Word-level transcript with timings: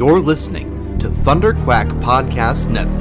You're 0.00 0.18
listening 0.18 0.98
to 1.00 1.10
Thunder 1.10 1.52
Quack 1.52 1.86
Podcast 1.88 2.70
Network. 2.70 2.96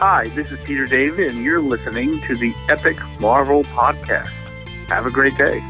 Hi, 0.00 0.32
this 0.34 0.50
is 0.50 0.58
Peter 0.64 0.86
David, 0.86 1.30
and 1.30 1.44
you're 1.44 1.62
listening 1.62 2.20
to 2.26 2.36
the 2.36 2.52
Epic 2.68 2.98
Marvel 3.20 3.62
Podcast. 3.62 4.30
Have 4.88 5.06
a 5.06 5.12
great 5.12 5.38
day. 5.38 5.62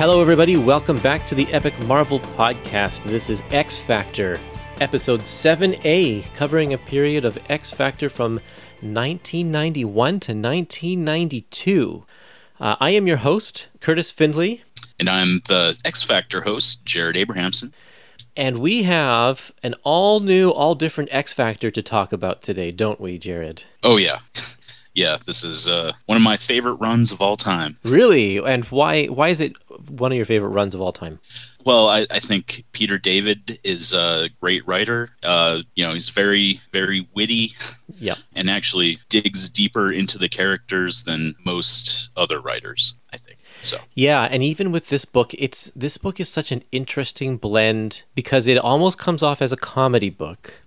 Hello, 0.00 0.22
everybody. 0.22 0.56
Welcome 0.56 0.96
back 1.00 1.26
to 1.26 1.34
the 1.34 1.46
Epic 1.52 1.78
Marvel 1.86 2.20
Podcast. 2.20 3.02
This 3.02 3.28
is 3.28 3.42
X 3.50 3.76
Factor, 3.76 4.38
episode 4.80 5.20
7A, 5.20 6.32
covering 6.32 6.72
a 6.72 6.78
period 6.78 7.26
of 7.26 7.38
X 7.50 7.70
Factor 7.70 8.08
from 8.08 8.36
1991 8.80 9.92
to 10.20 10.32
1992. 10.32 12.06
Uh, 12.58 12.76
I 12.80 12.90
am 12.92 13.06
your 13.06 13.18
host, 13.18 13.68
Kurtis 13.80 14.10
Findley, 14.10 14.62
And 14.98 15.10
I'm 15.10 15.42
the 15.48 15.78
X 15.84 16.02
Factor 16.02 16.40
host, 16.40 16.82
Jared 16.86 17.18
Abrahamson. 17.18 17.74
and 18.34 18.60
we 18.60 18.84
have 18.84 19.52
an 19.62 19.74
all 19.82 20.20
new, 20.20 20.48
all 20.48 20.74
different 20.74 21.10
X 21.12 21.34
Factor 21.34 21.70
to 21.70 21.82
talk 21.82 22.14
about 22.14 22.40
today, 22.40 22.70
don't 22.70 23.02
we, 23.02 23.18
Jared? 23.18 23.64
Oh, 23.82 23.98
yeah. 23.98 24.20
yeah, 24.94 25.18
this 25.26 25.44
is 25.44 25.68
uh, 25.68 25.92
one 26.06 26.16
of 26.16 26.22
my 26.22 26.36
favorite 26.36 26.74
runs 26.74 27.12
of 27.12 27.20
all 27.20 27.36
time. 27.36 27.76
Really? 27.84 28.38
And 28.38 28.64
why? 28.66 29.06
Why 29.06 29.28
is 29.28 29.40
it 29.40 29.54
one 29.90 30.12
of 30.12 30.16
your 30.16 30.24
favorite 30.24 30.50
runs 30.50 30.74
of 30.74 30.80
all 30.80 30.92
time? 30.92 31.20
Well, 31.64 31.88
I, 31.88 32.06
I 32.10 32.20
think 32.20 32.64
Peter 32.72 32.98
David 32.98 33.58
is 33.64 33.92
a 33.92 34.30
great 34.40 34.66
writer. 34.66 35.10
Uh, 35.22 35.60
you 35.74 35.84
know, 35.84 35.92
he's 35.92 36.08
very, 36.08 36.60
very 36.72 37.06
witty 37.14 37.52
Yeah. 37.98 38.14
and 38.34 38.48
actually 38.48 38.98
digs 39.10 39.50
deeper 39.50 39.92
into 39.92 40.16
the 40.16 40.28
characters 40.28 41.04
than 41.04 41.34
most 41.44 42.08
other 42.16 42.40
writers, 42.40 42.94
I 43.12 43.18
think. 43.18 43.38
So, 43.62 43.76
Yeah, 43.94 44.22
and 44.30 44.42
even 44.42 44.72
with 44.72 44.88
this 44.88 45.04
book, 45.04 45.34
it's 45.34 45.70
this 45.76 45.98
book 45.98 46.18
is 46.18 46.30
such 46.30 46.50
an 46.50 46.62
interesting 46.72 47.36
blend 47.36 48.04
because 48.14 48.46
it 48.46 48.56
almost 48.56 48.96
comes 48.96 49.22
off 49.22 49.42
as 49.42 49.52
a 49.52 49.56
comedy 49.56 50.08
book. 50.08 50.59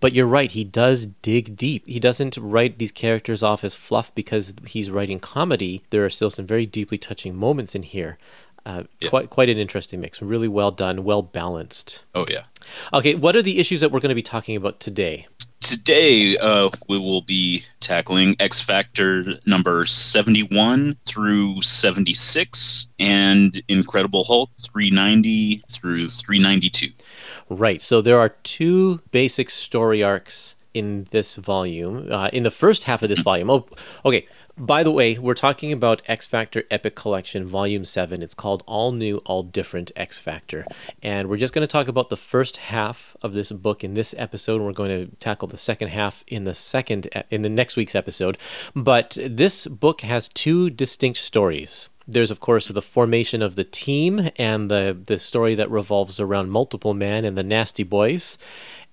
But 0.00 0.12
you're 0.12 0.26
right, 0.26 0.50
he 0.50 0.64
does 0.64 1.06
dig 1.22 1.56
deep. 1.56 1.86
He 1.86 2.00
doesn't 2.00 2.36
write 2.36 2.78
these 2.78 2.92
characters 2.92 3.42
off 3.42 3.62
as 3.62 3.74
fluff 3.74 4.12
because 4.14 4.54
he's 4.66 4.90
writing 4.90 5.20
comedy. 5.20 5.82
There 5.90 6.04
are 6.04 6.10
still 6.10 6.30
some 6.30 6.46
very 6.46 6.66
deeply 6.66 6.98
touching 6.98 7.36
moments 7.36 7.74
in 7.74 7.82
here. 7.84 8.18
Uh, 8.64 8.84
Yeah. 9.00 9.08
Quite 9.08 9.30
quite 9.30 9.48
an 9.48 9.58
interesting 9.58 10.00
mix. 10.00 10.22
Really 10.22 10.48
well 10.48 10.70
done, 10.70 11.02
well 11.04 11.22
balanced. 11.22 12.02
oh, 12.14 12.26
yeah. 12.28 12.44
Okay, 12.92 13.14
what 13.16 13.34
are 13.34 13.42
the 13.42 13.58
issues 13.58 13.80
that 13.80 13.90
we're 13.90 13.98
going 14.00 14.10
to 14.10 14.14
be 14.14 14.22
talking 14.22 14.54
about 14.56 14.78
today? 14.78 15.26
Today, 15.72 16.36
uh, 16.36 16.68
we 16.86 16.98
will 16.98 17.22
be 17.22 17.64
tackling 17.80 18.36
X 18.38 18.60
Factor 18.60 19.38
number 19.46 19.86
71 19.86 20.98
through 21.06 21.62
76 21.62 22.88
and 22.98 23.62
Incredible 23.68 24.22
Hulk 24.22 24.50
390 24.60 25.62
through 25.70 26.10
392. 26.10 26.90
Right. 27.48 27.80
So 27.80 28.02
there 28.02 28.18
are 28.18 28.28
two 28.28 29.00
basic 29.12 29.48
story 29.48 30.02
arcs 30.02 30.56
in 30.74 31.06
this 31.10 31.36
volume. 31.36 32.10
Uh, 32.10 32.28
in 32.32 32.42
the 32.42 32.50
first 32.50 32.84
half 32.84 33.02
of 33.02 33.08
this 33.08 33.20
volume. 33.20 33.50
Oh, 33.50 33.66
okay. 34.04 34.26
By 34.58 34.82
the 34.82 34.90
way, 34.90 35.18
we're 35.18 35.34
talking 35.34 35.72
about 35.72 36.02
X 36.06 36.26
Factor 36.26 36.64
Epic 36.70 36.94
Collection 36.94 37.46
Volume 37.46 37.86
7. 37.86 38.22
It's 38.22 38.34
called 38.34 38.62
All 38.66 38.92
New, 38.92 39.18
All 39.18 39.42
Different 39.42 39.90
X 39.96 40.20
Factor. 40.20 40.66
And 41.02 41.28
we're 41.28 41.38
just 41.38 41.54
going 41.54 41.66
to 41.66 41.72
talk 41.72 41.88
about 41.88 42.10
the 42.10 42.18
first 42.18 42.58
half 42.58 43.16
of 43.22 43.32
this 43.32 43.50
book 43.50 43.82
in 43.82 43.94
this 43.94 44.14
episode. 44.18 44.60
We're 44.60 44.72
going 44.72 45.08
to 45.08 45.16
tackle 45.16 45.48
the 45.48 45.56
second 45.56 45.88
half 45.88 46.22
in 46.26 46.44
the 46.44 46.54
second 46.54 47.08
in 47.30 47.40
the 47.40 47.48
next 47.48 47.76
week's 47.76 47.94
episode. 47.94 48.36
But 48.76 49.16
this 49.24 49.66
book 49.66 50.02
has 50.02 50.28
two 50.28 50.68
distinct 50.68 51.18
stories. 51.18 51.88
There's 52.06 52.30
of 52.30 52.40
course 52.40 52.68
the 52.68 52.82
formation 52.82 53.42
of 53.42 53.56
the 53.56 53.64
team 53.64 54.30
and 54.36 54.70
the 54.70 54.96
the 55.06 55.18
story 55.18 55.54
that 55.54 55.70
revolves 55.70 56.20
around 56.20 56.50
Multiple 56.50 56.94
Man 56.94 57.24
and 57.24 57.36
the 57.36 57.44
Nasty 57.44 57.84
Boys, 57.84 58.38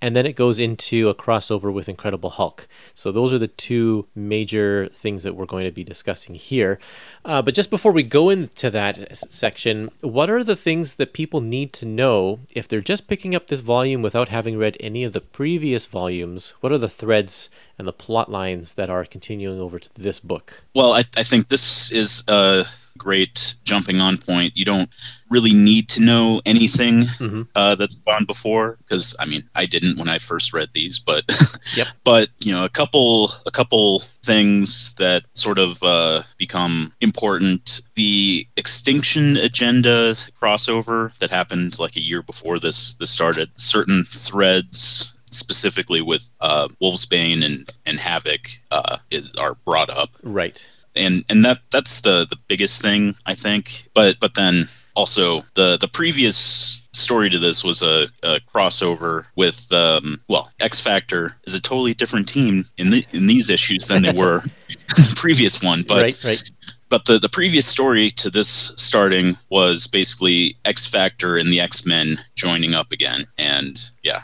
and 0.02 0.16
then 0.16 0.26
it 0.26 0.36
goes 0.36 0.60
into 0.60 1.10
a 1.10 1.16
crossover 1.16 1.74
with 1.74 1.90
Incredible 1.90 2.30
Hulk. 2.30 2.68
So 2.94 3.12
those 3.12 3.34
are 3.34 3.40
the 3.40 3.48
two 3.48 4.08
major 4.16 4.88
things 4.94 5.24
that 5.24 5.36
we're 5.36 5.46
going 5.46 5.66
to 5.66 5.72
be 5.72 5.84
discussing 5.84 6.36
here. 6.36 6.80
Uh, 7.26 7.42
but 7.42 7.54
just 7.54 7.70
before 7.70 7.92
we 7.92 8.04
go 8.04 8.30
into 8.30 8.70
that 8.70 9.18
section, 9.32 9.90
what 10.02 10.30
are 10.30 10.44
the 10.44 10.56
things 10.56 10.96
that 10.96 11.14
people 11.14 11.42
need 11.42 11.74
to 11.74 11.86
know 11.86 12.40
if 12.54 12.68
they're 12.68 12.82
just 12.82 13.08
picking 13.08 13.36
up 13.36 13.48
this 13.48 13.62
volume 13.62 14.02
without 14.02 14.30
having 14.30 14.58
read 14.58 14.78
any 14.80 15.04
of 15.04 15.14
the 15.14 15.22
previous 15.22 15.86
volumes? 15.86 16.54
What 16.62 16.72
are 16.72 16.78
the 16.78 16.90
threads 16.90 17.50
and 17.78 17.88
the 17.88 17.94
plot 17.94 18.32
lines 18.32 18.76
that 18.76 18.90
are 18.90 19.06
continuing 19.06 19.60
over 19.60 19.80
to 19.80 19.90
this 19.96 20.20
book? 20.20 20.64
Well, 20.74 20.94
I, 20.94 21.04
I 21.18 21.24
think 21.24 21.50
this 21.50 21.92
is 21.92 22.24
a 22.28 22.66
great 23.00 23.56
jumping 23.64 24.00
on 24.00 24.18
point. 24.20 24.56
You 24.56 24.66
don't 24.66 24.90
really 25.30 25.54
need 25.54 25.88
to 25.90 26.02
know 26.02 26.42
anything 26.46 27.04
Mhm. 27.20 27.48
uh, 27.56 27.76
that's 27.76 27.96
gone 27.96 28.26
before 28.26 28.78
because 28.80 29.16
I 29.20 29.26
mean 29.26 29.44
I 29.56 29.66
didn't 29.66 29.98
when 29.98 30.10
I 30.10 30.18
first 30.20 30.54
read 30.54 30.70
these, 30.74 31.00
but 31.00 31.24
Yep. 31.76 31.88
but 32.04 32.30
you 32.40 32.52
know 32.52 32.64
a 32.66 32.70
couple 32.70 33.32
a 33.46 33.52
couple 33.52 34.00
things 34.24 34.94
that 34.98 35.24
sort 35.34 35.58
of 35.60 35.82
uh, 35.84 36.24
become 36.38 36.94
important. 37.02 37.82
The 37.96 38.46
extinction 38.58 39.38
agenda 39.38 40.16
crossover 40.42 41.18
that 41.20 41.30
happened 41.30 41.80
like 41.80 41.96
a 41.96 42.02
year 42.02 42.22
before 42.22 42.60
this 42.60 42.94
this 42.96 43.10
started. 43.12 43.50
Certain 43.56 44.04
threads 44.06 45.14
specifically 45.32 46.02
with 46.02 46.28
uh, 46.42 46.68
Wolfsbane 46.82 47.46
and 47.46 47.72
and 47.86 48.00
Havoc 48.00 48.50
uh, 48.72 48.98
is, 49.12 49.32
are 49.38 49.56
brought 49.66 49.92
up 49.92 50.10
Right. 50.24 50.64
And 50.96 51.24
and 51.30 51.46
that 51.46 51.60
that's 51.72 52.02
the 52.02 52.26
the 52.30 52.38
biggest 52.48 52.82
thing 52.82 53.16
I 53.26 53.36
think. 53.36 53.90
But 53.94 54.20
but 54.20 54.34
then 54.34 54.68
also 54.96 55.44
the 55.56 55.78
the 55.78 55.88
previous 55.88 56.82
story 56.94 57.30
to 57.30 57.40
this 57.40 57.64
was 57.64 57.82
a, 57.82 58.08
a 58.24 58.40
crossover 58.54 59.26
with 59.36 59.72
um, 59.72 60.20
well 60.28 60.52
X 60.60 60.80
Factor 60.80 61.36
is 61.46 61.54
a 61.54 61.62
totally 61.62 61.94
different 61.94 62.28
team 62.28 62.66
in 62.78 62.90
the 62.90 63.06
in 63.14 63.28
these 63.28 63.50
issues 63.50 63.88
than 63.88 64.02
they 64.02 64.12
were 64.12 64.40
in 64.98 65.04
the 65.04 65.14
previous 65.16 65.62
one. 65.62 65.84
But 65.88 66.02
right, 66.02 66.24
right. 66.24 66.52
but 66.90 67.06
the, 67.06 67.20
the 67.20 67.30
previous 67.30 67.66
story 67.66 68.10
to 68.12 68.30
this 68.30 68.74
starting 68.76 69.38
was 69.50 69.88
basically 69.88 70.58
X 70.66 70.86
Factor 70.86 71.38
and 71.38 71.52
the 71.52 71.62
X 71.62 71.86
Men 71.86 72.20
joining 72.36 72.74
up 72.74 72.92
again, 72.92 73.26
and 73.38 73.80
yeah, 74.04 74.24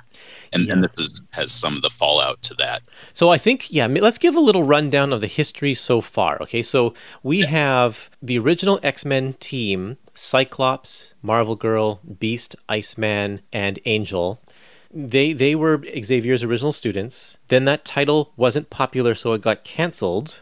and, 0.55 0.69
and 0.69 0.83
this 0.83 0.99
is, 0.99 1.21
has 1.31 1.51
some 1.51 1.75
of 1.75 1.81
the 1.81 1.89
fallout 1.89 2.41
to 2.43 2.53
that. 2.55 2.81
So 3.13 3.29
I 3.29 3.38
think, 3.38 3.71
yeah, 3.71 3.88
let's 3.88 4.17
give 4.17 4.35
a 4.35 4.39
little 4.39 4.63
rundown 4.63 5.13
of 5.13 5.21
the 5.21 5.27
history 5.27 5.73
so 5.73 6.01
far. 6.01 6.41
Okay, 6.41 6.61
so 6.61 6.93
we 7.21 7.41
have 7.41 8.09
the 8.21 8.39
original 8.39 8.79
X 8.81 9.05
Men 9.05 9.33
team 9.33 9.97
Cyclops, 10.13 11.13
Marvel 11.21 11.55
Girl, 11.55 11.99
Beast, 12.19 12.55
Iceman, 12.69 13.41
and 13.51 13.79
Angel. 13.85 14.41
They, 14.91 15.33
they 15.33 15.55
were 15.55 15.83
Xavier's 16.01 16.43
original 16.43 16.72
students. 16.72 17.37
Then 17.49 17.66
that 17.66 17.83
title 17.83 18.31
wasn't 18.37 18.69
popular, 18.69 19.13
so 19.13 19.33
it 19.33 19.41
got 19.41 19.66
canceled. 19.66 20.39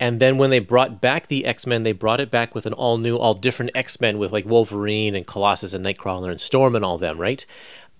And 0.00 0.20
then 0.20 0.38
when 0.38 0.50
they 0.50 0.60
brought 0.60 1.00
back 1.00 1.26
the 1.26 1.44
X 1.44 1.66
Men, 1.66 1.82
they 1.82 1.92
brought 1.92 2.20
it 2.20 2.30
back 2.30 2.54
with 2.54 2.66
an 2.66 2.72
all 2.72 2.98
new, 2.98 3.16
all 3.16 3.34
different 3.34 3.72
X 3.74 4.00
Men 4.00 4.18
with 4.18 4.30
like 4.30 4.44
Wolverine 4.44 5.14
and 5.14 5.26
Colossus 5.26 5.72
and 5.72 5.84
Nightcrawler 5.84 6.30
and 6.30 6.40
Storm 6.40 6.76
and 6.76 6.84
all 6.84 6.98
them, 6.98 7.18
right? 7.18 7.44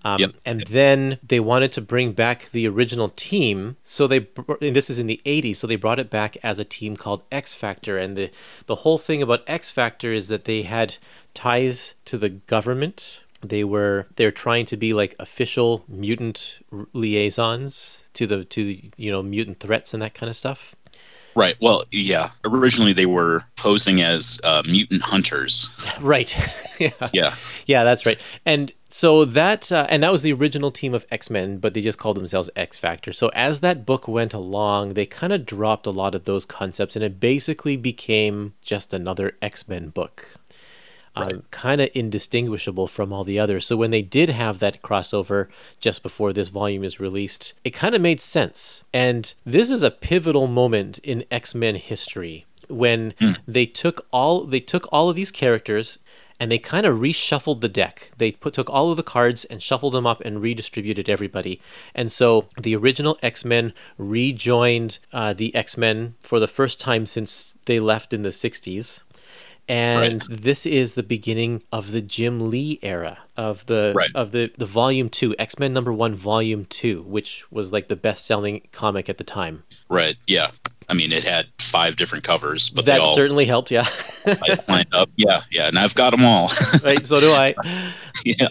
Um, 0.03 0.19
Yep. 0.19 0.35
And 0.45 0.61
then 0.61 1.19
they 1.21 1.39
wanted 1.39 1.71
to 1.73 1.81
bring 1.81 2.13
back 2.13 2.49
the 2.51 2.67
original 2.67 3.09
team, 3.09 3.75
so 3.83 4.07
they 4.07 4.27
this 4.61 4.89
is 4.89 4.99
in 4.99 5.07
the 5.07 5.21
'80s, 5.25 5.57
so 5.57 5.67
they 5.67 5.75
brought 5.75 5.99
it 5.99 6.09
back 6.09 6.37
as 6.43 6.57
a 6.59 6.65
team 6.65 6.95
called 6.95 7.23
X 7.31 7.53
Factor. 7.53 7.97
And 7.97 8.15
the 8.15 8.31
the 8.65 8.75
whole 8.75 8.97
thing 8.97 9.21
about 9.21 9.43
X 9.47 9.71
Factor 9.71 10.13
is 10.13 10.27
that 10.29 10.45
they 10.45 10.63
had 10.63 10.97
ties 11.33 11.95
to 12.05 12.17
the 12.17 12.29
government. 12.29 13.21
They 13.41 13.63
were 13.63 14.07
they're 14.15 14.31
trying 14.31 14.65
to 14.67 14.77
be 14.77 14.93
like 14.93 15.15
official 15.19 15.83
mutant 15.87 16.59
liaisons 16.93 18.03
to 18.13 18.27
the 18.27 18.45
to 18.45 18.63
the, 18.63 18.91
you 18.97 19.11
know 19.11 19.21
mutant 19.23 19.59
threats 19.59 19.93
and 19.93 20.01
that 20.01 20.13
kind 20.13 20.29
of 20.29 20.35
stuff. 20.35 20.75
Right. 21.35 21.55
Well, 21.61 21.85
yeah. 21.91 22.31
Originally, 22.43 22.91
they 22.91 23.05
were 23.05 23.43
posing 23.55 24.01
as 24.01 24.41
uh, 24.43 24.63
mutant 24.65 25.03
hunters. 25.03 25.69
Right. 26.01 26.35
yeah. 26.79 26.91
Yeah. 27.13 27.35
Yeah, 27.65 27.83
that's 27.83 28.05
right. 28.05 28.19
And 28.45 28.71
So 28.89 29.23
that 29.23 29.71
uh, 29.71 29.85
and 29.89 30.01
that 30.01 30.11
was 30.11 30.23
the 30.23 30.33
original 30.33 30.71
team 30.71 30.93
of 30.93 31.05
X 31.11 31.29
Men, 31.29 31.57
but 31.59 31.73
they 31.73 31.81
just 31.81 31.99
called 31.99 32.17
themselves 32.17 32.49
X 32.55 32.79
Factor. 32.79 33.13
So 33.13 33.29
as 33.29 33.59
that 33.59 33.85
book 33.85 34.07
went 34.07 34.33
along, 34.33 34.93
they 34.95 35.05
kind 35.05 35.31
of 35.31 35.45
dropped 35.45 35.85
a 35.85 35.91
lot 35.91 36.15
of 36.15 36.25
those 36.25 36.45
concepts, 36.45 36.95
and 36.95 37.05
it 37.05 37.19
basically 37.19 37.77
became 37.77 38.53
just 38.61 38.93
another 38.93 39.35
X 39.41 39.67
Men 39.67 39.89
book. 39.89 40.35
Right. 41.15 41.33
Um, 41.33 41.43
kind 41.51 41.81
of 41.81 41.89
indistinguishable 41.93 42.87
from 42.87 43.11
all 43.11 43.23
the 43.23 43.39
others. 43.39 43.65
So 43.65 43.75
when 43.75 43.91
they 43.91 44.03
did 44.03 44.29
have 44.29 44.59
that 44.59 44.81
crossover 44.81 45.47
just 45.79 46.01
before 46.01 46.31
this 46.31 46.49
volume 46.49 46.83
is 46.83 46.99
released, 46.99 47.53
it 47.63 47.71
kind 47.71 47.93
of 47.93 48.01
made 48.01 48.21
sense. 48.21 48.83
And 48.93 49.33
this 49.43 49.69
is 49.69 49.83
a 49.83 49.91
pivotal 49.91 50.47
moment 50.47 50.99
in 50.99 51.25
X 51.29 51.53
Men 51.53 51.75
history 51.75 52.45
when 52.69 53.13
they 53.47 53.65
took 53.65 54.05
all 54.11 54.45
they 54.45 54.59
took 54.59 54.87
all 54.91 55.09
of 55.09 55.15
these 55.15 55.31
characters 55.31 55.99
and 56.39 56.51
they 56.51 56.57
kind 56.57 56.85
of 56.85 56.99
reshuffled 56.99 57.61
the 57.61 57.67
deck. 57.69 58.11
They 58.17 58.31
put, 58.31 58.53
took 58.53 58.69
all 58.69 58.91
of 58.91 58.97
the 58.97 59.03
cards 59.03 59.45
and 59.45 59.61
shuffled 59.61 59.93
them 59.93 60.07
up 60.07 60.21
and 60.21 60.41
redistributed 60.41 61.09
everybody. 61.09 61.59
And 61.93 62.11
so 62.11 62.47
the 62.59 62.75
original 62.75 63.17
X 63.21 63.43
Men 63.43 63.73
rejoined 63.97 64.99
uh, 65.13 65.33
the 65.33 65.53
X 65.55 65.77
Men 65.77 66.15
for 66.21 66.39
the 66.39 66.47
first 66.47 66.79
time 66.79 67.05
since 67.05 67.55
they 67.65 67.79
left 67.79 68.13
in 68.13 68.21
the 68.23 68.29
60s. 68.29 69.01
And 69.67 70.23
this 70.23 70.65
is 70.65 70.95
the 70.95 71.03
beginning 71.03 71.61
of 71.71 71.91
the 71.91 72.01
Jim 72.01 72.49
Lee 72.49 72.79
era 72.81 73.19
of 73.37 73.63
the 73.67 73.93
Right. 73.95 74.09
of 74.15 74.31
the, 74.31 74.51
the 74.57 74.65
volume 74.65 75.09
two, 75.09 75.35
X 75.37 75.59
Men 75.59 75.73
number 75.73 75.93
one, 75.93 76.15
volume 76.15 76.65
two, 76.65 77.03
which 77.03 77.45
was 77.51 77.71
like 77.71 77.87
the 77.87 77.95
best 77.95 78.25
selling 78.25 78.67
comic 78.71 79.09
at 79.09 79.19
the 79.19 79.23
time. 79.23 79.63
Right. 79.87 80.17
Yeah. 80.25 80.49
I 80.89 80.95
mean, 80.95 81.11
it 81.11 81.23
had 81.23 81.47
five 81.59 81.95
different 81.97 82.23
covers, 82.23 82.69
but 82.71 82.85
that 82.85 82.93
they 82.93 82.99
all 82.99 83.15
certainly 83.15 83.45
helped, 83.45 83.69
yeah. 83.69 83.87
lined 84.67 84.93
up. 84.93 85.09
Yeah. 85.17 85.43
Yeah. 85.51 85.67
And 85.67 85.77
I've 85.77 85.93
got 85.93 86.09
them 86.09 86.25
all. 86.25 86.51
right, 86.83 87.05
so 87.05 87.19
do 87.19 87.31
I. 87.31 87.53
yeah. 88.25 88.47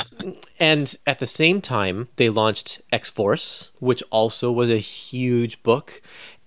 And 0.61 0.94
at 1.06 1.19
the 1.19 1.26
same 1.26 1.61
time, 1.61 2.08
they 2.17 2.29
launched 2.29 2.81
X 2.93 3.11
Force, 3.11 3.70
which 3.81 4.02
also 4.11 4.52
was 4.52 4.70
a 4.70 4.79
huge 4.79 5.62
book. 5.64 6.00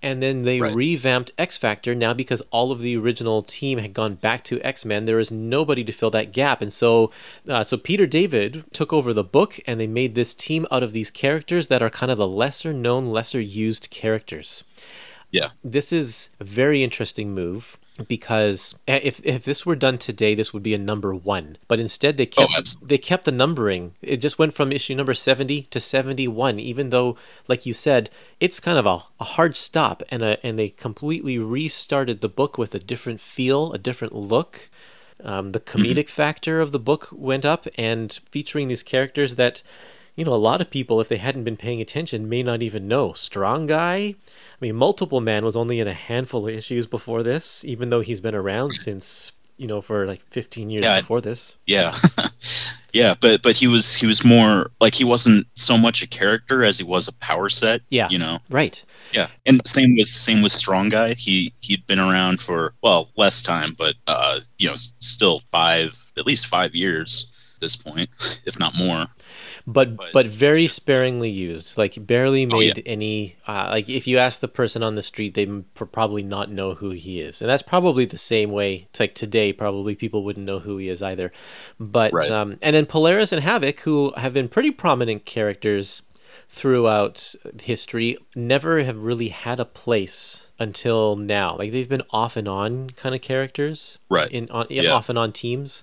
And 0.04 0.20
then 0.20 0.42
they 0.42 0.60
Right. 0.60 0.74
revamped 0.74 1.30
X 1.38 1.56
Factor 1.56 1.94
now 1.94 2.12
because 2.12 2.42
all 2.50 2.72
of 2.72 2.80
the 2.80 2.96
original 2.96 3.40
team 3.42 3.78
had 3.78 3.92
gone 3.92 4.14
back 4.14 4.42
to 4.44 4.60
X 4.62 4.84
Men. 4.84 5.04
There 5.04 5.18
was 5.18 5.30
nobody 5.30 5.84
to 5.84 5.92
fill 5.92 6.10
that 6.10 6.32
gap, 6.32 6.60
and 6.60 6.72
so 6.72 7.12
uh, 7.48 7.62
so 7.62 7.76
Peter 7.76 8.04
David 8.04 8.64
took 8.72 8.92
over 8.92 9.12
the 9.12 9.22
book, 9.22 9.60
and 9.64 9.78
they 9.78 9.86
made 9.86 10.16
this 10.16 10.34
team 10.34 10.66
out 10.72 10.82
of 10.82 10.92
these 10.92 11.10
characters 11.12 11.68
that 11.68 11.82
are 11.82 11.90
kind 11.90 12.10
of 12.10 12.18
the 12.18 12.26
lesser 12.26 12.72
known, 12.72 13.12
lesser 13.12 13.40
used 13.40 13.90
characters 13.90 14.64
Yeah. 15.32 15.50
this 15.64 15.92
is 15.92 16.28
a 16.38 16.44
very 16.44 16.84
interesting 16.84 17.34
move 17.34 17.78
because 18.08 18.74
if 18.86 19.20
if 19.24 19.44
this 19.44 19.66
were 19.66 19.76
done 19.76 19.98
today, 19.98 20.34
this 20.34 20.52
would 20.52 20.62
be 20.62 20.74
a 20.74 20.78
number 20.78 21.14
one. 21.14 21.56
But 21.68 21.80
instead, 21.80 22.16
they 22.16 22.26
kept 22.26 22.52
absolutely. 22.56 22.88
they 22.88 22.98
kept 22.98 23.24
the 23.24 23.32
numbering. 23.32 23.94
It 24.00 24.18
just 24.18 24.38
went 24.38 24.54
from 24.54 24.72
issue 24.72 24.94
number 24.94 25.14
seventy 25.14 25.62
to 25.62 25.80
seventy 25.80 26.26
one. 26.28 26.58
Even 26.58 26.90
though, 26.90 27.16
like 27.48 27.66
you 27.66 27.74
said, 27.74 28.10
it's 28.40 28.60
kind 28.60 28.78
of 28.78 28.86
a, 28.86 29.02
a 29.20 29.24
hard 29.24 29.56
stop, 29.56 30.02
and 30.10 30.22
a, 30.22 30.44
and 30.44 30.58
they 30.58 30.68
completely 30.68 31.38
restarted 31.38 32.20
the 32.20 32.28
book 32.28 32.56
with 32.56 32.74
a 32.74 32.78
different 32.78 33.20
feel, 33.20 33.72
a 33.72 33.78
different 33.78 34.14
look. 34.14 34.70
Um, 35.22 35.50
the 35.50 35.60
comedic 35.60 36.08
factor 36.08 36.60
of 36.60 36.72
the 36.72 36.80
book 36.80 37.08
went 37.12 37.44
up, 37.44 37.66
and 37.76 38.12
featuring 38.30 38.68
these 38.68 38.82
characters 38.82 39.36
that, 39.36 39.62
you 40.16 40.24
know, 40.24 40.34
a 40.34 40.36
lot 40.36 40.60
of 40.60 40.70
people, 40.70 41.00
if 41.00 41.08
they 41.08 41.16
hadn't 41.16 41.44
been 41.44 41.56
paying 41.56 41.80
attention, 41.80 42.28
may 42.28 42.42
not 42.42 42.62
even 42.62 42.86
know. 42.88 43.12
Strong 43.14 43.66
Guy, 43.66 43.96
I 43.96 44.14
mean, 44.60 44.76
Multiple 44.76 45.20
Man 45.20 45.44
was 45.44 45.56
only 45.56 45.80
in 45.80 45.88
a 45.88 45.94
handful 45.94 46.46
of 46.48 46.54
issues 46.54 46.86
before 46.86 47.22
this, 47.22 47.64
even 47.64 47.90
though 47.90 48.00
he's 48.00 48.20
been 48.20 48.34
around 48.34 48.76
since, 48.76 49.32
you 49.56 49.66
know, 49.66 49.80
for 49.80 50.06
like 50.06 50.22
15 50.30 50.70
years 50.70 50.84
Yeah, 50.84 51.00
before 51.00 51.20
this. 51.20 51.56
Yeah. 51.66 51.94
yeah. 52.92 53.14
But, 53.20 53.42
but 53.42 53.56
he 53.56 53.66
was, 53.66 53.94
he 53.94 54.06
was 54.06 54.24
more 54.24 54.70
like 54.80 54.94
he 54.94 55.04
wasn't 55.04 55.46
so 55.54 55.78
much 55.78 56.02
a 56.02 56.06
character 56.06 56.62
as 56.64 56.76
he 56.76 56.84
was 56.84 57.08
a 57.08 57.12
power 57.14 57.48
set. 57.48 57.80
Yeah. 57.88 58.08
You 58.10 58.18
know? 58.18 58.38
Right. 58.50 58.82
Yeah, 59.12 59.28
and 59.44 59.60
same 59.66 59.94
with 59.96 60.08
same 60.08 60.42
with 60.42 60.52
Strong 60.52 60.88
Guy. 60.88 61.14
He 61.14 61.52
he'd 61.60 61.86
been 61.86 61.98
around 61.98 62.40
for 62.40 62.74
well 62.82 63.10
less 63.16 63.42
time, 63.42 63.74
but 63.76 63.94
uh, 64.06 64.40
you 64.58 64.68
know, 64.68 64.74
still 65.00 65.40
five 65.50 65.98
at 66.16 66.26
least 66.26 66.46
five 66.46 66.74
years 66.74 67.26
at 67.26 67.31
this 67.62 67.74
point, 67.76 68.10
if 68.44 68.58
not 68.58 68.74
more. 68.76 69.06
But 69.66 69.96
But 69.96 70.12
but 70.12 70.26
very 70.26 70.64
just- 70.64 70.76
sparingly 70.76 71.30
used. 71.30 71.78
Like 71.78 72.06
barely 72.06 72.44
Oh, 72.52 72.60
yeah. 72.60 72.74
made 72.74 72.82
any. 72.84 73.36
Uh, 73.48 73.68
like 73.70 73.88
if 73.88 74.06
you 74.06 74.18
ask 74.18 74.40
the 74.40 74.48
person 74.48 74.82
on 74.82 74.94
the 74.96 75.02
street, 75.02 75.32
they 75.32 75.46
pr- 75.46 75.84
probably 75.86 76.22
not 76.22 76.50
know 76.50 76.74
who 76.74 76.90
he 76.90 77.20
is, 77.20 77.40
and 77.40 77.48
that's 77.48 77.62
probably 77.62 78.04
the 78.04 78.18
same 78.18 78.50
way. 78.50 78.88
It's 78.90 79.00
like 79.00 79.14
today, 79.14 79.52
probably 79.54 79.94
people 79.94 80.22
wouldn't 80.24 80.44
know 80.44 80.58
who 80.58 80.76
he 80.76 80.90
is 80.90 81.00
either. 81.02 81.32
But 81.80 82.12
Right. 82.12 82.30
um, 82.30 82.58
and 82.60 82.76
then 82.76 82.84
Polaris 82.84 83.32
and 83.32 83.42
Havoc, 83.42 83.80
who 83.80 84.12
have 84.18 84.34
been 84.34 84.48
pretty 84.48 84.70
prominent 84.70 85.24
characters 85.24 86.02
throughout 86.48 87.34
history, 87.62 88.16
never 88.36 88.82
have 88.84 89.02
really 89.02 89.28
had 89.28 89.58
a 89.58 89.64
place 89.64 90.46
until 90.58 91.16
now. 91.16 91.56
Like 91.56 91.72
they've 91.72 91.88
been 91.88 92.02
off 92.10 92.36
and 92.36 92.46
on 92.46 92.90
kind 92.90 93.14
of 93.14 93.22
characters, 93.22 93.98
Right. 94.10 94.30
In 94.30 94.50
on 94.50 94.66
yeah, 94.68 94.82
Yeah. 94.82 94.90
off 94.92 95.08
and 95.08 95.18
on 95.18 95.32
teams. 95.32 95.82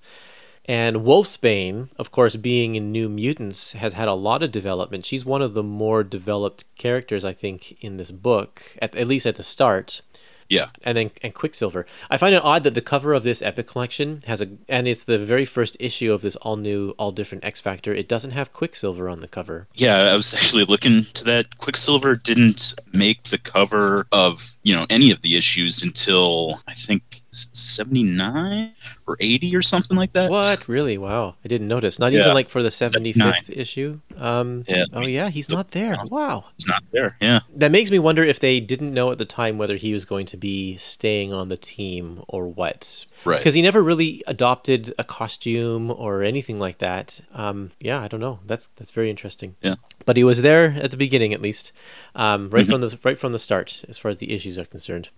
And 0.69 0.97
Wolfsbane, 0.97 1.89
of 1.97 2.11
course, 2.11 2.35
being 2.35 2.75
in 2.75 2.91
New 2.91 3.09
Mutants, 3.09 3.71
has 3.71 3.93
had 3.93 4.07
a 4.07 4.13
lot 4.13 4.43
of 4.43 4.51
development. 4.51 5.03
She's 5.03 5.25
one 5.25 5.41
of 5.41 5.55
the 5.55 5.63
more 5.63 6.03
developed 6.03 6.65
characters, 6.77 7.25
I 7.25 7.33
think, 7.33 7.75
in 7.83 7.97
this 7.97 8.11
book, 8.11 8.77
at, 8.79 8.95
at 8.95 9.07
least 9.07 9.25
at 9.25 9.35
the 9.35 9.43
start. 9.43 10.01
Yeah, 10.47 10.69
And 10.83 10.95
then 10.95 11.11
and 11.23 11.33
Quicksilver. 11.33 11.87
I 12.09 12.17
find 12.17 12.35
it 12.35 12.43
odd 12.43 12.63
that 12.63 12.75
the 12.75 12.81
cover 12.81 13.13
of 13.13 13.23
this 13.23 13.41
epic 13.41 13.67
collection 13.67 14.21
has 14.25 14.41
a, 14.41 14.47
and 14.67 14.87
it's 14.87 15.03
the 15.03 15.17
very 15.17 15.45
first 15.45 15.75
issue 15.79 16.11
of 16.13 16.21
this 16.21 16.35
all 16.37 16.55
new, 16.55 16.91
all 16.99 17.11
different 17.11 17.45
X 17.45 17.59
Factor. 17.59 17.93
It 17.93 18.07
doesn't 18.07 18.31
have 18.31 18.51
Quicksilver 18.51 19.09
on 19.09 19.21
the 19.21 19.27
cover. 19.27 19.67
yeah. 19.75 19.97
I 19.97 20.15
was 20.15 20.33
actually 20.35 20.65
looking 20.65 21.05
to 21.13 21.23
that. 21.25 21.57
Quicksilver 21.59 22.15
didn't 22.15 22.75
make 22.93 23.23
the 23.23 23.37
cover 23.37 24.07
of 24.11 24.55
you 24.63 24.75
know 24.75 24.85
any 24.89 25.11
of 25.11 25.21
the 25.21 25.35
issues 25.37 25.83
until 25.83 26.61
I 26.67 26.73
think 26.73 27.18
seventy 27.31 28.03
nine 28.03 28.73
or 29.07 29.17
eighty 29.19 29.55
or 29.55 29.61
something 29.61 29.95
like 29.97 30.13
that. 30.13 30.29
What 30.29 30.67
really? 30.67 30.97
Wow, 30.97 31.35
I 31.43 31.47
didn't 31.47 31.67
notice. 31.67 31.99
Not 31.99 32.11
Yeah. 32.11 32.21
even 32.21 32.33
like 32.33 32.49
for 32.49 32.63
the 32.63 32.69
75th 32.69 32.93
79. 32.93 33.33
issue. 33.49 33.99
Um, 34.17 34.63
Yeah. 34.67 34.85
Oh 34.93 35.05
yeah, 35.05 35.29
he's 35.29 35.49
not 35.49 35.71
there. 35.71 35.95
Wow. 36.09 36.45
It's 36.55 36.67
not 36.67 36.83
there. 36.91 37.15
Yeah. 37.21 37.39
That 37.55 37.71
makes 37.71 37.91
me 37.91 37.99
wonder 37.99 38.23
if 38.23 38.39
they 38.39 38.59
didn't 38.59 38.93
know 38.93 39.11
at 39.11 39.17
the 39.17 39.25
time 39.25 39.57
whether 39.57 39.75
he 39.75 39.93
was 39.93 40.05
going 40.05 40.25
to 40.27 40.37
be 40.37 40.77
staying 40.77 41.31
on 41.33 41.49
the 41.49 41.57
team 41.57 42.23
or 42.27 42.47
what. 42.47 43.05
Right. 43.25 43.37
Because 43.37 43.53
he 43.53 43.61
never 43.61 43.81
really 43.83 44.23
adopted 44.27 44.93
a 44.97 45.03
costume 45.03 45.91
or 45.91 46.23
anything 46.23 46.59
like 46.59 46.77
that. 46.79 47.19
Um, 47.33 47.71
yeah, 47.79 47.99
I 48.01 48.07
don't 48.07 48.19
know. 48.21 48.39
That's 48.45 48.67
that's 48.77 48.91
very 48.91 49.09
interesting. 49.09 49.55
Yeah. 49.61 49.75
But 50.05 50.17
he 50.17 50.23
was 50.23 50.41
there 50.41 50.71
at 50.81 50.91
the 50.91 50.97
beginning, 50.97 51.33
at 51.33 51.41
least, 51.41 51.71
um, 52.15 52.49
right 52.49 52.63
Mm-hmm. 52.63 52.71
from 52.71 52.81
the 52.81 52.99
right 53.03 53.17
from 53.17 53.31
the 53.33 53.39
start, 53.39 53.83
as 53.87 53.97
far 53.97 54.09
as 54.11 54.17
the 54.17 54.31
issues 54.31 54.57
are 54.57 54.65
concerned. 54.65 55.09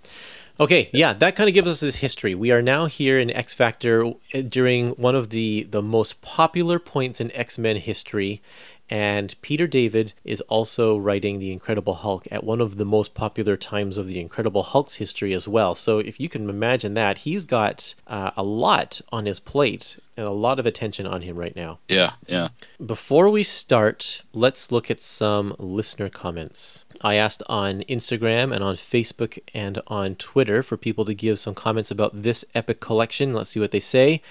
Okay, 0.60 0.90
yeah, 0.94 1.14
that 1.14 1.36
kind 1.36 1.48
of 1.48 1.54
gives 1.54 1.68
us 1.68 1.80
this 1.80 1.98
history. 1.98 2.36
We 2.36 2.52
are 2.52 2.62
now 2.62 2.86
here 2.86 3.20
in 3.20 3.32
X 3.32 3.54
Factor 3.54 4.06
uh, 4.06 4.42
during 4.48 4.92
one 4.92 5.16
of 5.16 5.30
the 5.30 5.64
the 5.64 5.82
most 5.82 6.22
popular 6.22 6.78
points 6.78 7.20
in 7.20 7.32
X 7.32 7.58
Men 7.58 7.78
history, 7.78 8.42
and 8.92 9.42
Peter 9.42 9.68
David 9.68 10.12
is 10.26 10.42
also 10.42 10.98
writing 10.98 11.40
the 11.40 11.54
Incredible 11.54 11.94
Hulk 11.94 12.28
at 12.30 12.44
one 12.44 12.60
of 12.60 12.76
the 12.76 12.84
most 12.84 13.14
popular 13.14 13.56
times 13.56 13.98
of 13.98 14.10
the 14.10 14.20
Incredible 14.20 14.64
Hulk's 14.64 14.96
history 14.96 15.32
as 15.32 15.48
well. 15.48 15.76
So 15.76 16.00
if 16.00 16.20
you 16.20 16.28
can 16.28 16.50
imagine 16.50 16.94
that, 16.96 17.20
he's 17.20 17.46
got 17.46 17.96
uh, 18.06 18.32
a 18.36 18.44
lot 18.44 19.00
on 19.10 19.28
his 19.28 19.40
plate 19.40 19.96
and 20.18 20.26
a 20.26 20.32
lot 20.32 20.60
of 20.60 20.66
attention 20.66 21.08
on 21.08 21.22
him 21.22 21.38
right 21.38 21.56
now. 21.56 21.80
Yeah. 21.88 22.14
Yeah. 22.28 22.50
Before 22.86 23.30
we 23.30 23.44
start, 23.44 24.24
let's 24.34 24.74
look 24.74 24.92
at 24.92 25.02
some 25.02 25.56
listener 25.58 26.10
comments. 26.10 26.84
I 27.02 27.16
asked 27.16 27.44
on 27.48 27.84
Instagram 27.84 28.54
and 28.54 28.62
on 28.62 28.76
Facebook 28.76 29.40
and 29.54 29.82
on 29.88 30.16
Twitter 30.16 30.62
for 30.62 30.76
people 30.76 31.06
to 31.06 31.14
give 31.14 31.40
some 31.40 31.56
comments 31.56 31.92
about 31.92 32.24
this 32.24 32.44
epic 32.54 32.82
collection. 32.82 33.32
Let's 33.32 33.52
see 33.52 33.60
what 33.62 33.72
they 33.72 33.80
say. 33.80 34.22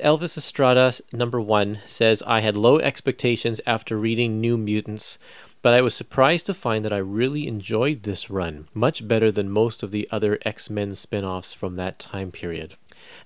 Elvis 0.00 0.36
Estrada, 0.36 0.92
number 1.12 1.40
one, 1.40 1.80
says, 1.86 2.22
I 2.26 2.40
had 2.40 2.56
low 2.56 2.78
expectations 2.78 3.60
after 3.66 3.96
reading 3.96 4.40
New 4.40 4.56
Mutants, 4.56 5.18
but 5.62 5.74
I 5.74 5.80
was 5.82 5.94
surprised 5.94 6.46
to 6.46 6.54
find 6.54 6.84
that 6.84 6.92
I 6.92 6.98
really 6.98 7.46
enjoyed 7.46 8.02
this 8.02 8.30
run, 8.30 8.68
much 8.72 9.06
better 9.06 9.30
than 9.30 9.50
most 9.50 9.82
of 9.82 9.90
the 9.90 10.08
other 10.10 10.38
X 10.44 10.70
Men 10.70 10.94
spin 10.94 11.24
offs 11.24 11.52
from 11.52 11.76
that 11.76 11.98
time 11.98 12.32
period. 12.32 12.76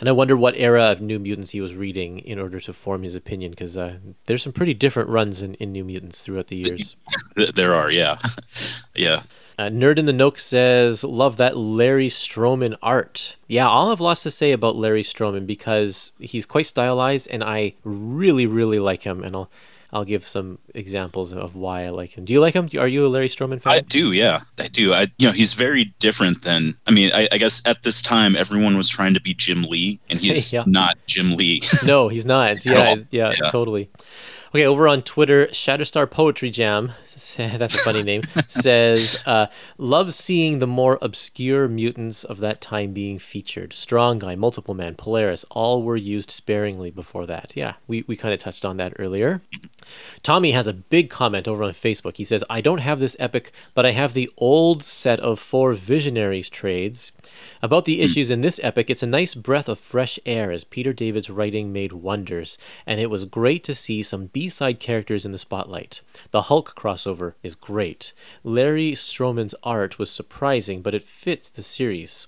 And 0.01 0.09
I 0.09 0.13
wonder 0.13 0.37
what 0.37 0.57
era 0.57 0.91
of 0.91 1.01
New 1.01 1.19
Mutants 1.19 1.53
he 1.53 1.61
was 1.61 1.75
reading 1.75 2.19
in 2.21 2.39
order 2.39 2.61
to 2.61 2.73
form 2.73 3.03
his 3.03 3.15
opinion, 3.15 3.51
because 3.51 3.77
uh, 3.77 3.99
there's 4.27 4.43
some 4.43 4.53
pretty 4.53 4.75
different 4.75 5.09
runs 5.09 5.43
in, 5.43 5.55
in 5.55 5.73
New 5.73 5.85
Mutants 5.85 6.23
throughout 6.23 6.49
the 6.49 6.57
years. 6.57 6.97
There 7.55 7.75
are. 7.75 7.91
Yeah. 7.91 8.19
yeah. 8.95 9.23
Uh, 9.57 9.65
Nerd 9.65 9.99
in 9.99 10.07
the 10.07 10.13
Nook 10.13 10.39
says, 10.41 11.05
Love 11.05 11.37
that 11.37 11.57
Larry 11.57 12.09
Stroman 12.09 12.77
art. 12.83 13.37
Yeah, 13.47 13.69
I'll 13.69 13.91
have 13.91 14.01
lots 14.01 14.23
to 14.25 14.31
say 14.31 14.53
about 14.53 14.77
Larry 14.77 15.03
Stroman 15.05 15.47
because 15.47 16.13
he's 16.19 16.45
quite 16.47 16.67
stylized 16.67 17.29
and 17.31 17.45
I 17.45 17.75
really, 17.85 18.47
really 18.47 18.79
like 18.79 19.05
him. 19.05 19.23
And 19.23 19.37
I'll 19.37 19.51
I'll 19.93 20.05
give 20.05 20.27
some 20.27 20.59
examples 20.75 21.33
of 21.33 21.55
why 21.55 21.85
I 21.85 21.91
like 21.91 22.19
him. 22.19 22.25
Do 22.25 22.33
you 22.33 22.41
like 22.41 22.55
him? 22.55 22.69
Are 22.77 22.89
you 22.89 23.07
a 23.07 23.09
Larry 23.09 23.29
Stroman 23.29 23.61
fan? 23.63 23.75
I 23.75 23.79
do, 23.81 24.11
yeah, 24.11 24.41
I 24.59 24.67
do. 24.67 24.93
I, 24.93 25.03
you 25.19 25.29
know, 25.29 25.33
he's 25.33 25.53
very 25.53 25.85
different 26.01 26.43
than. 26.43 26.75
I 26.89 26.91
mean, 26.91 27.13
I, 27.15 27.29
I 27.31 27.39
guess 27.39 27.63
at 27.65 27.85
this 27.85 28.03
time 28.03 28.35
everyone 28.35 28.77
was 28.77 28.89
trying 28.89 29.15
to 29.15 29.21
be 29.21 29.35
Jim 29.35 29.63
Lee, 29.63 30.01
and 30.11 30.19
he's 30.19 30.53
Yeah. 30.53 30.65
not 30.67 30.99
Jim 31.07 31.37
Lee. 31.37 31.63
no, 31.87 32.09
he's 32.09 32.27
not. 32.27 32.65
Yeah, 32.67 32.97
yeah, 33.13 33.35
Yeah. 33.41 33.51
totally. 33.51 33.89
Okay, 34.53 34.67
over 34.67 34.89
on 34.89 35.03
Twitter, 35.03 35.47
Shatterstar 35.49 36.11
Poetry 36.11 36.51
Jam, 36.51 36.91
that's 37.37 37.75
a 37.75 37.79
funny 37.79 38.03
name, 38.03 38.23
says, 38.49 39.23
uh, 39.27 39.47
loves 39.79 40.17
seeing 40.17 40.59
the 40.59 40.67
more 40.67 40.99
obscure 41.01 41.69
mutants 41.69 42.25
of 42.25 42.39
that 42.39 42.61
time 42.61 42.93
being 42.93 43.19
featured. 43.19 43.73
Strong 43.73 44.21
Guy, 44.21 44.35
Multiple 44.35 44.75
Man, 44.75 44.95
Polaris, 44.95 45.45
all 45.51 45.83
were 45.83 45.97
used 45.97 46.31
sparingly 46.31 46.91
before 46.91 47.27
that. 47.27 47.53
Yeah, 47.55 47.75
we, 47.87 48.05
we 48.07 48.17
kind 48.17 48.35
of 48.35 48.41
touched 48.41 48.65
on 48.65 48.77
that 48.79 48.95
earlier. 48.99 49.43
Tommy 50.23 50.53
has 50.53 50.67
a 50.67 50.73
big 50.73 51.11
comment 51.11 51.47
over 51.47 51.63
on 51.63 51.73
Facebook. 51.73 52.17
He 52.17 52.25
says, 52.25 52.43
I 52.49 52.61
don't 52.61 52.79
have 52.79 53.01
this 53.01 53.17
epic, 53.19 53.53
but 53.75 53.85
I 53.85 53.93
have 53.93 54.15
the 54.15 54.31
old 54.37 54.83
set 54.83 55.21
of 55.21 55.39
four 55.39 55.75
Visionaries 55.75 56.49
trades. 56.49 57.13
About 57.63 57.85
the 57.85 58.01
issues 58.01 58.31
in 58.31 58.41
this 58.41 58.61
epic, 58.63 58.91
it's 58.91 59.03
a 59.03 59.07
nice 59.07 59.35
breath 59.35 59.69
of 59.69 59.79
fresh 59.79 60.19
air 60.25 60.51
as 60.51 60.65
Peter 60.65 60.93
David's 60.93 61.31
writing 61.31 61.73
made 61.73 61.93
wonders, 61.93 62.59
and 62.87 63.01
it 63.01 63.11
was 63.11 63.25
great 63.25 63.65
to 63.65 63.75
see 63.75 64.03
some 64.03 64.27
B 64.27 64.49
side 64.49 64.81
characters 64.81 65.25
in 65.25 65.33
the 65.33 65.39
spotlight. 65.39 66.01
The 66.31 66.43
Hulk 66.43 66.75
crossover 66.75 67.04
is 67.43 67.55
great. 67.55 68.13
Larry 68.43 68.93
Stroman's 68.93 69.55
art 69.63 69.99
was 69.99 70.11
surprising, 70.11 70.83
but 70.83 70.95
it 70.95 71.03
fits 71.03 71.51
the 71.51 71.63
series. 71.63 72.27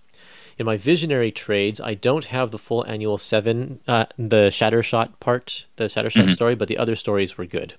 In 0.59 0.67
my 0.67 0.77
visionary 0.77 1.31
trades, 1.31 1.81
I 1.81 1.95
don't 1.95 2.27
have 2.27 2.51
the 2.51 2.59
full 2.59 2.87
annual 2.87 3.19
seven, 3.19 3.81
uh, 3.87 4.07
the 4.17 4.49
Shattershot 4.49 5.21
part, 5.21 5.67
the 5.77 5.85
Shattershot 5.85 6.33
story, 6.33 6.55
but 6.55 6.69
the 6.69 6.79
other 6.79 6.97
stories 6.97 7.37
were 7.37 7.47
good. 7.47 7.75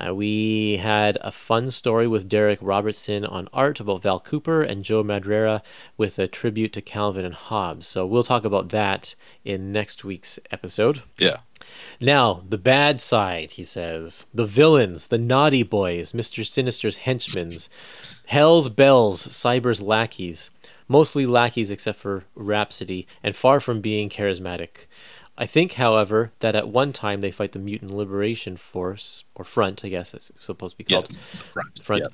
Uh, 0.00 0.14
we 0.14 0.78
had 0.78 1.18
a 1.20 1.32
fun 1.32 1.70
story 1.70 2.06
with 2.06 2.28
Darick 2.28 2.58
Robertson 2.60 3.24
on 3.24 3.48
art 3.52 3.80
about 3.80 4.02
Val 4.02 4.20
Cooper 4.20 4.62
and 4.62 4.84
Joe 4.84 5.02
Madrera 5.02 5.62
with 5.96 6.18
a 6.18 6.26
tribute 6.26 6.72
to 6.74 6.80
Calvin 6.80 7.24
and 7.24 7.34
Hobbes. 7.34 7.86
So 7.86 8.06
we'll 8.06 8.22
talk 8.22 8.44
about 8.44 8.70
that 8.70 9.14
in 9.44 9.72
next 9.72 10.04
week's 10.04 10.38
episode. 10.50 11.02
Yeah. 11.18 11.38
Now, 12.00 12.42
the 12.48 12.58
bad 12.58 13.00
side, 13.00 13.52
he 13.52 13.64
says. 13.64 14.26
The 14.32 14.46
villains, 14.46 15.08
the 15.08 15.18
naughty 15.18 15.62
boys, 15.62 16.12
Mr. 16.12 16.46
Sinister's 16.46 16.96
henchmen, 16.96 17.50
Hell's 18.26 18.68
Belles, 18.68 19.20
Cyber's 19.20 19.82
lackeys. 19.82 20.50
Mostly 20.88 21.24
lackeys 21.26 21.70
except 21.70 22.00
for 22.00 22.24
Rhapsody, 22.34 23.06
and 23.22 23.36
far 23.36 23.60
from 23.60 23.80
being 23.80 24.08
charismatic. 24.08 24.86
I 25.40 25.46
think, 25.46 25.72
however, 25.72 26.32
that 26.40 26.54
at 26.54 26.68
one 26.68 26.92
time 26.92 27.22
they 27.22 27.30
fight 27.30 27.52
the 27.52 27.58
Mutant 27.58 27.92
Liberation 27.92 28.58
Force, 28.58 29.24
or 29.34 29.42
Front, 29.42 29.82
I 29.82 29.88
guess 29.88 30.12
it's 30.12 30.30
supposed 30.38 30.74
to 30.74 30.76
be 30.76 30.84
called. 30.84 31.06
Yes. 31.08 31.38
Front. 31.38 31.82
Front. 31.82 32.02
Yeah. 32.02 32.08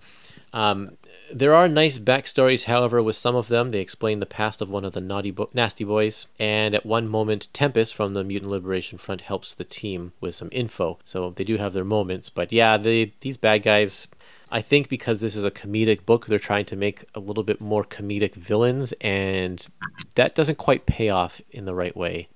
Um, 0.52 0.97
there 1.35 1.52
are 1.52 1.68
nice 1.68 1.99
backstories, 1.99 2.64
however, 2.64 3.02
with 3.02 3.16
some 3.16 3.35
of 3.35 3.49
them. 3.49 3.71
They 3.71 3.80
explain 3.80 4.21
the 4.21 4.26
past 4.26 4.62
of 4.62 4.71
one 4.71 4.85
of 4.85 4.92
the 4.92 5.00
naughty 5.00 5.33
bo- 5.33 5.50
nasty 5.52 5.83
boys, 5.83 6.28
and 6.38 6.73
at 6.73 6.87
one 6.87 7.09
moment, 7.09 7.49
Tempest 7.52 7.97
from 7.97 8.14
the 8.14 8.23
Mutant 8.23 8.52
Liberation 8.52 8.97
Front 8.97 9.23
helps 9.23 9.56
the 9.56 9.64
team 9.64 10.12
with 10.21 10.37
some 10.37 10.49
info. 10.52 11.00
So 11.04 11.30
they 11.30 11.42
do 11.42 11.56
have 11.56 11.73
their 11.73 11.85
moments, 11.85 12.30
but 12.30 12.52
yeah, 12.52 12.76
they 12.76 13.12
these 13.23 13.37
bad 13.37 13.64
guys. 13.64 14.06
I 14.49 14.61
think 14.61 14.88
because 14.88 15.21
this 15.21 15.35
is 15.35 15.42
a 15.42 15.50
comedic 15.50 16.06
book, 16.06 16.26
they're 16.26 16.38
trying 16.38 16.66
to 16.66 16.76
make 16.76 17.04
a 17.16 17.18
little 17.18 17.42
bit 17.42 17.61
more 17.61 17.83
comedic 17.83 18.37
villains, 18.37 18.92
and 19.00 19.66
that 20.14 20.37
doesn't 20.37 20.59
quite 20.59 20.87
pay 20.87 21.09
off 21.09 21.40
in 21.50 21.64
the 21.64 21.75
right 21.75 21.97
way. 21.97 22.28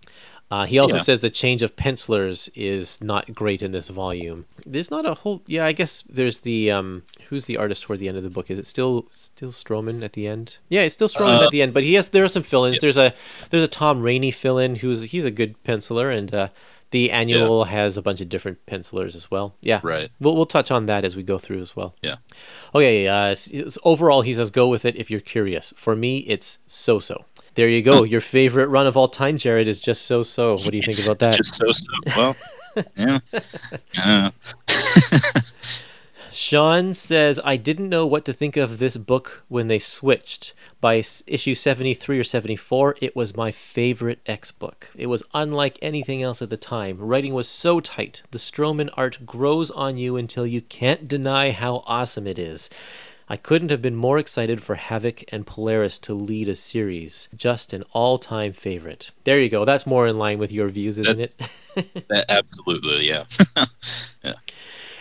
Uh, 0.50 0.66
he 0.66 0.78
also 0.78 0.96
Yeah. 0.96 1.02
says 1.02 1.20
the 1.20 1.30
change 1.30 1.62
of 1.62 1.76
pencilers 1.76 2.50
is 2.56 3.00
not 3.00 3.34
great 3.34 3.62
in 3.62 3.70
this 3.70 3.88
volume. 3.88 4.46
There's 4.66 4.90
not 4.90 5.06
a 5.06 5.14
whole. 5.14 5.42
Yeah, 5.46 5.64
I 5.64 5.72
guess 5.72 6.02
there's 6.08 6.40
the 6.40 6.70
um. 6.72 7.04
Who's 7.28 7.44
the 7.44 7.56
artist 7.56 7.82
toward 7.82 8.00
the 8.00 8.08
end 8.08 8.16
of 8.16 8.24
the 8.24 8.30
book? 8.30 8.50
Is 8.50 8.58
it 8.58 8.66
still 8.66 9.06
still 9.12 9.50
Stroman 9.52 10.02
at 10.04 10.14
the 10.14 10.26
end? 10.26 10.56
Yeah, 10.68 10.80
it's 10.82 10.94
still 10.94 11.08
Stroman 11.08 11.40
Uh, 11.40 11.44
at 11.44 11.50
the 11.52 11.62
end. 11.62 11.72
But 11.72 11.84
he 11.84 11.94
has 11.94 12.08
there 12.08 12.24
are 12.24 12.28
some 12.28 12.42
fill-ins. 12.42 12.80
There's 12.80 12.96
a 12.98 13.14
there's 13.50 13.62
a 13.62 13.68
Tom 13.68 14.02
Raney 14.02 14.32
fill-in 14.32 14.76
who's 14.76 15.02
he's 15.12 15.24
a 15.24 15.30
good 15.30 15.54
penciler, 15.62 16.12
and 16.12 16.34
uh, 16.34 16.48
the 16.90 17.12
annual 17.12 17.66
has 17.66 17.96
a 17.96 18.02
bunch 18.02 18.20
of 18.20 18.28
different 18.28 18.66
pencilers 18.66 19.14
as 19.14 19.30
well. 19.30 19.54
Yeah, 19.62 19.78
Right. 19.84 20.10
We'll 20.18 20.34
we'll 20.34 20.46
touch 20.46 20.72
on 20.72 20.86
that 20.86 21.04
as 21.04 21.14
we 21.14 21.22
go 21.22 21.38
through 21.38 21.62
as 21.62 21.76
well. 21.76 21.94
Yeah. 22.02 22.16
Okay. 22.74 23.06
Uh, 23.06 23.36
overall, 23.84 24.22
he 24.22 24.34
says 24.34 24.50
go 24.50 24.66
with 24.66 24.84
it 24.84 24.96
if 24.96 25.08
you're 25.12 25.20
curious. 25.20 25.72
For 25.76 25.94
me, 25.94 26.18
it's 26.26 26.58
so 26.66 26.98
so. 26.98 27.24
There 27.54 27.68
you 27.68 27.82
go. 27.82 28.04
Your 28.04 28.20
favorite 28.20 28.68
run 28.68 28.86
of 28.86 28.96
all 28.96 29.08
time, 29.08 29.38
Jared, 29.38 29.68
is 29.68 29.80
just 29.80 30.02
so 30.02 30.22
so. 30.22 30.52
What 30.52 30.70
do 30.70 30.76
you 30.76 30.82
think 30.82 31.00
about 31.00 31.18
that? 31.18 31.36
Just 31.36 31.56
so 31.56 31.72
so. 31.72 31.86
Well, 32.16 32.36
yeah. 32.96 33.18
yeah. 33.94 34.30
Sean 36.32 36.94
says, 36.94 37.40
I 37.44 37.56
didn't 37.56 37.88
know 37.88 38.06
what 38.06 38.24
to 38.24 38.32
think 38.32 38.56
of 38.56 38.78
this 38.78 38.96
book 38.96 39.44
when 39.48 39.66
they 39.66 39.80
switched. 39.80 40.54
By 40.80 41.02
issue 41.26 41.54
73 41.54 42.20
or 42.20 42.24
74, 42.24 42.96
it 43.00 43.16
was 43.16 43.36
my 43.36 43.50
favorite 43.50 44.20
X 44.24 44.52
book. 44.52 44.90
It 44.96 45.06
was 45.08 45.24
unlike 45.34 45.78
anything 45.82 46.22
else 46.22 46.40
at 46.40 46.48
the 46.48 46.56
time. 46.56 46.98
Writing 46.98 47.34
was 47.34 47.48
so 47.48 47.80
tight. 47.80 48.22
The 48.30 48.38
Stroman 48.38 48.90
art 48.94 49.26
grows 49.26 49.70
on 49.72 49.98
you 49.98 50.16
until 50.16 50.46
you 50.46 50.60
can't 50.60 51.08
deny 51.08 51.50
how 51.50 51.82
awesome 51.86 52.26
it 52.26 52.38
is. 52.38 52.70
I 53.30 53.36
couldn't 53.36 53.70
have 53.70 53.80
been 53.80 53.94
more 53.94 54.18
excited 54.18 54.60
for 54.60 54.74
Havoc 54.74 55.22
and 55.32 55.46
Polaris 55.46 56.00
to 56.00 56.14
lead 56.14 56.48
a 56.48 56.56
series. 56.56 57.28
Just 57.36 57.72
an 57.72 57.84
all 57.92 58.18
time 58.18 58.52
favorite. 58.52 59.12
There 59.22 59.38
you 59.38 59.48
go. 59.48 59.64
That's 59.64 59.86
more 59.86 60.08
in 60.08 60.18
line 60.18 60.40
with 60.40 60.50
your 60.50 60.68
views, 60.68 60.98
isn't 60.98 61.20
it? 61.20 61.34
That- 62.08 62.24
absolutely. 62.28 63.08
Yeah. 63.08 63.24
yeah. 64.24 64.32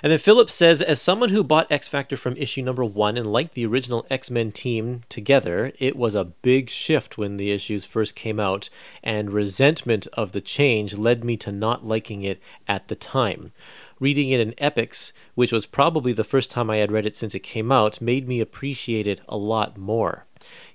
And 0.04 0.12
then 0.12 0.20
Philip 0.20 0.52
says, 0.52 0.84
as 0.84 1.02
someone 1.02 1.30
who 1.30 1.44
bought 1.44 1.72
X 1.72 1.88
Factor 1.88 2.16
from 2.16 2.38
issue 2.38 2.62
number 2.62 2.86
one 2.86 3.18
and 3.18 3.34
liked 3.34 3.56
the 3.56 3.66
original 3.66 4.06
X 4.12 4.30
Men 4.30 4.52
team 4.52 5.02
together, 5.10 5.74
it 5.80 5.96
was 5.96 6.14
a 6.14 6.24
big 6.26 6.70
shift 6.70 7.18
when 7.18 7.38
the 7.38 7.52
issues 7.52 7.86
first 7.86 8.16
came 8.16 8.40
out, 8.40 8.70
and 9.04 9.32
resentment 9.32 10.06
of 10.14 10.32
the 10.32 10.42
change 10.42 10.96
led 10.96 11.24
me 11.24 11.36
to 11.38 11.52
not 11.52 11.86
liking 11.86 12.24
it 12.24 12.40
at 12.68 12.88
the 12.88 12.96
time. 12.96 13.52
Reading 14.00 14.30
it 14.32 14.40
in 14.40 14.54
Epics, 14.58 15.12
which 15.36 15.52
was 15.52 15.66
probably 15.66 16.14
the 16.14 16.24
first 16.24 16.50
time 16.50 16.70
I 16.70 16.78
had 16.78 16.92
read 16.92 17.06
it 17.06 17.16
since 17.16 17.36
it 17.36 17.40
came 17.40 17.72
out, 17.72 18.00
made 18.02 18.28
me 18.28 18.40
appreciate 18.40 19.08
it 19.08 19.22
a 19.28 19.38
lot 19.38 19.78
more. 19.78 20.26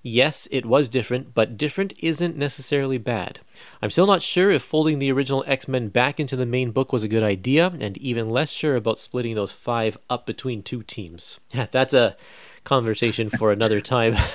Yes, 0.02 0.46
it 0.50 0.66
was 0.66 0.90
different, 0.90 1.32
but 1.32 1.56
different 1.56 1.94
isn't 1.98 2.36
necessarily 2.36 2.98
bad. 2.98 3.40
I'm 3.80 3.90
still 3.90 4.06
not 4.06 4.20
sure 4.20 4.50
if 4.50 4.62
folding 4.62 4.98
the 4.98 5.10
original 5.10 5.42
X 5.46 5.66
Men 5.66 5.88
back 5.88 6.20
into 6.20 6.36
the 6.36 6.44
main 6.44 6.70
book 6.70 6.92
was 6.92 7.02
a 7.02 7.08
good 7.08 7.22
idea, 7.22 7.72
and 7.80 7.96
even 7.96 8.28
less 8.28 8.50
sure 8.50 8.76
about 8.76 9.00
splitting 9.00 9.34
those 9.34 9.52
five 9.52 9.96
up 10.10 10.26
between 10.26 10.62
two 10.62 10.82
teams. 10.82 11.40
That's 11.70 11.94
a 11.94 12.16
conversation 12.64 13.30
for 13.30 13.52
another 13.52 13.80
time. 13.80 14.16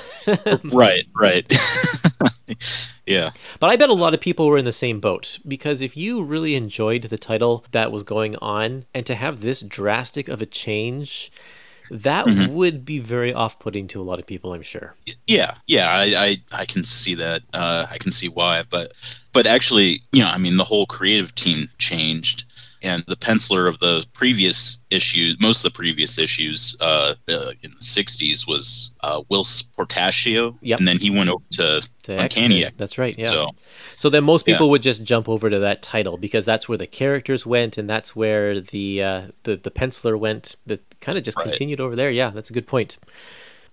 Right. 0.64 1.06
Right. 1.16 1.52
yeah. 3.10 3.32
But 3.60 3.70
I 3.70 3.76
bet 3.76 3.90
a 3.90 3.94
lot 3.94 4.14
of 4.14 4.22
people 4.22 4.48
were 4.48 4.58
in 4.58 4.66
the 4.66 4.72
same 4.72 5.00
boat 5.00 5.40
because 5.48 5.82
if 5.82 5.98
you 5.98 6.24
really 6.24 6.56
enjoyed 6.56 7.04
the 7.04 7.18
title 7.18 7.66
that 7.72 7.92
was 7.92 8.04
going 8.04 8.36
on, 8.38 8.86
and 8.94 9.06
to 9.06 9.16
have 9.16 9.42
this 9.42 9.62
drastic 9.62 10.28
of 10.28 10.42
a 10.42 10.46
change, 10.46 11.32
that 11.90 12.28
would 12.52 12.86
be 12.86 13.00
very 13.00 13.34
off 13.34 13.58
putting 13.60 13.88
to 13.88 14.02
a 14.02 14.04
lot 14.04 14.20
of 14.20 14.28
people, 14.28 14.54
I'm 14.54 14.62
sure. 14.62 14.96
Yeah, 15.28 15.56
yeah, 15.68 15.90
I, 15.90 16.04
I, 16.04 16.38
I 16.52 16.66
can 16.66 16.84
see 16.84 17.16
that. 17.16 17.42
Uh, 17.54 17.86
I 17.90 17.98
can 17.98 18.12
see 18.12 18.30
why, 18.30 18.64
but 18.70 18.94
but 19.34 19.48
actually, 19.48 20.02
you 20.12 20.24
know, 20.24 20.30
I 20.30 20.38
mean, 20.38 20.58
the 20.58 20.64
whole 20.64 20.86
creative 20.86 21.34
team 21.36 21.70
changed, 21.78 22.46
and 22.82 23.04
the 23.08 23.16
penciler 23.16 23.68
of 23.68 23.80
the 23.80 24.06
previous 24.14 24.78
issues, 24.90 25.38
most 25.40 25.66
of 25.66 25.72
the 25.74 25.78
previous 25.78 26.18
issues 26.18 26.76
uh, 26.80 27.16
uh, 27.28 27.52
in 27.62 27.72
the 27.72 27.80
'60s 27.82 28.48
was 28.48 28.92
uh, 29.02 29.22
Whilce 29.30 29.64
Portacio, 29.78 30.58
Yep. 30.62 30.80
and 30.80 30.88
then 30.88 30.98
he 30.98 31.10
went 31.10 31.30
over 31.30 31.44
to, 31.52 31.82
To 32.04 32.20
Uncanny 32.20 32.64
X-Men. 32.64 32.74
That's 32.78 32.98
right, 32.98 33.18
yeah. 33.18 33.30
So 33.30 33.52
So 33.98 34.10
then 34.10 34.24
most 34.24 34.48
Yeah. 34.48 34.56
people 34.56 34.70
would 34.70 34.82
just 34.84 35.04
jump 35.04 35.28
over 35.30 35.50
to 35.50 35.60
that 35.60 35.82
title 35.82 36.18
because 36.18 36.46
that's 36.46 36.68
where 36.70 36.78
the 36.78 36.88
characters 36.88 37.46
went 37.46 37.78
and 37.78 37.90
that's 37.90 38.16
where 38.16 38.60
the 38.62 39.04
uh, 39.04 39.22
the, 39.44 39.56
the 39.58 39.72
penciler 39.72 40.18
went. 40.18 40.56
That 40.66 40.82
kind 41.02 41.18
of 41.18 41.24
just 41.24 41.38
Right. 41.38 41.44
continued 41.46 41.80
over 41.80 41.96
there. 41.96 42.12
Yeah, 42.12 42.30
that's 42.30 42.50
a 42.50 42.54
good 42.54 42.68
point. 42.68 42.98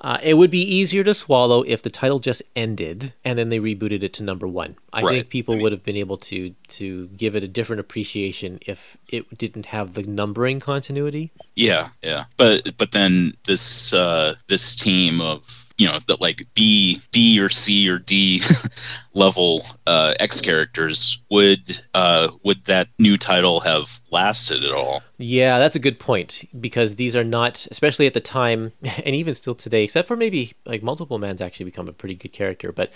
Uh, 0.00 0.19
it 0.23 0.35
would 0.35 0.50
be 0.50 0.61
easier 0.61 1.03
to 1.03 1.15
swallow 1.15 1.62
if 1.62 1.83
the 1.83 1.91
title 1.91 2.19
just 2.19 2.43
ended 2.55 3.15
and 3.25 3.38
then 3.38 3.49
they 3.49 3.59
rebooted 3.59 4.03
it 4.03 4.12
to 4.12 4.23
number 4.23 4.47
one. 4.47 4.76
I 4.93 5.03
think 5.03 5.31
people 5.31 5.55
I 5.55 5.57
mean- 5.57 5.62
would 5.62 5.73
have 5.73 5.85
been 5.85 5.97
able 5.97 6.19
to 6.19 6.55
to 6.69 7.07
give 7.09 7.35
it 7.35 7.43
a 7.43 7.49
different 7.49 7.81
appreciation 7.81 8.59
if 8.67 8.97
it 9.09 9.38
didn't 9.38 9.67
have 9.67 9.95
the 9.95 10.03
numbering 10.03 10.61
continuity. 10.61 11.33
Yeah, 11.55 11.88
yeah. 12.03 12.25
But 12.37 12.76
but 12.76 12.93
then 12.93 13.33
this 13.47 13.93
uh 13.93 14.35
this 14.49 14.76
team 14.76 15.21
of 15.21 15.66
you 15.78 15.87
know 15.87 15.99
that 16.09 16.21
like 16.21 16.47
B 16.54 17.00
B 17.12 17.38
or 17.40 17.49
C 17.49 17.88
or 17.88 17.99
D 17.99 18.42
level 19.14 19.64
uh 19.87 20.14
X 20.21 20.40
characters 20.40 21.18
would 21.30 21.80
uh 21.95 22.28
would 22.45 22.64
that 22.66 22.88
new 22.99 23.16
title 23.16 23.61
have 23.61 24.00
lasted 24.11 24.64
at 24.64 24.73
all? 24.73 25.02
Yeah, 25.18 25.59
that's 25.59 25.75
a 25.75 25.78
good 25.78 25.99
point 25.99 26.45
because 26.61 26.97
these 26.97 27.16
are 27.16 27.25
not, 27.25 27.66
especially 27.71 28.06
at 28.06 28.12
the 28.12 28.21
time, 28.21 28.73
and 28.83 29.16
even 29.16 29.35
still 29.35 29.54
today, 29.54 29.85
except 29.85 30.09
for 30.09 30.16
maybe 30.16 30.52
like 30.66 30.83
multiple 30.83 31.18
man's 31.18 31.40
actually 31.40 31.64
become 31.64 31.88
a 31.88 31.92
pretty 31.92 32.14
good 32.14 32.33
character. 32.33 32.71
But 32.71 32.92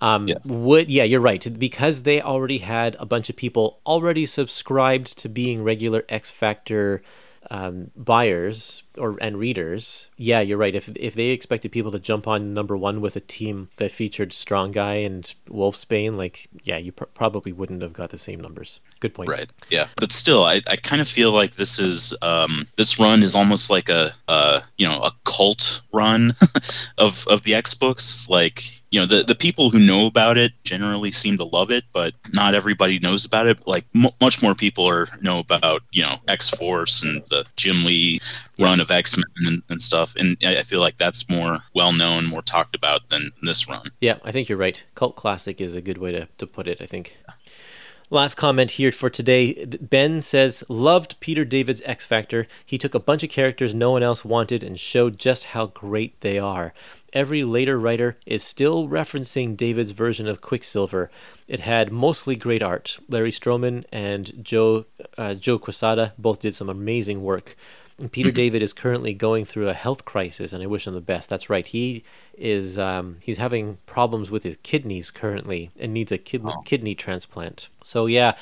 um, 0.00 0.26
Yeah. 0.28 0.38
would 0.44 0.90
yeah, 0.90 1.04
you're 1.04 1.20
right 1.20 1.58
because 1.58 2.02
they 2.02 2.20
already 2.20 2.58
had 2.58 2.96
a 2.98 3.06
bunch 3.06 3.30
of 3.30 3.36
people 3.36 3.80
already 3.86 4.26
subscribed 4.26 5.16
to 5.18 5.28
being 5.28 5.62
regular 5.62 6.04
X 6.08 6.30
Factor 6.30 7.02
um, 7.48 7.90
buyers 7.96 8.82
or 8.98 9.16
and 9.20 9.38
readers, 9.38 10.10
yeah, 10.16 10.40
you're 10.40 10.58
right. 10.58 10.74
If 10.74 10.90
if 10.96 11.14
they 11.14 11.28
expected 11.28 11.72
people 11.72 11.90
to 11.92 11.98
jump 11.98 12.28
on 12.28 12.52
number 12.52 12.76
one 12.76 13.00
with 13.00 13.16
a 13.16 13.20
team 13.20 13.70
that 13.76 13.90
featured 13.90 14.32
Strong 14.32 14.72
Guy 14.72 14.96
and 14.96 15.32
Wolfsbane, 15.48 16.16
like 16.16 16.48
yeah, 16.64 16.76
you 16.76 16.92
pr- 16.92 17.04
probably 17.04 17.52
wouldn't 17.52 17.82
have 17.82 17.92
got 17.92 18.10
the 18.10 18.18
same 18.18 18.40
numbers. 18.40 18.80
Good 19.00 19.14
point. 19.14 19.30
Right. 19.30 19.50
Yeah. 19.70 19.86
But 19.96 20.12
still, 20.12 20.44
I, 20.44 20.60
I 20.66 20.76
kind 20.76 21.00
of 21.00 21.08
feel 21.08 21.32
like 21.32 21.56
this 21.56 21.78
is 21.78 22.14
um, 22.22 22.66
this 22.76 22.98
run 22.98 23.22
is 23.22 23.34
almost 23.34 23.70
like 23.70 23.88
a 23.88 24.14
uh, 24.28 24.60
you 24.76 24.86
know 24.86 25.00
a 25.00 25.12
cult 25.24 25.80
run 25.92 26.34
of 26.98 27.26
of 27.28 27.44
the 27.44 27.54
X 27.54 27.74
books. 27.74 28.28
Like 28.28 28.79
you 28.90 28.98
know 28.98 29.06
the 29.06 29.22
the 29.22 29.34
people 29.34 29.70
who 29.70 29.78
know 29.78 30.06
about 30.06 30.36
it 30.36 30.52
generally 30.64 31.12
seem 31.12 31.38
to 31.38 31.44
love 31.44 31.70
it, 31.70 31.84
but 31.92 32.12
not 32.32 32.54
everybody 32.54 32.98
knows 32.98 33.24
about 33.24 33.46
it. 33.46 33.64
Like 33.66 33.84
m- 33.94 34.10
much 34.20 34.42
more 34.42 34.54
people 34.54 34.88
are 34.88 35.06
know 35.20 35.38
about 35.38 35.82
you 35.92 36.02
know 36.02 36.16
X 36.26 36.50
Force 36.50 37.02
and 37.02 37.22
the 37.30 37.44
Jim 37.56 37.84
Lee 37.84 38.20
run 38.58 38.80
of 38.80 38.90
X 38.90 39.16
Men 39.16 39.24
and, 39.46 39.62
and, 39.68 39.80
stuff, 39.80 40.14
and 40.16 40.36
I 40.44 40.62
feel 40.62 40.80
like 40.80 40.98
that's 40.98 41.28
more 41.30 41.58
well 41.74 41.92
known, 41.92 42.26
more 42.26 42.42
talked 42.42 42.74
about 42.74 43.08
than 43.08 43.30
this 43.42 43.68
run. 43.68 43.90
Yeah, 44.00 44.18
I 44.24 44.32
think 44.32 44.48
you're 44.48 44.58
right. 44.58 44.82
Cult 44.94 45.16
classic 45.16 45.60
is 45.60 45.74
a 45.74 45.80
good 45.80 45.98
way 45.98 46.10
to 46.10 46.28
to 46.38 46.46
put 46.46 46.66
it. 46.66 46.80
I 46.80 46.86
think. 46.86 47.16
Last 48.12 48.34
comment 48.34 48.72
here 48.72 48.90
for 48.90 49.08
today. 49.08 49.64
Ben 49.64 50.20
says, 50.20 50.64
loved 50.68 51.20
Peter 51.20 51.44
David's 51.44 51.80
X 51.84 52.04
Factor. 52.04 52.48
He 52.66 52.76
took 52.76 52.92
a 52.92 52.98
bunch 52.98 53.22
of 53.22 53.30
characters 53.30 53.72
no 53.72 53.92
one 53.92 54.02
else 54.02 54.24
wanted 54.24 54.64
and 54.64 54.76
showed 54.76 55.16
just 55.16 55.44
how 55.44 55.66
great 55.66 56.20
they 56.20 56.36
are 56.36 56.74
every 57.12 57.44
later 57.44 57.78
writer 57.78 58.16
is 58.26 58.42
still 58.42 58.88
referencing 58.88 59.56
David's 59.56 59.92
version 59.92 60.26
of 60.26 60.40
Quicksilver. 60.40 61.10
It 61.48 61.60
had 61.60 61.92
mostly 61.92 62.36
great 62.36 62.62
art. 62.62 62.98
Larry 63.08 63.32
Stroman 63.32 63.84
and 63.92 64.44
Joe 64.44 64.86
uh, 65.18 65.34
Joe 65.34 65.58
Quesada 65.58 66.12
both 66.18 66.40
did 66.40 66.54
some 66.54 66.68
amazing 66.68 67.22
work. 67.22 67.56
And 67.98 68.10
Peter. 68.10 68.30
David 68.40 68.62
is 68.62 68.72
currently 68.72 69.12
going 69.12 69.44
through 69.44 69.68
a 69.68 69.74
health 69.74 70.04
crisis, 70.04 70.52
and 70.52 70.62
I 70.62 70.66
wish 70.66 70.86
him 70.86 70.94
the 70.94 71.00
best. 71.00 71.28
That's 71.28 71.50
right. 71.50 71.66
He 71.66 72.02
is 72.36 72.78
um, 72.78 73.18
he's 73.20 73.38
having 73.38 73.78
problems 73.86 74.30
with 74.30 74.42
his 74.42 74.56
kidneys 74.62 75.10
currently 75.10 75.70
and 75.78 75.92
needs 75.92 76.10
a 76.10 76.18
kid- 76.18 76.42
oh. 76.44 76.62
kidney 76.64 76.94
transplant. 76.94 77.68
So 77.82 78.06
yeah, 78.06 78.36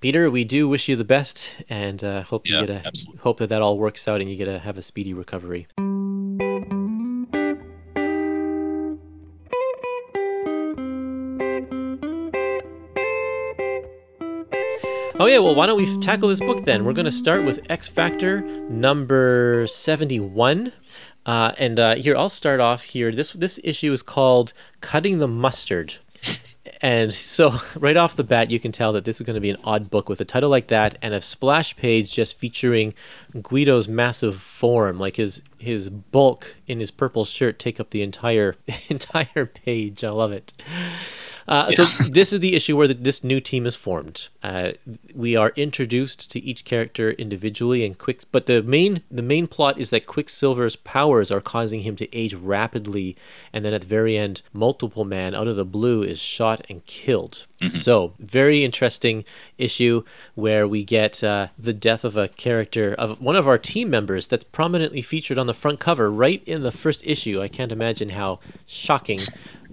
Peter, 0.00 0.30
we 0.30 0.44
do 0.44 0.68
wish 0.68 0.88
you 0.88 0.96
the 0.96 1.04
best, 1.04 1.52
and 1.68 2.02
uh, 2.02 2.22
hope 2.22 2.48
yeah, 2.48 2.60
you 2.60 2.66
get 2.66 2.82
a 2.82 2.86
absolutely. 2.86 3.20
hope 3.20 3.38
that 3.38 3.48
that 3.50 3.62
all 3.62 3.78
works 3.78 4.08
out 4.08 4.20
and 4.20 4.30
you 4.30 4.36
get 4.36 4.46
to 4.46 4.58
have 4.58 4.78
a 4.78 4.82
speedy 4.82 5.12
recovery. 5.14 5.68
Oh 15.20 15.26
yeah, 15.26 15.38
well 15.38 15.54
why 15.54 15.66
don't 15.66 15.76
we 15.76 15.98
tackle 16.00 16.30
this 16.30 16.40
book 16.40 16.64
then? 16.64 16.84
We're 16.84 16.94
going 16.94 17.06
to 17.06 17.12
start 17.12 17.44
with 17.44 17.60
X 17.68 17.88
Factor 17.88 18.40
number 18.68 19.66
71. 19.66 20.72
Uh, 21.26 21.52
and 21.58 21.78
uh, 21.78 21.94
here 21.96 22.16
I'll 22.16 22.28
start 22.28 22.60
off 22.60 22.82
here. 22.82 23.12
This 23.12 23.30
this 23.32 23.60
issue 23.62 23.92
is 23.92 24.02
called 24.02 24.52
"Cutting 24.80 25.18
the 25.18 25.28
Mustard," 25.28 25.96
and 26.80 27.12
so 27.12 27.60
right 27.76 27.96
off 27.96 28.16
the 28.16 28.24
bat, 28.24 28.50
you 28.50 28.58
can 28.58 28.72
tell 28.72 28.92
that 28.94 29.04
this 29.04 29.20
is 29.20 29.26
going 29.26 29.34
to 29.34 29.40
be 29.40 29.50
an 29.50 29.58
odd 29.62 29.90
book 29.90 30.08
with 30.08 30.20
a 30.20 30.24
title 30.24 30.50
like 30.50 30.68
that 30.68 30.96
and 31.02 31.14
a 31.14 31.20
splash 31.20 31.76
page 31.76 32.10
just 32.10 32.38
featuring 32.38 32.94
Guido's 33.40 33.86
massive 33.86 34.40
form, 34.40 34.98
like 34.98 35.16
his 35.16 35.42
his 35.58 35.90
bulk 35.90 36.56
in 36.66 36.80
his 36.80 36.90
purple 36.90 37.24
shirt, 37.24 37.58
take 37.58 37.78
up 37.78 37.90
the 37.90 38.02
entire 38.02 38.56
entire 38.88 39.46
page. 39.46 40.02
I 40.02 40.10
love 40.10 40.32
it. 40.32 40.54
Uh, 41.48 41.66
yeah. 41.70 41.84
So 41.84 42.04
this 42.08 42.32
is 42.32 42.40
the 42.40 42.54
issue 42.54 42.76
where 42.76 42.88
the, 42.88 42.94
this 42.94 43.24
new 43.24 43.40
team 43.40 43.66
is 43.66 43.76
formed. 43.76 44.28
Uh, 44.42 44.72
we 45.14 45.36
are 45.36 45.52
introduced 45.56 46.30
to 46.30 46.40
each 46.40 46.64
character 46.64 47.12
individually 47.12 47.84
and 47.84 47.98
quick, 47.98 48.22
but 48.30 48.46
the 48.46 48.62
main 48.62 49.02
the 49.10 49.22
main 49.22 49.46
plot 49.46 49.78
is 49.78 49.90
that 49.90 50.06
Quicksilver's 50.06 50.76
powers 50.76 51.30
are 51.30 51.40
causing 51.40 51.80
him 51.80 51.96
to 51.96 52.16
age 52.16 52.34
rapidly, 52.34 53.16
and 53.52 53.64
then 53.64 53.74
at 53.74 53.82
the 53.82 53.86
very 53.86 54.16
end, 54.16 54.42
Multiple 54.52 55.04
Man 55.04 55.34
out 55.34 55.48
of 55.48 55.56
the 55.56 55.64
blue 55.64 56.02
is 56.02 56.18
shot 56.18 56.64
and 56.68 56.84
killed. 56.86 57.46
Mm-hmm. 57.60 57.76
So 57.76 58.14
very 58.18 58.64
interesting 58.64 59.24
issue 59.58 60.04
where 60.34 60.66
we 60.66 60.84
get 60.84 61.22
uh, 61.22 61.48
the 61.58 61.72
death 61.72 62.04
of 62.04 62.16
a 62.16 62.28
character 62.28 62.94
of 62.94 63.20
one 63.20 63.36
of 63.36 63.46
our 63.46 63.58
team 63.58 63.90
members 63.90 64.26
that's 64.26 64.44
prominently 64.44 65.02
featured 65.02 65.38
on 65.38 65.46
the 65.46 65.54
front 65.54 65.80
cover 65.80 66.10
right 66.10 66.42
in 66.46 66.62
the 66.62 66.72
first 66.72 67.04
issue. 67.04 67.40
I 67.40 67.48
can't 67.48 67.72
imagine 67.72 68.10
how 68.10 68.40
shocking, 68.66 69.20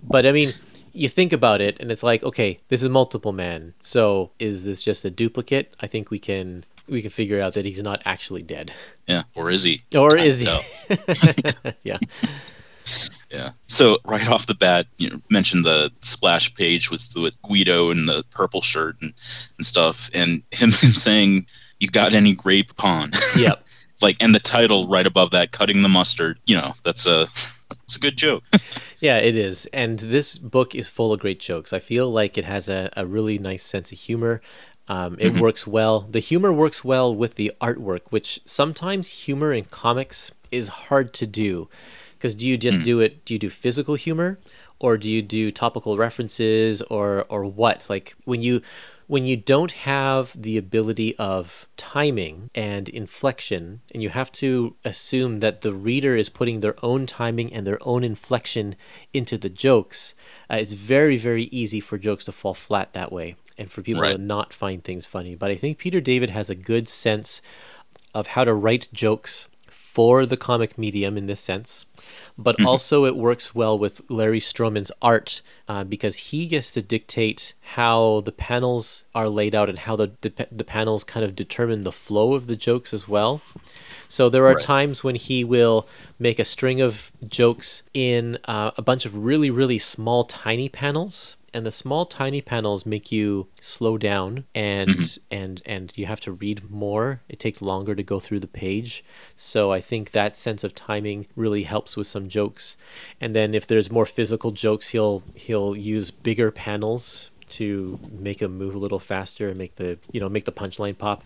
but 0.03 0.25
I 0.25 0.31
mean 0.31 0.53
you 0.93 1.09
think 1.09 1.33
about 1.33 1.61
it 1.61 1.77
and 1.79 1.91
it's 1.91 2.03
like 2.03 2.23
okay 2.23 2.59
this 2.67 2.83
is 2.83 2.89
multiple 2.89 3.31
man 3.31 3.73
so 3.81 4.31
is 4.39 4.63
this 4.63 4.81
just 4.81 5.05
a 5.05 5.09
duplicate? 5.09 5.75
I 5.79 5.87
think 5.87 6.09
we 6.09 6.19
can 6.19 6.65
we 6.87 7.01
can 7.01 7.11
figure 7.11 7.39
out 7.39 7.53
that 7.53 7.65
he's 7.65 7.83
not 7.83 8.01
actually 8.05 8.41
dead. 8.41 8.71
Yeah 9.07 9.23
or 9.35 9.49
is 9.49 9.63
he? 9.63 9.83
Or 9.95 10.11
Time 10.11 10.19
is 10.19 10.39
he? 10.39 10.47
yeah. 11.83 11.97
Yeah. 13.29 13.51
So 13.67 13.99
right 14.05 14.27
off 14.27 14.47
the 14.47 14.55
bat 14.55 14.87
you 14.97 15.09
know 15.09 15.19
mentioned 15.29 15.65
the 15.65 15.91
splash 16.01 16.53
page 16.55 16.89
with, 16.91 17.07
with 17.15 17.39
guido 17.43 17.91
and 17.91 18.07
the 18.07 18.23
purple 18.31 18.61
shirt 18.61 18.95
and, 19.01 19.13
and 19.57 19.65
stuff 19.65 20.09
and 20.13 20.43
him, 20.51 20.71
him 20.71 20.93
saying 20.93 21.45
you 21.79 21.87
got 21.87 22.13
any 22.13 22.33
Grey 22.33 22.63
Poupon? 22.63 23.15
Yep. 23.39 23.65
Like 24.01 24.17
and 24.19 24.33
the 24.33 24.39
title 24.39 24.87
right 24.87 25.05
above 25.05 25.31
that 25.31 25.51
cutting 25.51 25.81
the 25.81 25.89
mustard 25.89 26.39
you 26.45 26.55
know 26.55 26.73
that's 26.83 27.05
a 27.05 27.27
it's 27.83 27.95
a 27.95 27.99
good 27.99 28.17
joke. 28.17 28.43
Yeah, 28.99 29.17
it 29.17 29.35
is. 29.35 29.65
And 29.67 29.99
this 29.99 30.37
book 30.37 30.75
is 30.75 30.89
full 30.89 31.13
of 31.13 31.19
great 31.19 31.39
jokes. 31.39 31.73
I 31.73 31.79
feel 31.79 32.11
like 32.11 32.37
it 32.37 32.45
has 32.45 32.69
a, 32.69 32.89
a 32.95 33.05
really 33.05 33.37
nice 33.37 33.63
sense 33.63 33.91
of 33.91 33.97
humor. 33.97 34.41
Um, 34.87 35.17
it 35.19 35.33
mm-hmm. 35.33 35.41
works 35.41 35.67
well. 35.67 36.01
The 36.01 36.19
humor 36.19 36.51
works 36.51 36.83
well 36.83 37.13
with 37.13 37.35
the 37.35 37.51
artwork, 37.61 38.01
which 38.09 38.41
sometimes 38.45 39.09
humor 39.09 39.53
in 39.53 39.65
comics 39.65 40.31
is 40.51 40.67
hard 40.67 41.13
to 41.13 41.27
do. 41.27 41.69
Because 42.17 42.35
do 42.35 42.45
you 42.45 42.57
just 42.57 42.79
mm. 42.79 42.85
do 42.85 42.99
it? 42.99 43.23
Do 43.23 43.33
you 43.33 43.39
do 43.39 43.49
physical 43.49 43.95
humor, 43.95 44.39
or 44.79 44.97
do 44.97 45.09
you 45.09 45.21
do 45.21 45.51
topical 45.51 45.97
references, 45.97 46.81
or 46.83 47.25
or 47.29 47.45
what? 47.45 47.85
Like 47.87 48.15
when 48.25 48.41
you 48.41 48.61
when 49.09 49.25
you 49.25 49.35
don't 49.35 49.71
have 49.71 50.39
the 50.39 50.55
ability 50.55 51.15
of 51.15 51.67
timing 51.77 52.51
and 52.53 52.87
inflection, 52.89 53.81
and 53.91 54.03
you 54.03 54.09
have 54.09 54.31
to 54.31 54.75
assume 54.85 55.39
that 55.39 55.61
the 55.61 55.73
reader 55.73 56.15
is 56.15 56.29
putting 56.29 56.59
their 56.59 56.75
own 56.85 57.07
timing 57.07 57.51
and 57.51 57.65
their 57.65 57.79
own 57.81 58.03
inflection 58.03 58.75
into 59.11 59.35
the 59.35 59.49
jokes, 59.49 60.13
uh, 60.47 60.57
it's 60.57 60.73
very, 60.73 61.17
very 61.17 61.45
easy 61.45 61.79
for 61.79 61.97
jokes 61.97 62.23
to 62.25 62.31
fall 62.31 62.53
flat 62.53 62.93
that 62.93 63.11
way 63.11 63.35
and 63.57 63.71
for 63.71 63.81
people 63.81 64.03
right. 64.03 64.11
to 64.11 64.19
not 64.19 64.53
find 64.53 64.83
things 64.83 65.07
funny. 65.07 65.33
But 65.33 65.49
I 65.49 65.55
think 65.55 65.79
Peter 65.79 65.99
David 65.99 66.29
has 66.29 66.51
a 66.51 66.55
good 66.55 66.87
sense 66.87 67.41
of 68.13 68.27
how 68.27 68.43
to 68.43 68.53
write 68.53 68.89
jokes 68.93 69.48
for 69.99 70.25
the 70.25 70.37
comic 70.37 70.77
medium 70.77 71.17
in 71.17 71.25
this 71.25 71.41
sense, 71.41 71.85
but 72.37 72.55
mm-hmm. 72.55 72.67
also 72.67 73.03
it 73.03 73.17
works 73.17 73.53
well 73.53 73.77
with 73.77 74.01
Larry 74.09 74.39
Stroman's 74.39 74.93
art 75.01 75.41
uh, 75.67 75.83
because 75.83 76.15
he 76.15 76.47
gets 76.47 76.71
to 76.71 76.81
dictate 76.81 77.53
how 77.75 78.21
the 78.21 78.31
panels 78.31 79.03
are 79.13 79.27
laid 79.27 79.53
out 79.53 79.67
and 79.67 79.79
how 79.79 79.97
the, 79.97 80.13
the, 80.21 80.47
the 80.49 80.63
panels 80.63 81.03
kind 81.03 81.25
of 81.25 81.35
determine 81.35 81.83
the 81.83 81.91
flow 81.91 82.33
of 82.33 82.47
the 82.47 82.55
jokes 82.55 82.93
as 82.93 83.09
well. 83.09 83.41
So 84.07 84.29
there 84.29 84.45
are 84.45 84.53
right. 84.53 84.63
times 84.63 85.03
when 85.03 85.15
he 85.15 85.43
will 85.43 85.85
make 86.17 86.39
a 86.39 86.45
string 86.45 86.79
of 86.79 87.11
jokes 87.27 87.83
in 87.93 88.37
uh, 88.45 88.71
a 88.77 88.81
bunch 88.81 89.05
of 89.05 89.17
really, 89.17 89.49
really 89.49 89.79
small, 89.79 90.23
tiny 90.23 90.69
panels 90.69 91.35
and 91.53 91.65
the 91.65 91.71
small 91.71 92.05
tiny 92.05 92.41
panels 92.41 92.85
make 92.85 93.11
you 93.11 93.47
slow 93.61 93.97
down 93.97 94.45
and 94.53 94.89
mm-hmm. 94.89 95.35
and 95.35 95.61
and 95.65 95.93
you 95.95 96.05
have 96.05 96.21
to 96.21 96.31
read 96.31 96.69
more. 96.69 97.21
It 97.29 97.39
takes 97.39 97.61
longer 97.61 97.95
to 97.95 98.03
go 98.03 98.19
through 98.19 98.39
the 98.39 98.47
page. 98.47 99.03
So 99.35 99.71
i 99.71 99.81
think 99.81 100.11
that 100.11 100.37
sense 100.37 100.63
of 100.63 100.75
timing 100.75 101.27
really 101.35 101.63
helps 101.63 101.97
with 101.97 102.07
some 102.07 102.29
jokes. 102.29 102.77
And 103.19 103.35
then 103.35 103.53
if 103.53 103.67
there's 103.67 103.91
more 103.91 104.05
physical 104.05 104.51
jokes 104.51 104.89
he'll 104.89 105.23
he'll 105.35 105.75
use 105.75 106.11
bigger 106.11 106.51
panels 106.51 107.31
to 107.49 107.99
make 108.11 108.39
them 108.39 108.57
move 108.57 108.75
a 108.75 108.77
little 108.77 108.99
faster 108.99 109.47
and 109.49 109.57
make 109.57 109.75
the 109.75 109.97
you 110.11 110.19
know 110.19 110.29
make 110.29 110.45
the 110.45 110.51
punchline 110.51 110.97
pop. 110.97 111.23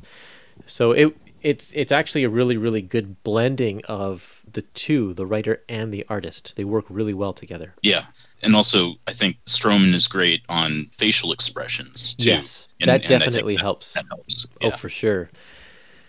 So 0.66 0.92
it 0.92 1.18
it's 1.44 1.72
it's 1.76 1.92
actually 1.92 2.24
a 2.24 2.30
really 2.30 2.58
really 2.58 2.82
good 2.82 3.22
blending 3.24 3.84
of 3.86 4.42
the 4.52 4.62
two, 4.62 5.14
the 5.14 5.26
writer 5.26 5.62
and 5.70 5.94
the 5.94 6.06
artist. 6.10 6.54
They 6.56 6.64
work 6.64 6.86
really 6.90 7.14
well 7.14 7.34
together. 7.34 7.76
Yeah, 7.82 8.06
and 8.42 8.56
also 8.56 8.94
I 9.08 9.14
think 9.14 9.38
Stroman 9.46 9.94
is 9.94 10.08
great 10.08 10.42
on 10.50 10.90
facial 10.94 11.32
expressions. 11.32 12.16
Too. 12.16 12.30
Yes, 12.30 12.68
and, 12.80 12.90
that 12.90 13.08
definitely 13.08 13.56
that, 13.56 13.62
helps. 13.62 13.94
That 13.94 14.06
helps. 14.10 14.48
Oh, 14.50 14.68
yeah. 14.68 14.74
Oh, 14.74 14.78
for 14.78 14.90
sure. 14.90 15.30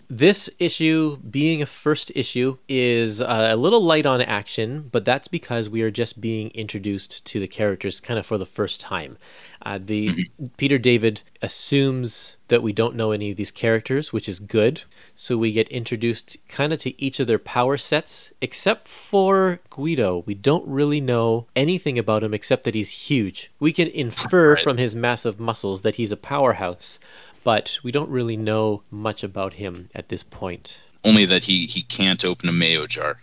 This 0.09 0.49
issue, 0.59 1.17
being 1.17 1.61
a 1.61 1.65
first 1.65 2.11
issue, 2.15 2.57
is 2.69 3.21
uh, 3.21 3.49
a 3.51 3.55
little 3.55 3.81
light 3.81 4.05
on 4.05 4.21
action, 4.21 4.89
but 4.91 5.05
that's 5.05 5.27
because 5.27 5.69
we 5.69 5.81
are 5.81 5.91
just 5.91 6.21
being 6.21 6.49
introduced 6.51 7.25
to 7.25 7.39
the 7.39 7.47
characters 7.47 7.99
kind 7.99 8.19
of 8.19 8.25
for 8.25 8.37
the 8.37 8.45
first 8.45 8.79
time. 8.79 9.17
Uh, 9.61 9.79
the. 9.83 10.29
Peter 10.57 10.77
David 10.77 11.21
assumes 11.41 12.37
that 12.47 12.61
we 12.61 12.71
don't 12.71 12.95
know 12.95 13.11
any 13.11 13.31
of 13.31 13.37
these 13.37 13.51
characters, 13.51 14.13
which 14.13 14.29
is 14.29 14.39
good. 14.39 14.83
So 15.15 15.37
we 15.37 15.51
get 15.51 15.67
introduced 15.69 16.37
kind 16.47 16.71
of 16.71 16.79
to 16.79 17.01
each 17.01 17.19
of 17.19 17.27
their 17.27 17.39
power 17.39 17.77
sets, 17.77 18.31
except 18.41 18.87
for 18.87 19.59
Guido. 19.69 20.23
We 20.25 20.35
don't 20.35 20.67
really 20.67 21.01
know 21.01 21.47
anything 21.55 21.97
about 21.97 22.23
him 22.23 22.33
except 22.33 22.63
that 22.65 22.75
he's 22.75 22.91
huge. 23.09 23.51
We 23.59 23.71
can 23.71 23.87
infer 23.87 24.55
from 24.63 24.77
his 24.77 24.93
massive 24.93 25.39
muscles 25.39 25.81
that 25.81 25.95
he's 25.95 26.11
a 26.11 26.17
powerhouse, 26.17 26.99
but 27.45 27.77
we 27.83 27.91
don't 27.91 28.09
really 28.09 28.35
know 28.35 28.81
much 28.89 29.23
about 29.23 29.53
him 29.53 29.87
at 29.93 30.09
this 30.09 30.23
point. 30.23 30.79
Only 31.05 31.25
that 31.25 31.43
he 31.43 31.65
he 31.67 31.81
can't 31.83 32.23
open 32.25 32.49
a 32.49 32.51
mayo 32.51 32.87
jar. 32.87 33.17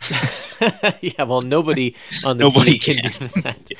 yeah, 1.00 1.24
well, 1.24 1.40
nobody 1.40 1.94
on 2.24 2.38
the 2.38 2.44
Nobody 2.44 2.78
team 2.78 2.96
can, 2.96 3.10
do 3.10 3.40
that. 3.42 3.70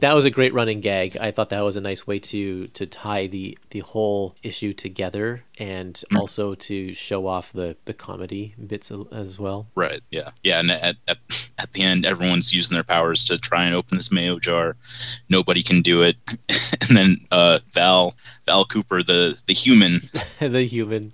That 0.00 0.14
was 0.14 0.24
a 0.24 0.30
great 0.30 0.54
running 0.54 0.80
gag. 0.80 1.16
I 1.16 1.30
thought 1.30 1.50
that 1.50 1.60
was 1.64 1.76
a 1.76 1.80
nice 1.80 2.06
way 2.06 2.18
to 2.18 2.68
to 2.68 2.86
tie 2.86 3.26
the 3.26 3.58
the 3.70 3.80
whole 3.80 4.36
issue 4.42 4.72
together 4.72 5.44
and 5.58 6.02
also 6.14 6.54
to 6.54 6.94
show 6.94 7.26
off 7.26 7.52
the 7.52 7.76
the 7.84 7.94
comedy 7.94 8.54
bits 8.64 8.92
as 9.12 9.38
well. 9.38 9.66
Right. 9.74 10.02
Yeah. 10.10 10.30
Yeah. 10.42 10.60
And 10.60 10.70
at, 10.70 10.96
at 11.06 11.18
at 11.58 11.72
the 11.72 11.82
end, 11.82 12.06
everyone's 12.06 12.52
using 12.52 12.74
their 12.74 12.84
powers 12.84 13.24
to 13.26 13.38
try 13.38 13.64
and 13.64 13.74
open 13.74 13.98
this 13.98 14.12
mayo 14.12 14.38
jar. 14.38 14.76
Nobody 15.28 15.62
can 15.62 15.82
do 15.82 16.02
it. 16.02 16.16
and 16.48 16.96
then 16.96 17.26
uh, 17.30 17.58
Val 17.72 18.14
Val 18.46 18.64
Cooper, 18.64 19.02
the 19.02 19.38
the 19.46 19.54
human, 19.54 20.00
the 20.38 20.64
human. 20.64 21.12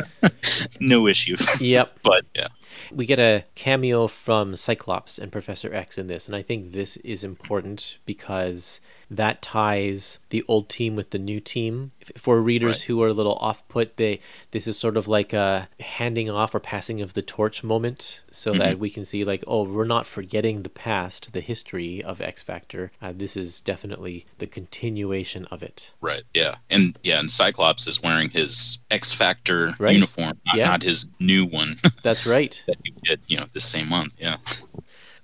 no 0.80 1.06
issue. 1.06 1.36
Yep. 1.60 1.98
but 2.02 2.24
yeah. 2.34 2.48
We 2.90 3.06
get 3.06 3.18
a 3.18 3.44
cameo 3.54 4.06
from 4.06 4.56
Cyclops 4.56 5.18
and 5.18 5.30
Professor 5.30 5.72
X 5.72 5.98
in 5.98 6.06
this, 6.08 6.26
and 6.26 6.36
I 6.36 6.42
think 6.42 6.72
this 6.72 6.96
is 6.98 7.24
important 7.24 7.98
because 8.04 8.80
that 9.16 9.42
ties 9.42 10.18
the 10.30 10.42
old 10.48 10.68
team 10.68 10.96
with 10.96 11.10
the 11.10 11.18
new 11.18 11.38
team. 11.40 11.92
For 12.16 12.40
readers 12.42 12.80
Right. 12.80 12.86
who 12.86 13.02
are 13.02 13.08
a 13.08 13.12
little 13.12 13.34
off 13.36 13.66
put, 13.68 13.96
they 13.96 14.18
this 14.50 14.66
is 14.66 14.76
sort 14.78 14.96
of 14.96 15.06
like 15.06 15.32
a 15.32 15.68
handing 15.78 16.28
off 16.28 16.54
or 16.54 16.60
passing 16.60 17.00
of 17.00 17.14
the 17.14 17.22
torch 17.22 17.62
moment, 17.62 18.22
so 18.32 18.52
that 18.54 18.78
we 18.78 18.90
can 18.90 19.04
see 19.04 19.22
like, 19.22 19.44
oh, 19.46 19.62
we're 19.64 19.84
not 19.84 20.06
forgetting 20.06 20.62
the 20.62 20.68
past, 20.68 21.32
the 21.32 21.40
history 21.40 22.02
of 22.02 22.20
X 22.20 22.42
Factor. 22.42 22.90
Uh, 23.00 23.12
this 23.14 23.36
is 23.36 23.60
definitely 23.60 24.24
the 24.38 24.46
continuation 24.48 25.44
of 25.46 25.62
it. 25.62 25.92
Right. 26.00 26.22
Yeah. 26.34 26.56
And 26.70 26.98
yeah. 27.02 27.20
And 27.20 27.30
Cyclops 27.30 27.86
is 27.86 28.02
wearing 28.02 28.30
his 28.30 28.78
X 28.90 29.12
Factor 29.12 29.74
Right. 29.78 29.94
uniform, 29.94 30.38
not, 30.46 30.56
Yeah. 30.56 30.66
not 30.66 30.82
his 30.82 31.08
new 31.20 31.44
one 31.46 31.76
That's 32.02 32.26
right. 32.26 32.60
that 32.66 32.76
you 32.82 32.92
get, 33.04 33.20
you 33.28 33.36
know, 33.36 33.46
this 33.52 33.64
same 33.64 33.88
month. 33.88 34.12
Yeah. 34.18 34.38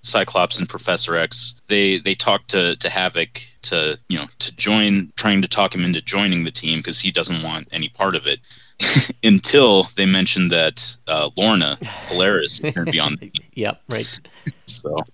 Cyclops 0.02 0.58
and 0.58 0.68
Professor 0.68 1.16
X, 1.16 1.54
they 1.68 1.98
they 1.98 2.14
talk 2.14 2.46
to 2.48 2.76
to 2.76 2.88
Havoc 2.88 3.42
to 3.62 3.98
you 4.08 4.18
know 4.18 4.26
to 4.38 4.54
join, 4.56 5.12
trying 5.16 5.42
to 5.42 5.48
talk 5.48 5.74
him 5.74 5.84
into 5.84 6.00
joining 6.00 6.44
the 6.44 6.50
team 6.50 6.80
because 6.80 7.00
he 7.00 7.10
doesn't 7.10 7.42
want 7.42 7.68
any 7.72 7.88
part 7.88 8.14
of 8.14 8.26
it. 8.26 8.40
Until 9.24 9.84
they 9.96 10.06
mention 10.06 10.48
that 10.48 10.96
uh, 11.08 11.30
Lorna 11.36 11.78
Polaris 12.06 12.60
is 12.60 12.72
going 12.72 12.86
to 12.86 12.92
be 12.92 13.00
on 13.00 13.16
the. 13.16 13.32
Yep. 13.54 13.82
Right. 13.90 14.20
So 14.68 15.04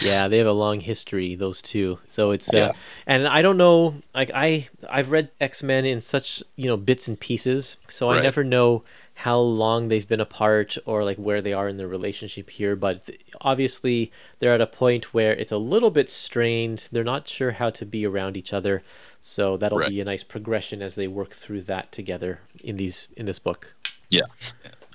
Yeah, 0.00 0.28
they 0.28 0.38
have 0.38 0.46
a 0.46 0.52
long 0.52 0.80
history, 0.80 1.34
those 1.34 1.60
two. 1.62 1.98
So 2.10 2.30
it's 2.30 2.52
Yeah. 2.52 2.66
uh, 2.68 2.72
and 3.06 3.26
I 3.28 3.42
don't 3.42 3.56
know, 3.56 3.96
like 4.14 4.30
I 4.34 4.68
I've 4.88 5.10
read 5.10 5.30
X 5.40 5.62
Men 5.62 5.84
in 5.84 6.00
such 6.00 6.42
you 6.56 6.68
know 6.68 6.76
bits 6.76 7.08
and 7.08 7.18
pieces, 7.18 7.76
so 7.88 8.10
I 8.10 8.16
never 8.22 8.44
know 8.44 8.84
how 9.14 9.38
long 9.38 9.88
they've 9.88 10.08
been 10.08 10.20
apart 10.20 10.78
or 10.86 11.04
like 11.04 11.18
where 11.18 11.42
they 11.42 11.52
are 11.52 11.68
in 11.68 11.76
their 11.76 11.86
relationship 11.88 12.48
here. 12.50 12.74
But 12.74 13.10
obviously, 13.42 14.10
they're 14.38 14.54
at 14.54 14.60
a 14.60 14.66
point 14.66 15.12
where 15.14 15.32
it's 15.34 15.52
a 15.52 15.58
little 15.58 15.90
bit 15.90 16.08
strained. 16.10 16.86
They're 16.90 17.04
not 17.04 17.28
sure 17.28 17.52
how 17.52 17.70
to 17.70 17.84
be 17.84 18.06
around 18.06 18.36
each 18.36 18.52
other, 18.52 18.82
so 19.20 19.56
that'll 19.58 19.78
Right. 19.78 19.90
be 19.90 20.00
a 20.00 20.04
nice 20.04 20.24
progression 20.24 20.80
as 20.82 20.94
they 20.94 21.06
work 21.06 21.34
through 21.34 21.62
that 21.62 21.92
together 21.92 22.40
in 22.64 22.76
these 22.78 23.08
in 23.16 23.26
this 23.26 23.38
book. 23.38 23.74
yeah. 24.10 24.22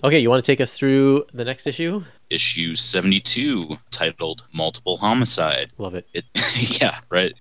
Okay, 0.04 0.20
you 0.20 0.30
want 0.30 0.44
to 0.44 0.52
take 0.52 0.62
us 0.62 0.72
through 0.72 1.26
the 1.34 1.44
next 1.44 1.66
issue? 1.66 2.04
Issue 2.30 2.76
seventy 2.76 3.20
two, 3.20 3.78
titled 3.90 4.44
"Multiple 4.54 4.98
Homicide." 4.98 5.72
Love 5.78 5.96
it. 5.96 6.08
It, 6.14 6.26
yeah, 6.82 7.00
right. 7.10 7.34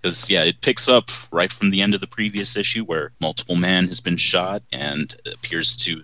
Because 0.00 0.30
yeah, 0.30 0.42
it 0.42 0.60
picks 0.60 0.88
up 0.88 1.10
right 1.32 1.52
from 1.52 1.70
the 1.70 1.80
end 1.80 1.94
of 1.94 2.00
the 2.00 2.06
previous 2.06 2.56
issue 2.56 2.84
where 2.84 3.12
multiple 3.20 3.56
man 3.56 3.86
has 3.86 4.00
been 4.00 4.16
shot 4.16 4.62
and 4.72 5.14
appears 5.32 5.76
to 5.78 6.02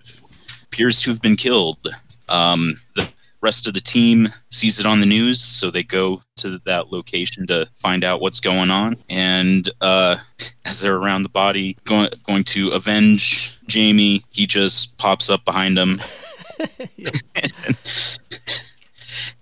appears 0.63 1.01
to 1.01 1.11
have 1.11 1.21
been 1.21 1.35
killed. 1.35 1.87
Um, 2.27 2.75
the 2.95 3.07
rest 3.41 3.67
of 3.67 3.73
the 3.73 3.79
team 3.81 4.27
sees 4.49 4.79
it 4.79 4.85
on 4.85 4.99
the 4.99 5.05
news, 5.05 5.41
so 5.41 5.71
they 5.71 5.83
go 5.83 6.21
to 6.37 6.59
that 6.65 6.91
location 6.91 7.47
to 7.47 7.67
find 7.75 8.03
out 8.03 8.19
what's 8.21 8.39
going 8.39 8.69
on. 8.71 8.97
And 9.09 9.69
uh, 9.81 10.17
as 10.65 10.81
they're 10.81 10.95
around 10.97 11.23
the 11.23 11.29
body, 11.29 11.77
going 11.85 12.09
going 12.27 12.43
to 12.45 12.69
avenge 12.69 13.57
Jamie, 13.67 14.23
he 14.31 14.45
just 14.47 14.97
pops 14.97 15.29
up 15.29 15.43
behind 15.45 15.77
them. 15.77 16.01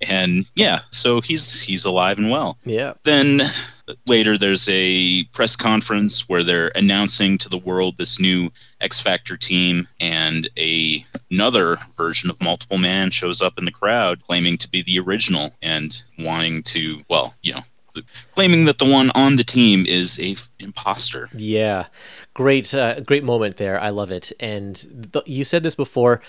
and 0.07 0.45
yeah, 0.55 0.81
so 0.91 1.21
he's 1.21 1.61
he's 1.61 1.85
alive 1.85 2.17
and 2.17 2.29
well 2.29 2.57
Yeah. 2.65 2.93
then 3.03 3.41
later 4.05 4.37
there's 4.37 4.67
a 4.69 5.23
press 5.25 5.55
conference 5.55 6.27
where 6.29 6.43
they're 6.43 6.71
announcing 6.75 7.37
to 7.39 7.49
the 7.49 7.57
world 7.57 7.97
this 7.97 8.19
new 8.19 8.51
X 8.81 8.99
Factor 8.99 9.37
team 9.37 9.87
and 9.99 10.49
a 10.57 11.05
another 11.31 11.77
version 11.95 12.29
of 12.29 12.41
Multiple 12.41 12.77
Man 12.77 13.09
shows 13.09 13.41
up 13.41 13.57
in 13.57 13.65
the 13.65 13.71
crowd 13.71 14.21
claiming 14.21 14.57
to 14.57 14.69
be 14.69 14.81
the 14.81 14.99
original 14.99 15.51
and 15.61 16.01
wanting 16.19 16.63
to 16.63 17.03
well, 17.09 17.33
you 17.41 17.53
know, 17.53 17.61
claiming 18.33 18.65
that 18.65 18.77
the 18.77 18.89
one 18.89 19.11
on 19.11 19.35
the 19.35 19.43
team 19.43 19.85
is 19.85 20.19
a 20.19 20.33
f- 20.33 20.49
imposter. 20.59 21.29
Yeah, 21.33 21.87
great, 22.33 22.73
uh, 22.73 22.99
great 23.01 23.23
moment 23.23 23.57
there. 23.57 23.79
I 23.79 23.89
love 23.89 24.11
it. 24.11 24.31
And 24.39 25.11
th- 25.13 25.27
you 25.27 25.43
said 25.43 25.63
this 25.63 25.75
before. 25.75 26.21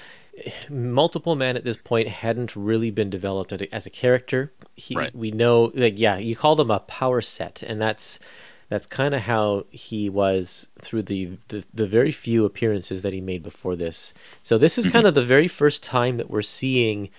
Multiple 0.71 1.35
Man 1.35 1.57
at 1.57 1.65
this 1.65 1.77
point 1.77 2.07
hadn't 2.07 2.55
really 2.55 2.93
been 2.93 3.11
developed 3.11 3.53
as 3.53 3.87
a, 3.87 3.91
character. 3.91 4.53
He, 4.77 4.95
Right. 4.95 5.13
We 5.13 5.33
know, 5.33 5.73
like, 5.75 5.99
yeah, 5.99 6.17
you 6.17 6.37
called 6.37 6.61
him 6.61 6.71
a 6.71 6.79
power 6.79 7.21
set, 7.21 7.65
and 7.65 7.83
that's 7.83 8.21
that's 8.69 8.87
kind 8.87 9.15
of 9.15 9.23
how 9.23 9.65
he 9.71 10.09
was 10.11 10.69
through 10.81 11.03
the, 11.03 11.39
the 11.49 11.65
the 11.73 11.87
very 11.87 12.13
few 12.13 12.45
appearances 12.45 13.03
that 13.03 13.13
he 13.13 13.21
made 13.21 13.43
before 13.43 13.77
this. 13.77 14.13
So 14.43 14.59
this 14.59 14.79
is 14.79 14.87
mm-hmm. 14.87 14.93
kind 14.93 15.07
of 15.07 15.15
the 15.15 15.23
very 15.23 15.49
first 15.49 15.83
time 15.83 16.17
that 16.19 16.31
we're 16.31 16.43
seeing 16.43 17.11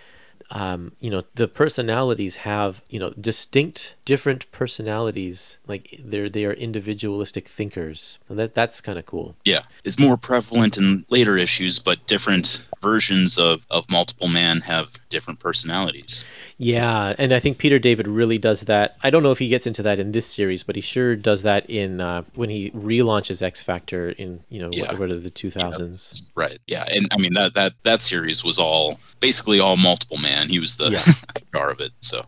um, 0.51 0.93
you 0.99 1.09
know, 1.09 1.23
the 1.35 1.47
personalities 1.47 2.37
have, 2.37 2.81
you 2.89 2.99
know, 2.99 3.11
distinct, 3.19 3.95
different 4.05 4.51
personalities. 4.51 5.57
Like 5.67 5.99
they're 6.03 6.29
they 6.29 6.45
are 6.45 6.53
individualistic 6.53 7.47
thinkers, 7.47 8.17
and 8.27 8.39
that 8.39 8.55
that's 8.55 8.81
kind 8.81 8.97
of 8.97 9.05
cool. 9.05 9.35
Yeah, 9.45 9.63
It's 9.83 9.99
more 9.99 10.17
prevalent 10.17 10.77
in 10.77 11.05
later 11.09 11.37
issues, 11.37 11.77
but 11.79 12.05
different 12.07 12.65
versions 12.81 13.37
of, 13.37 13.65
of 13.69 13.89
Multiple 13.89 14.27
Man 14.29 14.61
have 14.61 14.95
different 15.09 15.39
personalities. 15.39 16.23
Yeah, 16.57 17.13
and 17.17 17.33
I 17.33 17.39
think 17.39 17.57
Peter 17.57 17.77
David 17.77 18.07
really 18.07 18.37
does 18.37 18.61
that. 18.61 18.97
I 19.03 19.09
don't 19.09 19.21
know 19.23 19.31
if 19.31 19.39
he 19.39 19.47
gets 19.49 19.67
into 19.67 19.83
that 19.83 19.99
in 19.99 20.11
this 20.13 20.25
series, 20.27 20.63
but 20.63 20.75
he 20.75 20.81
sure 20.81 21.15
does 21.15 21.41
that 21.43 21.69
in 21.69 22.01
uh, 22.01 22.23
when 22.35 22.49
he 22.49 22.71
relaunches 22.71 23.41
X 23.41 23.61
Factor 23.61 24.09
in 24.11 24.41
you 24.49 24.59
know 24.61 24.69
Yeah. 24.71 24.91
what, 24.91 24.99
what 24.99 25.11
are 25.11 25.19
the 25.19 25.29
two 25.29 25.51
thousands. 25.51 26.25
Right. 26.35 26.59
Yeah. 26.67 26.85
And 26.91 27.07
I 27.11 27.17
mean 27.17 27.33
that 27.33 27.53
that 27.55 27.73
that 27.83 28.01
series 28.01 28.43
was 28.43 28.57
all 28.57 28.99
basically 29.19 29.59
all 29.59 29.77
multiple 29.77 30.17
man. 30.17 30.49
He 30.49 30.59
was 30.59 30.77
the 30.77 30.91
Yeah. 30.91 30.99
star 31.49 31.69
of 31.69 31.79
it. 31.79 31.91
So 32.01 32.25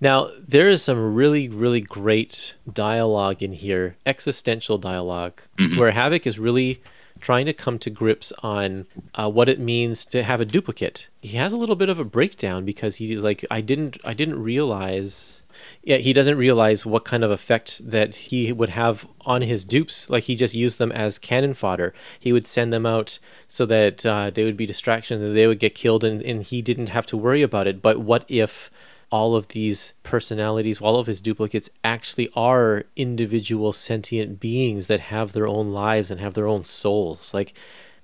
Now, 0.00 0.30
there 0.38 0.68
is 0.68 0.82
some 0.82 1.14
really, 1.14 1.48
really 1.48 1.80
great 1.80 2.56
dialogue 2.70 3.42
in 3.42 3.52
here, 3.52 3.96
existential 4.04 4.76
dialog 4.76 5.32
mm-hmm. 5.56 5.78
where 5.78 5.92
Havoc 5.92 6.26
is 6.26 6.38
really 6.38 6.82
trying 7.24 7.46
to 7.46 7.54
come 7.54 7.78
to 7.78 7.88
grips 7.88 8.34
on 8.42 8.86
uh, 9.14 9.30
what 9.30 9.48
it 9.48 9.58
means 9.58 10.04
to 10.04 10.22
have 10.22 10.42
a 10.42 10.44
duplicate. 10.44 11.08
He 11.22 11.38
has 11.38 11.54
a 11.54 11.56
little 11.56 11.74
bit 11.74 11.88
of 11.88 11.98
a 11.98 12.04
breakdown 12.04 12.66
because 12.66 12.96
he's 12.96 13.22
like, 13.22 13.46
I 13.50 13.62
didn't, 13.62 13.96
I 14.04 14.12
didn't 14.12 14.42
realize. 14.42 15.42
Yeah, 15.82 15.96
he 15.96 16.12
doesn't 16.12 16.36
realize 16.36 16.84
what 16.84 17.06
kind 17.06 17.24
of 17.24 17.30
effect 17.30 17.80
that 17.90 18.14
he 18.14 18.52
would 18.52 18.68
have 18.68 19.08
on 19.22 19.40
his 19.40 19.64
dupes. 19.64 20.10
Like 20.10 20.24
he 20.24 20.36
just 20.36 20.54
used 20.54 20.76
them 20.76 20.92
as 20.92 21.18
cannon 21.18 21.54
fodder. 21.54 21.94
He 22.20 22.30
would 22.30 22.46
send 22.46 22.74
them 22.74 22.84
out 22.84 23.18
so 23.48 23.64
that 23.64 24.04
uh, 24.04 24.28
they 24.28 24.44
would 24.44 24.58
be 24.58 24.66
distractions 24.66 25.22
and 25.22 25.34
they 25.34 25.46
would 25.46 25.60
get 25.60 25.74
killed, 25.74 26.04
and, 26.04 26.20
and 26.20 26.42
he 26.42 26.60
didn't 26.60 26.90
have 26.90 27.06
to 27.06 27.16
worry 27.16 27.40
about 27.40 27.66
it. 27.66 27.80
But 27.80 28.00
what 28.00 28.26
if 28.28 28.70
all 29.10 29.36
of 29.36 29.48
these 29.48 29.94
personalities, 30.02 30.80
all 30.80 30.98
of 30.98 31.06
his 31.06 31.20
duplicates 31.20 31.70
actually 31.82 32.28
are 32.34 32.84
individual 32.96 33.72
sentient 33.72 34.40
beings 34.40 34.86
that 34.86 35.00
have 35.00 35.32
their 35.32 35.46
own 35.46 35.72
lives 35.72 36.10
and 36.10 36.20
have 36.20 36.34
their 36.34 36.46
own 36.46 36.64
souls. 36.64 37.32
Like, 37.32 37.56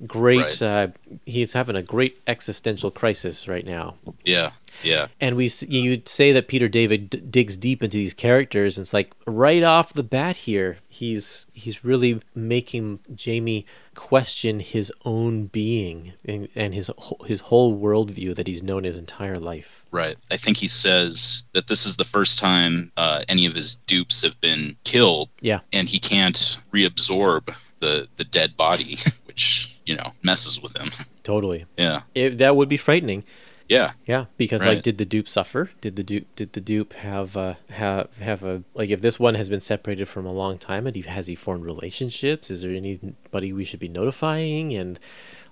great. 0.07 0.41
Right. 0.61 0.63
Uh, 0.63 0.89
he's 1.27 1.53
having 1.53 1.77
a 1.77 1.83
great 1.83 2.21
existential 2.27 2.91
crisis 2.91 3.47
right 3.49 3.65
now. 3.67 3.97
yeah, 4.25 4.53
yeah, 4.85 5.09
And 5.21 5.37
we, 5.37 5.51
you'd 5.69 6.09
say 6.09 6.33
that 6.33 6.47
Peter 6.49 6.69
David 6.69 7.11
d- 7.11 7.19
digs 7.19 7.57
deep 7.57 7.83
into 7.83 7.97
these 7.99 8.15
characters, 8.15 8.79
and 8.79 8.85
it's 8.85 8.95
like 8.95 9.13
right 9.27 9.63
off 9.63 9.93
the 9.93 10.03
bat 10.05 10.37
here, 10.39 10.79
he's 10.89 11.45
he's 11.53 11.85
really 11.85 12.21
making 12.35 13.01
Jamie 13.15 13.67
question 13.95 14.61
his 14.61 14.91
own 15.05 15.47
being 15.47 16.13
and, 16.25 16.49
and 16.55 16.73
his 16.73 16.91
his 17.27 17.41
whole 17.43 17.77
worldview 17.79 18.35
that 18.37 18.47
he's 18.47 18.63
known 18.63 18.85
his 18.85 18.97
entire 18.97 19.39
life. 19.39 19.85
right. 19.91 20.17
I 20.31 20.37
think 20.37 20.57
he 20.57 20.69
says 20.69 21.43
that 21.53 21.67
this 21.67 21.85
is 21.85 21.97
the 21.97 22.05
first 22.05 22.39
time 22.39 22.93
uh, 22.97 23.23
any 23.29 23.45
of 23.47 23.55
his 23.55 23.75
dupes 23.87 24.23
have 24.23 24.41
been 24.41 24.77
killed, 24.85 25.29
Yeah. 25.41 25.61
and 25.73 25.89
he 25.89 25.99
can't 25.99 26.59
reabsorb 26.73 27.55
the 27.81 28.09
the 28.17 28.25
dead 28.25 28.57
body, 28.57 28.99
which 29.25 29.77
you 29.91 29.97
know 29.97 30.11
messes 30.23 30.55
with 30.63 30.75
him. 30.81 30.89
Totally. 31.33 31.61
Yeah, 31.77 32.03
It, 32.15 32.39
that 32.39 32.55
would 32.57 32.69
be 32.69 32.77
frightening. 32.89 33.25
Yeah. 33.69 33.91
Yeah, 34.13 34.25
because 34.37 34.63
Right. 34.63 34.75
like, 34.75 34.83
did 34.83 34.99
the 34.99 35.05
dupe 35.15 35.29
suffer? 35.29 35.71
Did 35.81 35.95
the 35.95 36.03
dupe 36.11 36.27
did 36.35 36.51
the 36.55 36.61
dupe 36.71 36.93
have 37.09 37.37
uh, 37.37 37.55
have 37.85 38.09
have 38.19 38.43
a 38.43 38.63
like 38.75 38.91
if 38.97 39.01
this 39.01 39.21
one 39.27 39.35
has 39.41 39.49
been 39.49 39.61
separated 39.73 40.07
from 40.09 40.27
a 40.27 40.33
long 40.43 40.59
time 40.59 40.87
and 40.89 40.97
he 40.97 41.03
has 41.03 41.27
he 41.29 41.37
formed 41.47 41.65
relationships? 41.65 42.51
Is 42.51 42.63
there 42.63 42.73
anybody 42.85 43.53
we 43.53 43.65
should 43.65 43.79
be 43.87 43.89
notifying? 44.01 44.67
And 44.81 44.99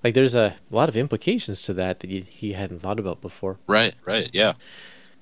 like, 0.04 0.14
there's 0.14 0.34
a 0.34 0.56
lot 0.70 0.88
of 0.88 0.96
implications 0.96 1.62
to 1.62 1.72
that 1.74 2.00
that 2.00 2.10
he, 2.10 2.20
he 2.42 2.52
hadn't 2.54 2.80
thought 2.82 2.98
about 2.98 3.20
before. 3.20 3.54
Right, 3.68 3.94
right, 4.04 4.28
yeah. 4.32 4.54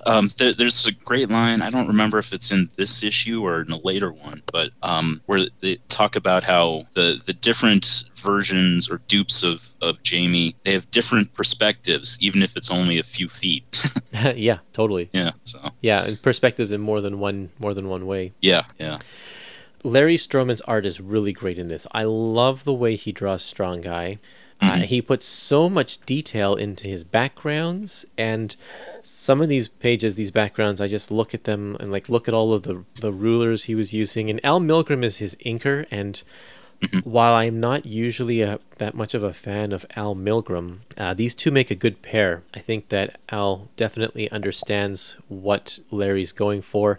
Um, 0.04 0.28
there, 0.38 0.52
there's 0.52 0.86
a 0.86 0.92
great 0.92 1.30
line. 1.30 1.62
I 1.62 1.70
don't 1.70 1.88
remember 1.88 2.18
if 2.18 2.32
it's 2.32 2.52
in 2.52 2.70
this 2.76 3.02
issue 3.02 3.42
or 3.42 3.62
in 3.62 3.72
a 3.72 3.78
later 3.78 4.12
one, 4.12 4.42
but 4.52 4.70
um, 4.82 5.20
where 5.26 5.48
they 5.60 5.76
talk 5.88 6.14
about 6.16 6.44
how 6.44 6.84
the 6.92 7.20
the 7.24 7.32
different 7.32 8.04
versions 8.14 8.88
or 8.88 8.98
dupes 9.08 9.42
of 9.42 9.74
of 9.80 10.02
Jamie 10.02 10.54
they 10.64 10.72
have 10.72 10.90
different 10.90 11.32
perspectives, 11.34 12.16
even 12.20 12.42
if 12.42 12.56
it's 12.56 12.70
only 12.70 12.98
a 12.98 13.02
few 13.02 13.28
feet. 13.28 13.82
yeah, 14.36 14.58
totally. 14.72 15.10
yeah. 15.12 15.32
So 15.44 15.70
Yeah, 15.82 16.04
and 16.04 16.20
perspectives 16.22 16.72
in 16.72 16.80
more 16.80 17.00
than 17.00 17.18
one 17.18 17.50
more 17.58 17.74
than 17.74 17.88
one 17.88 18.06
way. 18.06 18.32
yeah, 18.40 18.64
yeah. 18.78 18.98
Larry 19.84 20.16
Stroman's 20.16 20.60
art 20.62 20.84
is 20.84 21.00
really 21.00 21.32
great 21.32 21.58
in 21.58 21.68
this. 21.68 21.86
I 21.92 22.04
love 22.04 22.64
the 22.64 22.72
way 22.72 22.96
he 22.96 23.12
draws 23.12 23.42
Strong 23.42 23.82
Guy. 23.82 24.18
Uh, 24.60 24.78
he 24.80 25.02
puts 25.02 25.26
so 25.26 25.68
much 25.68 25.98
detail 26.06 26.54
into 26.54 26.88
his 26.88 27.04
backgrounds, 27.04 28.06
and 28.16 28.56
some 29.02 29.40
of 29.40 29.48
these 29.48 29.68
pages, 29.68 30.14
these 30.14 30.30
backgrounds, 30.30 30.80
I 30.80 30.88
just 30.88 31.10
look 31.10 31.34
at 31.34 31.44
them 31.44 31.76
and 31.78 31.92
like 31.92 32.08
look 32.08 32.26
at 32.26 32.34
all 32.34 32.52
of 32.54 32.62
the 32.62 32.84
the 33.00 33.12
rulers 33.12 33.64
he 33.64 33.74
was 33.74 33.92
using. 33.92 34.30
And 34.30 34.42
Al 34.44 34.60
Milgrom 34.60 35.04
is 35.04 35.18
his 35.18 35.34
inker, 35.36 35.86
and 35.90 36.22
while 37.04 37.34
I'm 37.34 37.60
not 37.60 37.86
usually 37.86 38.42
a, 38.42 38.58
that 38.78 38.94
much 38.94 39.14
of 39.14 39.24
a 39.24 39.32
fan 39.32 39.72
of 39.72 39.86
Al 39.96 40.14
Milgrom, 40.14 40.78
uh, 40.96 41.14
these 41.14 41.34
two 41.34 41.50
make 41.50 41.70
a 41.70 41.74
good 41.74 42.02
pair. 42.02 42.42
I 42.54 42.60
think 42.60 42.88
that 42.88 43.18
Al 43.28 43.68
definitely 43.76 44.30
understands 44.30 45.16
what 45.28 45.78
Larry's 45.90 46.32
going 46.32 46.62
for, 46.62 46.98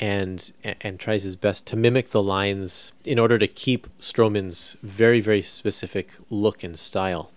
and 0.00 0.52
and 0.62 0.98
tries 0.98 1.22
his 1.22 1.36
best 1.36 1.66
to 1.66 1.76
mimic 1.76 2.10
the 2.10 2.22
lines 2.22 2.92
in 3.04 3.18
order 3.18 3.38
to 3.38 3.46
keep 3.46 3.86
Stroman's 3.98 4.76
very 4.82 5.20
very 5.20 5.42
specific 5.42 6.12
look 6.30 6.62
and 6.62 6.78
style. 6.78 7.30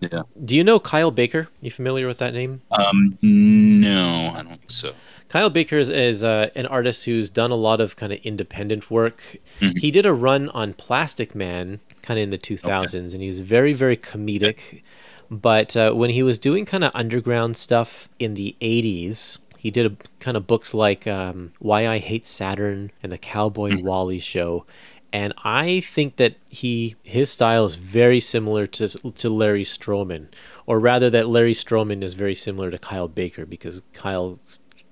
Yeah. 0.00 0.22
Do 0.44 0.56
you 0.56 0.64
know 0.64 0.78
Kyle 0.78 1.10
Baker? 1.10 1.48
You 1.60 1.70
familiar 1.70 2.06
with 2.06 2.18
that 2.18 2.34
name? 2.34 2.62
Um, 2.70 3.18
no, 3.22 4.32
I 4.34 4.42
don't 4.42 4.58
think 4.58 4.70
so. 4.70 4.92
Kyle 5.28 5.50
Baker 5.50 5.78
is, 5.78 5.88
is 5.88 6.22
uh, 6.22 6.50
an 6.54 6.66
artist 6.66 7.06
who's 7.06 7.30
done 7.30 7.50
a 7.50 7.56
lot 7.56 7.80
of 7.80 7.96
kind 7.96 8.12
of 8.12 8.20
independent 8.20 8.90
work. 8.90 9.38
He 9.58 9.90
did 9.90 10.06
a 10.06 10.12
run 10.12 10.48
on 10.50 10.74
Plastic 10.74 11.34
Man 11.34 11.80
kind 12.02 12.20
of 12.20 12.24
in 12.24 12.30
the 12.30 12.38
2000s, 12.38 12.94
and 12.94 13.22
he 13.22 13.28
was 13.28 13.40
very, 13.40 13.72
very 13.72 13.96
comedic. 13.96 14.82
But 15.30 15.76
uh, 15.76 15.92
when 15.92 16.10
he 16.10 16.22
was 16.22 16.38
doing 16.38 16.64
kind 16.66 16.84
of 16.84 16.92
underground 16.94 17.56
stuff 17.56 18.08
in 18.18 18.34
the 18.34 18.54
80s, 18.60 19.38
he 19.64 19.70
did 19.70 19.86
a, 19.86 19.96
kind 20.20 20.36
of 20.36 20.46
books 20.46 20.74
like 20.74 21.06
um, 21.06 21.54
Why 21.58 21.88
I 21.88 21.96
Hate 21.98 22.26
Saturn 22.26 22.92
and 23.02 23.10
The 23.10 23.16
Cowboy 23.16 23.82
Wally 23.82 24.18
Show. 24.18 24.66
And 25.10 25.32
I 25.42 25.80
think 25.80 26.16
that 26.16 26.34
he 26.50 26.96
his 27.02 27.30
style 27.30 27.64
is 27.64 27.76
very 27.76 28.20
similar 28.20 28.66
to 28.66 28.88
to 28.88 29.30
Larry 29.30 29.64
Stroman, 29.64 30.26
or 30.66 30.78
rather 30.78 31.08
that 31.08 31.28
Larry 31.28 31.54
Stroman 31.54 32.02
is 32.02 32.12
very 32.12 32.34
similar 32.34 32.70
to 32.70 32.78
Kyle 32.78 33.08
Baker 33.08 33.46
because 33.46 33.80
Kyle 33.94 34.38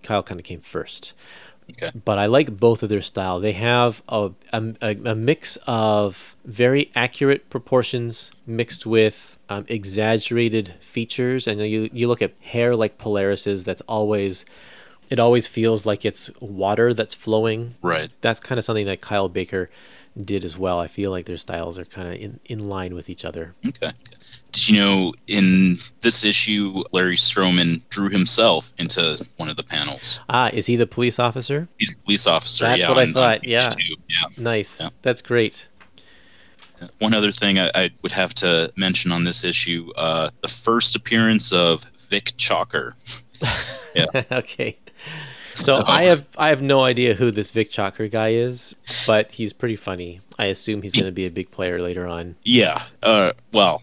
Kyle 0.03 0.23
kind 0.23 0.41
of 0.41 0.47
came 0.47 0.63
first. 0.63 1.13
Okay. 1.71 1.91
But 2.05 2.19
I 2.19 2.27
like 2.27 2.57
both 2.57 2.83
of 2.83 2.89
their 2.89 3.03
style. 3.03 3.41
They 3.41 3.53
have 3.53 4.03
a, 4.09 4.31
a, 4.55 4.75
a 4.81 4.97
a 5.05 5.15
mix 5.15 5.59
of 5.67 6.35
very 6.47 6.91
accurate 6.95 7.51
proportions 7.51 8.33
mixed 8.47 8.87
with 8.87 9.39
um, 9.53 9.65
exaggerated 9.69 10.75
features. 10.81 11.47
And 11.47 11.61
you, 11.61 11.91
you 11.93 12.09
look 12.09 12.23
at 12.23 12.33
hair 12.41 12.75
like 12.75 12.99
Polaris's, 12.99 13.65
that's 13.65 13.83
always, 13.83 14.45
it 15.11 15.19
always 15.19 15.47
feels 15.47 15.85
like 15.85 16.05
it's 16.05 16.31
water 16.41 16.95
that's 16.95 17.15
flowing. 17.15 17.75
Right. 17.83 18.11
That's 18.21 18.41
kind 18.41 18.59
of 18.59 18.65
something 18.65 18.87
that 18.87 19.01
Kyle 19.01 19.29
Baker 19.29 19.71
did 20.23 20.45
as 20.45 20.59
well. 20.59 20.79
I 20.79 20.89
feel 20.89 21.11
like 21.11 21.27
their 21.27 21.39
styles 21.39 21.79
are 21.79 21.85
kind 21.85 22.09
of 22.09 22.15
in, 22.15 22.41
in 22.45 22.69
line 22.69 22.95
with 22.95 23.09
each 23.09 23.25
other. 23.25 23.55
Okay. 23.67 23.93
Did 24.53 24.69
you 24.69 24.81
know 24.81 25.15
in 25.27 25.79
this 26.03 26.25
issue, 26.25 26.85
Larry 26.93 27.17
Stroman 27.17 27.81
drew 27.89 28.11
himself 28.11 28.73
into 28.77 29.27
one 29.37 29.49
of 29.49 29.57
the 29.57 29.63
panels? 29.63 30.21
Ah, 30.29 30.51
is 30.53 30.67
he 30.67 30.77
the 30.77 30.87
police 30.87 31.19
officer? 31.19 31.69
He's 31.79 31.95
a 31.95 31.99
police 31.99 32.27
officer. 32.27 32.67
That's 32.67 32.83
yeah, 32.83 32.89
what 32.89 32.99
I 32.99 33.11
thought, 33.11 33.45
yeah. 33.47 33.73
yeah. 33.79 34.27
Nice. 34.37 34.81
Yeah. 34.81 34.91
That's 35.01 35.23
great. 35.23 35.69
One 36.99 37.15
other 37.15 37.33
thing 37.33 37.59
I, 37.59 37.71
I 37.75 37.91
would 38.03 38.13
have 38.13 38.35
to 38.37 38.73
mention 38.77 39.13
on 39.13 39.25
this 39.25 39.45
issue: 39.45 39.91
uh, 39.97 40.31
the 40.43 40.49
first 40.49 40.95
appearance 40.97 41.53
of 41.53 41.85
Vic 42.09 42.33
Chalker. 42.37 42.95
Yeah. 43.95 44.07
okay. 44.33 44.79
So 45.53 45.83
I 45.87 46.05
have 46.05 46.25
I 46.39 46.49
have 46.49 46.63
no 46.63 46.81
idea 46.83 47.13
who 47.13 47.31
this 47.31 47.51
Vic 47.51 47.71
Chalker 47.71 48.11
guy 48.11 48.31
is, 48.33 48.75
but 49.07 49.33
he's 49.33 49.53
pretty 49.53 49.77
funny. 49.77 50.23
I 50.39 50.47
assume 50.47 50.81
he's 50.81 50.93
going 50.93 51.05
to 51.05 51.13
be 51.13 51.27
a 51.27 51.31
big 51.31 51.51
player 51.51 51.83
later 51.83 52.07
on. 52.07 52.37
Yeah. 52.43 52.85
Uh, 53.03 53.33
well, 53.53 53.83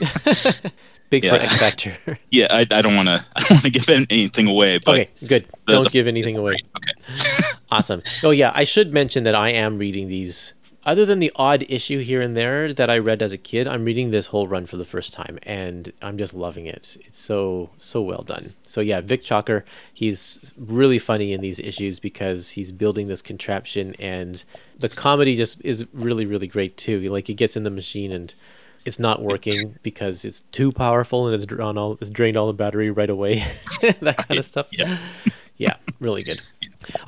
Big 1.10 1.24
Yeah. 1.24 1.34
X 1.34 1.58
Factor. 1.58 1.94
yeah. 2.30 2.46
I, 2.50 2.60
I 2.60 2.80
don't 2.82 2.96
want 2.96 3.08
to. 3.08 3.24
I 3.36 3.40
don't 3.40 3.50
want 3.50 3.62
to 3.64 3.70
give 3.70 3.88
anything 3.90 4.46
away. 4.46 4.78
But 4.78 4.92
okay, 4.94 5.10
good. 5.26 5.46
the- 5.66 5.72
Don't 5.72 5.84
the- 5.84 5.90
give 5.90 6.06
anything 6.06 6.36
away. 6.38 6.56
Okay. 6.76 7.48
Awesome. 7.70 8.02
Oh 8.22 8.30
yeah, 8.30 8.50
I 8.54 8.64
should 8.64 8.92
mention 8.92 9.24
that 9.24 9.34
I 9.34 9.50
am 9.50 9.76
reading 9.78 10.08
these. 10.08 10.54
Other 10.86 11.06
than 11.06 11.18
the 11.18 11.32
odd 11.36 11.64
issue 11.68 12.00
here 12.00 12.20
and 12.20 12.36
there 12.36 12.72
that 12.72 12.90
I 12.90 12.98
read 12.98 13.22
as 13.22 13.32
a 13.32 13.38
kid, 13.38 13.66
I'm 13.66 13.84
reading 13.84 14.10
this 14.10 14.26
whole 14.26 14.46
run 14.46 14.66
for 14.66 14.76
the 14.76 14.84
first 14.84 15.14
time, 15.14 15.38
and 15.42 15.92
I'm 16.02 16.18
just 16.18 16.34
loving 16.34 16.66
it. 16.66 16.96
It's 17.06 17.18
so 17.18 17.70
so 17.78 18.02
well 18.02 18.22
done. 18.22 18.54
So 18.64 18.80
yeah, 18.80 19.00
Vic 19.00 19.24
Chalker, 19.24 19.64
he's 19.92 20.52
really 20.58 20.98
funny 20.98 21.32
in 21.32 21.40
these 21.40 21.58
issues 21.58 21.98
because 21.98 22.50
he's 22.50 22.70
building 22.70 23.08
this 23.08 23.22
contraption, 23.22 23.94
and 23.98 24.44
the 24.78 24.88
comedy 24.90 25.36
just 25.36 25.60
is 25.64 25.86
really 25.94 26.26
really 26.26 26.46
great 26.46 26.76
too. 26.76 27.00
Like 27.00 27.28
he 27.28 27.34
gets 27.34 27.56
in 27.56 27.62
the 27.62 27.70
machine 27.70 28.12
and 28.12 28.34
it's 28.84 28.98
not 28.98 29.22
working 29.22 29.78
because 29.82 30.26
it's 30.26 30.40
too 30.52 30.70
powerful 30.70 31.26
and 31.26 31.34
it's 31.34 31.46
drawn 31.46 31.78
all 31.78 31.92
it's 32.00 32.10
drained 32.10 32.36
all 32.36 32.46
the 32.46 32.52
battery 32.52 32.90
right 32.90 33.10
away. 33.10 33.44
that 33.80 34.28
kind 34.28 34.38
of 34.38 34.44
stuff. 34.44 34.68
Yeah. 34.72 34.98
Yeah, 35.56 35.76
really 36.00 36.22
good. 36.22 36.40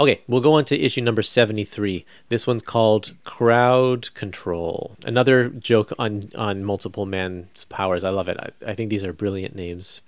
Okay, 0.01 0.23
we'll 0.27 0.41
go 0.41 0.55
on 0.55 0.65
to 0.67 0.81
issue 0.81 1.01
number 1.01 1.23
73. 1.23 2.05
This 2.29 2.47
one's 2.47 2.63
called 2.63 3.17
Crowd 3.25 4.13
Control. 4.15 4.97
Another 5.05 5.49
joke 5.49 5.93
on, 5.99 6.31
on 6.37 6.65
multiple 6.65 7.07
man's 7.07 7.65
powers. 7.65 8.05
I 8.05 8.11
love 8.11 8.29
it. 8.29 8.37
I, 8.39 8.71
I 8.71 8.75
think 8.75 8.91
these 8.91 9.05
are 9.05 9.13
brilliant 9.13 9.55
names. 9.55 10.01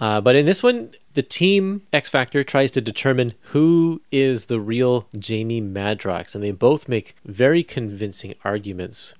Uh, 0.00 0.20
but 0.20 0.36
in 0.36 0.46
this 0.46 0.62
one, 0.62 0.92
the 1.14 1.22
team 1.22 1.82
X 1.92 2.08
Factor 2.08 2.44
tries 2.44 2.70
to 2.72 2.80
determine 2.80 3.34
who 3.46 4.00
is 4.12 4.46
the 4.46 4.60
real 4.60 5.08
Jamie 5.18 5.60
Madrox, 5.60 6.34
and 6.34 6.44
they 6.44 6.52
both 6.52 6.88
make 6.88 7.16
very 7.24 7.64
convincing 7.64 8.34
arguments. 8.44 9.14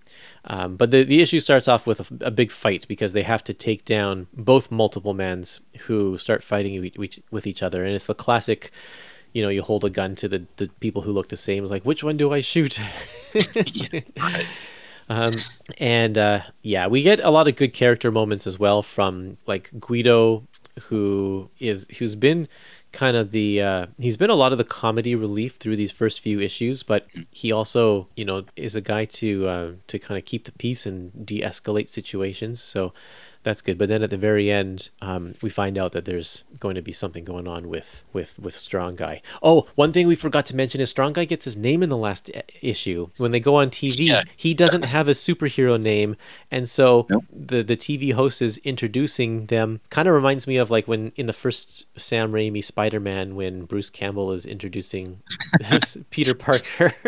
Um, 0.44 0.76
but 0.76 0.90
the, 0.90 1.02
the 1.02 1.20
issue 1.20 1.40
starts 1.40 1.68
off 1.68 1.86
with 1.86 2.00
a, 2.00 2.26
a 2.26 2.30
big 2.30 2.50
fight 2.50 2.86
because 2.88 3.12
they 3.12 3.22
have 3.22 3.42
to 3.44 3.52
take 3.52 3.84
down 3.84 4.28
both 4.32 4.70
multiple 4.70 5.14
mans 5.14 5.60
who 5.80 6.16
start 6.16 6.44
fighting 6.44 6.80
with 6.80 6.96
each, 6.96 7.20
with 7.30 7.46
each 7.46 7.62
other. 7.62 7.84
And 7.84 7.94
it's 7.94 8.06
the 8.06 8.14
classic, 8.14 8.70
you 9.32 9.42
know, 9.42 9.48
you 9.48 9.62
hold 9.62 9.84
a 9.84 9.90
gun 9.90 10.14
to 10.16 10.28
the, 10.28 10.46
the 10.56 10.68
people 10.80 11.02
who 11.02 11.12
look 11.12 11.28
the 11.28 11.36
same. 11.36 11.62
It's 11.64 11.70
like, 11.70 11.84
which 11.84 12.02
one 12.02 12.16
do 12.16 12.32
I 12.32 12.40
shoot? 12.40 12.78
yeah. 13.34 14.00
Right. 14.16 14.46
Um, 15.08 15.32
and 15.78 16.18
uh, 16.18 16.42
yeah, 16.62 16.86
we 16.86 17.02
get 17.02 17.20
a 17.20 17.30
lot 17.30 17.48
of 17.48 17.56
good 17.56 17.72
character 17.72 18.10
moments 18.10 18.46
as 18.46 18.58
well 18.58 18.82
from 18.82 19.38
like 19.46 19.70
Guido, 19.78 20.46
who 20.82 21.50
is 21.58 21.86
who's 21.98 22.14
been 22.14 22.46
kind 22.92 23.16
of 23.16 23.30
the 23.30 23.62
uh, 23.62 23.86
he's 23.98 24.16
been 24.16 24.30
a 24.30 24.34
lot 24.34 24.52
of 24.52 24.58
the 24.58 24.64
comedy 24.64 25.14
relief 25.14 25.56
through 25.56 25.76
these 25.76 25.92
first 25.92 26.20
few 26.20 26.40
issues, 26.40 26.82
but 26.82 27.06
he 27.30 27.50
also 27.50 28.08
you 28.16 28.24
know 28.24 28.44
is 28.56 28.76
a 28.76 28.80
guy 28.80 29.06
to 29.06 29.48
uh, 29.48 29.72
to 29.86 29.98
kind 29.98 30.18
of 30.18 30.24
keep 30.24 30.44
the 30.44 30.52
peace 30.52 30.84
and 30.84 31.26
de-escalate 31.26 31.88
situations. 31.88 32.62
So 32.62 32.92
that's 33.42 33.62
good. 33.62 33.78
But 33.78 33.88
then 33.88 34.02
at 34.02 34.10
the 34.10 34.16
very 34.18 34.50
end, 34.50 34.90
um, 35.00 35.34
we 35.42 35.48
find 35.50 35.78
out 35.78 35.92
that 35.92 36.04
there's 36.04 36.44
going 36.60 36.74
to 36.74 36.82
be 36.82 36.92
something 36.92 37.24
going 37.24 37.46
on 37.48 37.68
with 37.68 38.04
with 38.12 38.38
with 38.38 38.54
Strong 38.56 38.96
Guy. 38.96 39.22
Oh, 39.42 39.66
one 39.74 39.92
thing 39.92 40.06
we 40.06 40.14
forgot 40.14 40.44
to 40.46 40.56
mention 40.56 40.80
is 40.80 40.90
Strong 40.90 41.14
Guy 41.14 41.24
gets 41.24 41.44
his 41.44 41.56
name 41.56 41.82
in 41.82 41.88
the 41.88 41.96
last 41.96 42.30
issue. 42.60 43.08
When 43.16 43.30
they 43.30 43.40
go 43.40 43.56
on 43.56 43.70
TV, 43.70 44.06
Yeah, 44.06 44.22
he 44.36 44.54
doesn't 44.54 44.82
does. 44.82 44.92
have 44.92 45.08
a 45.08 45.12
superhero 45.12 45.80
name, 45.80 46.16
and 46.50 46.68
so 46.68 47.06
Nope. 47.10 47.24
the 47.32 47.62
the 47.62 47.76
TV 47.76 48.12
host 48.12 48.42
is 48.42 48.58
introducing 48.58 49.46
them. 49.46 49.80
Kind 49.90 50.08
of 50.08 50.14
reminds 50.14 50.46
me 50.46 50.56
of 50.56 50.70
like 50.70 50.86
when 50.88 51.12
in 51.16 51.26
the 51.26 51.32
first 51.32 51.86
Sam 51.96 52.32
Raimi 52.32 52.62
Spider-Man 52.64 53.34
when 53.36 53.64
Bruce 53.64 53.90
Campbell 53.90 54.32
is 54.32 54.44
introducing 54.46 55.22
Peter 56.10 56.34
Parker. 56.34 56.94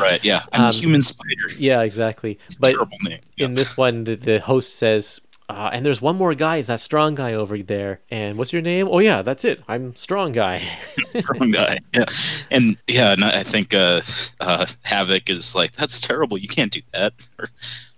Right. 0.00 0.22
Yeah. 0.24 0.42
I'm 0.52 0.66
Um, 0.66 0.72
human 0.72 1.02
spider. 1.02 1.48
yeah, 1.58 1.82
exactly. 1.82 2.38
It's 2.46 2.54
But 2.56 2.70
terrible 2.72 2.96
name. 3.04 3.18
Yeah. 3.36 3.46
in 3.46 3.54
this 3.54 3.76
one, 3.76 4.04
the, 4.04 4.16
the 4.16 4.40
host 4.40 4.74
says, 4.76 5.20
uh, 5.48 5.70
and 5.72 5.84
there's 5.84 6.02
one 6.02 6.16
more 6.16 6.34
guy, 6.34 6.58
is 6.58 6.66
that 6.66 6.80
strong 6.80 7.14
guy 7.14 7.32
over 7.32 7.58
there. 7.58 8.00
And 8.10 8.36
what's 8.36 8.52
your 8.52 8.60
name? 8.62 8.86
Oh 8.90 8.98
yeah, 8.98 9.22
that's 9.22 9.44
it. 9.44 9.62
I'm 9.66 9.96
strong 9.96 10.32
guy. 10.32 10.62
Strong 11.18 11.52
guy. 11.52 11.78
Yeah. 11.94 12.04
And 12.50 12.76
yeah, 12.86 13.12
and 13.12 13.24
I 13.24 13.42
think 13.42 13.72
uh, 13.72 14.02
uh, 14.40 14.66
Havoc 14.82 15.30
is 15.30 15.54
like, 15.54 15.72
that's 15.72 16.00
terrible. 16.00 16.36
You 16.36 16.48
can't 16.48 16.72
do 16.72 16.82
that. 16.92 17.14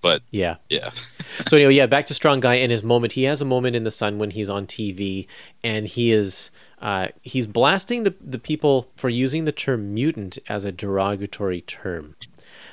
But 0.01 0.23
yeah. 0.31 0.57
yeah, 0.69 0.91
So 1.49 1.57
anyway, 1.57 1.75
yeah, 1.75 1.87
back 1.87 2.07
to 2.07 2.15
strong 2.15 2.41
guy 2.41 2.55
in 2.55 2.71
his 2.71 2.83
moment. 2.83 3.13
He 3.13 3.25
has 3.25 3.41
a 3.41 3.45
moment 3.45 3.77
in 3.77 3.85
the 3.85 3.91
sun 3.91 4.19
when 4.19 4.31
he's 4.31 4.51
on 4.51 4.67
TV, 4.67 5.27
and 5.63 5.87
he 5.87 6.13
is 6.13 6.51
uh, 6.81 7.09
he's 7.23 7.47
blasting 7.47 8.05
the 8.05 8.15
the 8.21 8.39
people 8.39 8.89
for 8.97 9.09
using 9.09 9.45
the 9.45 9.53
term 9.53 9.93
mutant 9.93 10.39
as 10.49 10.65
a 10.65 10.73
derogatory 10.73 11.61
term. 11.63 12.17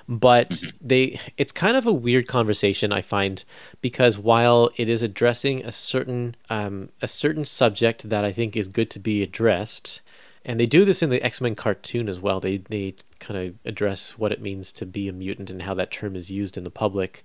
But 0.10 0.62
they 0.80 1.20
it's 1.36 1.52
kind 1.52 1.76
of 1.76 1.86
a 1.86 1.92
weird 1.92 2.28
conversation 2.28 2.94
I 2.94 3.02
find 3.02 3.44
because 3.82 4.18
while 4.18 4.70
it 4.78 4.88
is 4.88 5.02
addressing 5.02 5.66
a 5.66 5.72
certain 5.72 6.36
um, 6.50 6.90
a 7.02 7.08
certain 7.08 7.44
subject 7.44 8.10
that 8.10 8.24
I 8.24 8.32
think 8.32 8.56
is 8.56 8.70
good 8.70 8.90
to 8.92 9.00
be 9.00 9.22
addressed, 9.22 10.02
and 10.46 10.60
they 10.60 10.66
do 10.66 10.86
this 10.86 11.04
in 11.04 11.10
the 11.10 11.22
X 11.22 11.42
Men 11.42 11.56
cartoon 11.56 12.08
as 12.08 12.22
well. 12.22 12.40
They 12.40 12.58
they 12.58 12.96
kind 13.20 13.38
of 13.38 13.56
address 13.66 14.12
what 14.18 14.32
it 14.32 14.42
means 14.42 14.72
to 14.74 14.86
be 14.86 15.10
a 15.10 15.14
mutant 15.14 15.50
and 15.50 15.64
how 15.64 15.74
that 15.74 15.92
term 15.92 16.16
is 16.16 16.32
used 16.32 16.56
in 16.56 16.64
the 16.64 16.72
public. 16.72 17.24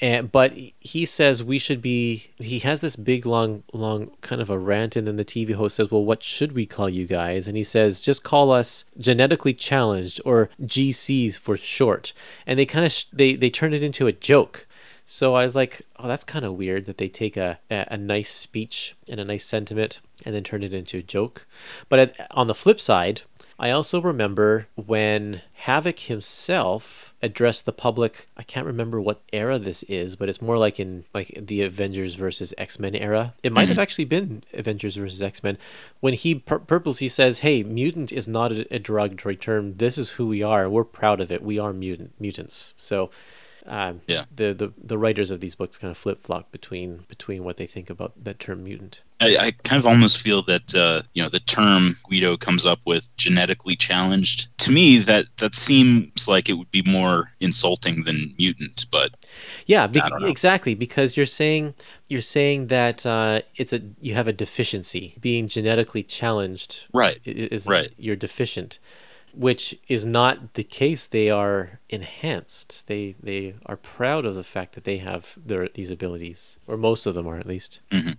And 0.00 0.32
but 0.32 0.54
he 0.78 1.04
says 1.04 1.42
we 1.42 1.58
should 1.58 1.82
be. 1.82 2.30
He 2.38 2.60
has 2.60 2.80
this 2.80 2.96
big 2.96 3.26
long 3.26 3.64
long 3.72 4.12
kind 4.22 4.40
of 4.40 4.48
a 4.48 4.58
rant, 4.58 4.96
and 4.96 5.06
then 5.06 5.16
the 5.16 5.24
TV 5.24 5.54
host 5.54 5.76
says, 5.76 5.90
"Well, 5.90 6.04
what 6.04 6.22
should 6.22 6.52
we 6.52 6.64
call 6.64 6.88
you 6.88 7.06
guys?" 7.06 7.46
And 7.46 7.56
he 7.56 7.62
says, 7.64 8.00
"Just 8.00 8.24
call 8.24 8.50
us 8.50 8.84
genetically 8.98 9.52
challenged 9.52 10.20
or 10.24 10.48
GCs 10.62 11.38
for 11.38 11.56
short." 11.56 12.14
And 12.46 12.58
they 12.58 12.64
kind 12.66 12.86
of 12.86 12.92
sh- 12.92 13.06
they 13.12 13.34
they 13.34 13.50
turn 13.50 13.74
it 13.74 13.82
into 13.82 14.06
a 14.06 14.12
joke. 14.12 14.66
So 15.12 15.34
I 15.34 15.44
was 15.44 15.56
like, 15.56 15.82
oh, 15.98 16.06
that's 16.06 16.22
kind 16.22 16.44
of 16.44 16.54
weird 16.54 16.86
that 16.86 16.98
they 16.98 17.08
take 17.08 17.36
a, 17.36 17.58
a, 17.68 17.84
a 17.90 17.96
nice 17.96 18.30
speech 18.32 18.94
and 19.08 19.18
a 19.18 19.24
nice 19.24 19.44
sentiment 19.44 19.98
and 20.24 20.32
then 20.32 20.44
turn 20.44 20.62
it 20.62 20.72
into 20.72 20.98
a 20.98 21.02
joke. 21.02 21.48
But 21.88 21.98
at, 21.98 22.28
on 22.30 22.46
the 22.46 22.54
flip 22.54 22.80
side, 22.80 23.22
I 23.58 23.72
also 23.72 24.00
remember 24.00 24.68
when 24.76 25.42
Havoc 25.52 25.98
himself 25.98 27.09
addressed 27.22 27.66
the 27.66 27.72
public. 27.72 28.28
I 28.36 28.42
can't 28.42 28.66
remember 28.66 29.00
what 29.00 29.20
era 29.32 29.58
this 29.58 29.82
is, 29.84 30.16
but 30.16 30.28
it's 30.28 30.40
more 30.40 30.58
like 30.58 30.80
in 30.80 31.04
like 31.12 31.38
the 31.40 31.62
Avengers 31.62 32.14
versus 32.14 32.54
X 32.56 32.78
Men 32.78 32.94
era. 32.94 33.34
It 33.42 33.52
might 33.52 33.68
have 33.68 33.76
hmm. 33.76 33.82
actually 33.82 34.06
been 34.06 34.44
Avengers 34.52 34.96
versus 34.96 35.20
X 35.20 35.42
Men 35.42 35.58
when 36.00 36.14
he 36.14 36.36
pur- 36.36 36.60
purposely 36.60 37.08
says, 37.08 37.40
"Hey, 37.40 37.62
mutant 37.62 38.12
is 38.12 38.26
not 38.26 38.52
a, 38.52 38.74
a 38.74 38.78
derogatory 38.78 39.36
term. 39.36 39.76
This 39.76 39.98
is 39.98 40.10
who 40.10 40.26
we 40.26 40.42
are. 40.42 40.68
We're 40.68 40.84
proud 40.84 41.20
of 41.20 41.30
it. 41.30 41.42
We 41.42 41.58
are 41.58 41.72
mutant 41.72 42.12
mutants." 42.18 42.74
So 42.76 43.10
um, 43.66 44.00
Yeah. 44.06 44.24
the, 44.34 44.52
the 44.54 44.72
the 44.82 44.96
writers 44.98 45.30
of 45.30 45.40
these 45.40 45.54
books 45.54 45.76
kind 45.76 45.90
of 45.90 45.98
flip 45.98 46.22
flop 46.24 46.50
between 46.50 47.04
between 47.08 47.44
what 47.44 47.56
they 47.56 47.66
think 47.66 47.90
about 47.90 48.12
that 48.24 48.38
term 48.38 48.64
mutant. 48.64 49.02
I, 49.22 49.36
I 49.36 49.50
kind 49.50 49.78
of 49.78 49.86
almost 49.86 50.16
feel 50.16 50.40
that 50.44 50.74
uh, 50.74 51.02
you 51.12 51.22
know 51.22 51.28
the 51.28 51.40
term 51.40 51.96
Guido 52.08 52.36
comes 52.38 52.64
up 52.64 52.78
with 52.86 53.14
genetically 53.16 53.76
challenged. 53.76 54.48
To 54.58 54.70
me, 54.72 54.98
that 55.00 55.26
that 55.36 55.54
seems 55.54 56.26
like 56.26 56.48
it 56.48 56.54
would 56.54 56.70
be 56.70 56.82
more 56.82 57.32
insulting 57.40 58.04
than 58.04 58.34
mutant. 58.38 58.86
But 58.90 59.12
Yeah, 59.66 59.86
bec- 59.86 60.08
don't 60.08 60.22
know. 60.22 60.28
exactly 60.28 60.74
because 60.74 61.16
you're 61.16 61.26
saying 61.26 61.74
you're 62.08 62.22
saying 62.22 62.68
that 62.68 63.04
uh, 63.04 63.42
it's 63.56 63.74
a 63.74 63.82
you 64.00 64.14
have 64.14 64.26
a 64.28 64.32
deficiency. 64.32 65.16
Being 65.20 65.48
genetically 65.48 66.02
challenged 66.02 66.86
right, 66.94 67.20
i- 67.26 67.30
is 67.30 67.66
Right. 67.66 67.92
you're 67.98 68.16
deficient, 68.16 68.78
which 69.34 69.78
is 69.88 70.04
not 70.04 70.54
the 70.54 70.64
case. 70.64 71.06
They 71.06 71.30
are 71.30 71.80
enhanced. 71.88 72.86
They 72.86 73.14
they 73.22 73.54
are 73.66 73.76
proud 73.76 74.24
of 74.24 74.34
the 74.34 74.44
fact 74.44 74.74
that 74.74 74.84
they 74.84 74.98
have 74.98 75.36
their 75.44 75.68
these 75.68 75.90
abilities, 75.90 76.58
or 76.66 76.76
most 76.76 77.06
of 77.06 77.14
them 77.14 77.26
are 77.26 77.36
at 77.38 77.46
least. 77.46 77.80
Mhm. 77.90 78.16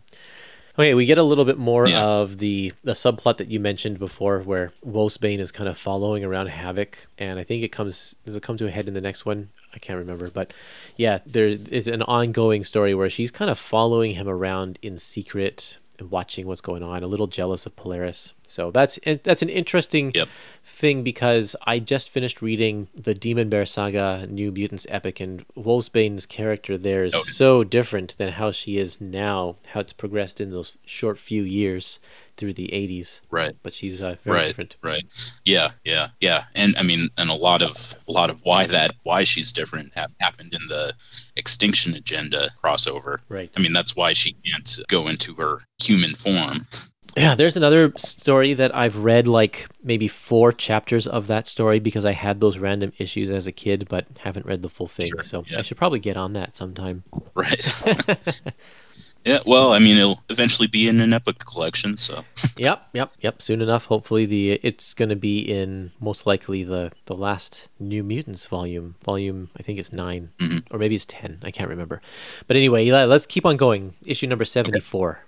Okay, 0.79 0.93
we 0.93 1.05
get 1.05 1.17
a 1.17 1.23
little 1.23 1.43
bit 1.43 1.57
more 1.57 1.87
Yeah. 1.87 2.01
of 2.03 2.37
the 2.37 2.71
the 2.83 2.93
subplot 2.93 3.37
that 3.37 3.49
you 3.51 3.59
mentioned 3.59 3.99
before, 3.99 4.39
where 4.39 4.71
Wolfsbane 4.85 5.39
is 5.39 5.51
kind 5.51 5.67
of 5.67 5.77
following 5.77 6.23
around 6.23 6.47
Havoc, 6.47 7.07
and 7.17 7.37
I 7.39 7.43
think 7.43 7.63
it 7.63 7.71
comes 7.73 8.15
does 8.25 8.35
it 8.35 8.43
come 8.43 8.57
to 8.57 8.67
a 8.67 8.71
head 8.71 8.87
in 8.87 8.93
the 8.93 9.01
next 9.01 9.25
one? 9.25 9.49
I 9.73 9.79
can't 9.79 9.99
remember, 9.99 10.29
but 10.29 10.53
yeah, 10.95 11.19
there 11.25 11.47
is 11.47 11.87
an 11.87 12.01
ongoing 12.03 12.63
story 12.63 12.93
where 12.95 13.09
she's 13.09 13.31
kind 13.31 13.51
of 13.51 13.59
following 13.59 14.13
him 14.13 14.27
around 14.29 14.79
in 14.81 14.97
secret 14.97 15.77
and 15.99 16.09
watching 16.09 16.47
what's 16.47 16.61
going 16.61 16.83
on. 16.83 17.03
A 17.03 17.07
little 17.07 17.27
jealous 17.27 17.65
of 17.65 17.75
Polaris, 17.75 18.33
so 18.51 18.69
that's 18.71 18.99
that's 19.23 19.41
an 19.41 19.49
interesting 19.49 20.11
Yep. 20.13 20.27
thing 20.63 21.03
because 21.03 21.55
I 21.65 21.79
just 21.79 22.09
finished 22.09 22.41
reading 22.41 22.87
the 22.93 23.13
Demon 23.13 23.49
Bear 23.49 23.65
Saga 23.65 24.27
New 24.29 24.51
Mutants 24.51 24.85
epic, 24.89 25.19
and 25.19 25.45
Wolfsbane's 25.55 26.25
character 26.25 26.77
there 26.77 27.03
is 27.03 27.13
Oh. 27.15 27.23
so 27.23 27.63
different 27.63 28.15
than 28.17 28.33
how 28.33 28.51
she 28.51 28.77
is 28.77 28.99
now, 29.01 29.55
how 29.69 29.79
it's 29.79 29.93
progressed 29.93 30.39
in 30.41 30.51
those 30.51 30.77
short 30.85 31.17
few 31.17 31.43
years 31.43 31.99
through 32.37 32.53
the 32.53 32.69
80s. 32.69 33.21
right. 33.29 33.55
But 33.61 33.73
she's 33.73 34.01
uh, 34.01 34.15
very 34.23 34.37
right 34.37 34.47
different. 34.47 34.75
right 34.81 35.03
yeah 35.45 35.71
yeah 35.83 36.07
yeah 36.21 36.45
and 36.55 36.75
i 36.77 36.81
mean 36.81 37.09
and 37.17 37.29
a 37.29 37.33
lot 37.35 37.61
of 37.61 37.93
a 38.09 38.13
lot 38.13 38.29
of 38.31 38.39
why 38.43 38.65
that 38.67 38.91
why 39.03 39.23
she's 39.23 39.51
different 39.51 39.91
ha- 39.95 40.07
happened 40.19 40.53
in 40.53 40.65
the 40.67 40.93
extinction 41.35 41.93
agenda 41.93 42.49
crossover 42.63 43.19
Right. 43.29 43.51
i 43.55 43.59
mean 43.59 43.73
that's 43.73 43.95
why 43.95 44.13
she 44.13 44.33
can't 44.45 44.79
go 44.87 45.07
into 45.07 45.35
her 45.35 45.63
human 45.83 46.15
form 46.15 46.65
Yeah, 47.17 47.35
there's 47.35 47.57
another 47.57 47.91
story 47.97 48.53
that 48.53 48.73
I've 48.75 48.97
read 48.97 49.27
like 49.27 49.67
maybe 49.83 50.07
four 50.07 50.53
chapters 50.53 51.07
of 51.07 51.27
that 51.27 51.45
story 51.47 51.79
because 51.79 52.05
I 52.05 52.13
had 52.13 52.39
those 52.39 52.57
random 52.57 52.93
issues 52.97 53.29
as 53.29 53.47
a 53.47 53.51
kid, 53.51 53.87
but 53.89 54.05
haven't 54.19 54.45
read 54.45 54.61
the 54.61 54.69
full 54.69 54.87
thing. 54.87 55.07
Sure, 55.07 55.23
so 55.23 55.43
yeah. 55.47 55.59
I 55.59 55.61
should 55.61 55.77
probably 55.77 55.99
get 55.99 56.15
on 56.15 56.33
that 56.33 56.55
sometime. 56.55 57.03
right 57.35 57.65
yeah 59.25 59.39
well 59.45 59.73
i 59.73 59.79
mean 59.79 59.97
it'll 59.97 60.21
eventually 60.29 60.67
be 60.67 60.87
in 60.87 60.99
an 60.99 61.13
epic 61.13 61.39
collection 61.39 61.95
so 61.97 62.23
yep, 62.57 62.87
yep, 62.93 63.11
yep. 63.19 63.41
Soon 63.41 63.61
enough, 63.61 63.85
hopefully 63.85 64.25
the 64.25 64.53
it's 64.63 64.93
going 64.93 65.09
to 65.09 65.15
be 65.15 65.39
in 65.39 65.91
most 65.99 66.25
likely 66.25 66.63
the 66.63 66.91
the 67.05 67.15
last 67.15 67.69
New 67.79 68.03
Mutants 68.03 68.45
volume. 68.45 68.95
Volume 69.03 69.49
I 69.57 69.63
think 69.63 69.79
it's 69.79 69.91
9 69.93 70.29
Mhm. 70.39 70.63
or 70.71 70.77
maybe 70.79 70.95
it's 70.95 71.05
ten. 71.05 71.39
I 71.43 71.51
can't 71.51 71.69
remember. 71.69 72.01
But 72.47 72.57
anyway, 72.57 72.89
let's 72.91 73.25
keep 73.25 73.45
on 73.45 73.57
going. 73.57 73.93
Issue 74.05 74.27
number 74.27 74.45
seventy 74.45 74.79
four. 74.79 75.21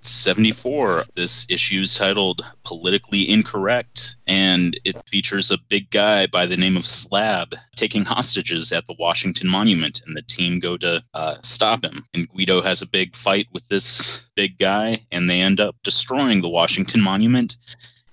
74 0.00 1.04
this 1.14 1.46
issue 1.48 1.80
is 1.80 1.94
titled 1.94 2.44
politically 2.64 3.26
incorrect 3.28 4.16
and 4.26 4.78
it 4.84 4.96
features 5.08 5.50
a 5.50 5.56
big 5.68 5.88
guy 5.90 6.26
by 6.26 6.44
the 6.44 6.56
name 6.56 6.76
of 6.76 6.84
slab 6.84 7.54
taking 7.74 8.04
hostages 8.04 8.70
at 8.72 8.86
the 8.86 8.94
washington 8.98 9.48
monument 9.48 10.02
and 10.06 10.14
the 10.14 10.20
team 10.22 10.58
go 10.60 10.76
to 10.76 11.02
uh, 11.14 11.36
stop 11.42 11.82
him 11.82 12.04
and 12.12 12.28
guido 12.28 12.60
has 12.60 12.82
a 12.82 12.86
big 12.86 13.16
fight 13.16 13.33
with 13.52 13.66
this 13.68 14.24
big 14.34 14.58
guy 14.58 15.02
and 15.12 15.28
they 15.28 15.40
end 15.40 15.60
up 15.60 15.76
destroying 15.82 16.40
the 16.42 16.48
washington 16.48 17.00
monument 17.00 17.56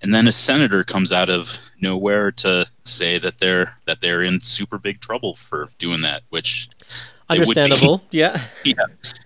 and 0.01 0.13
then 0.15 0.27
a 0.27 0.31
senator 0.31 0.83
comes 0.83 1.13
out 1.13 1.29
of 1.29 1.57
nowhere 1.79 2.31
to 2.31 2.65
say 2.83 3.17
that 3.17 3.39
they're 3.39 3.77
that 3.85 4.01
they're 4.01 4.23
in 4.23 4.41
super 4.41 4.77
big 4.77 4.99
trouble 4.99 5.35
for 5.35 5.69
doing 5.77 6.01
that 6.01 6.23
which 6.29 6.69
they 7.29 7.39
would 7.39 7.55
be. 7.55 7.61
Understandable. 7.61 8.03
Yeah. 8.11 8.41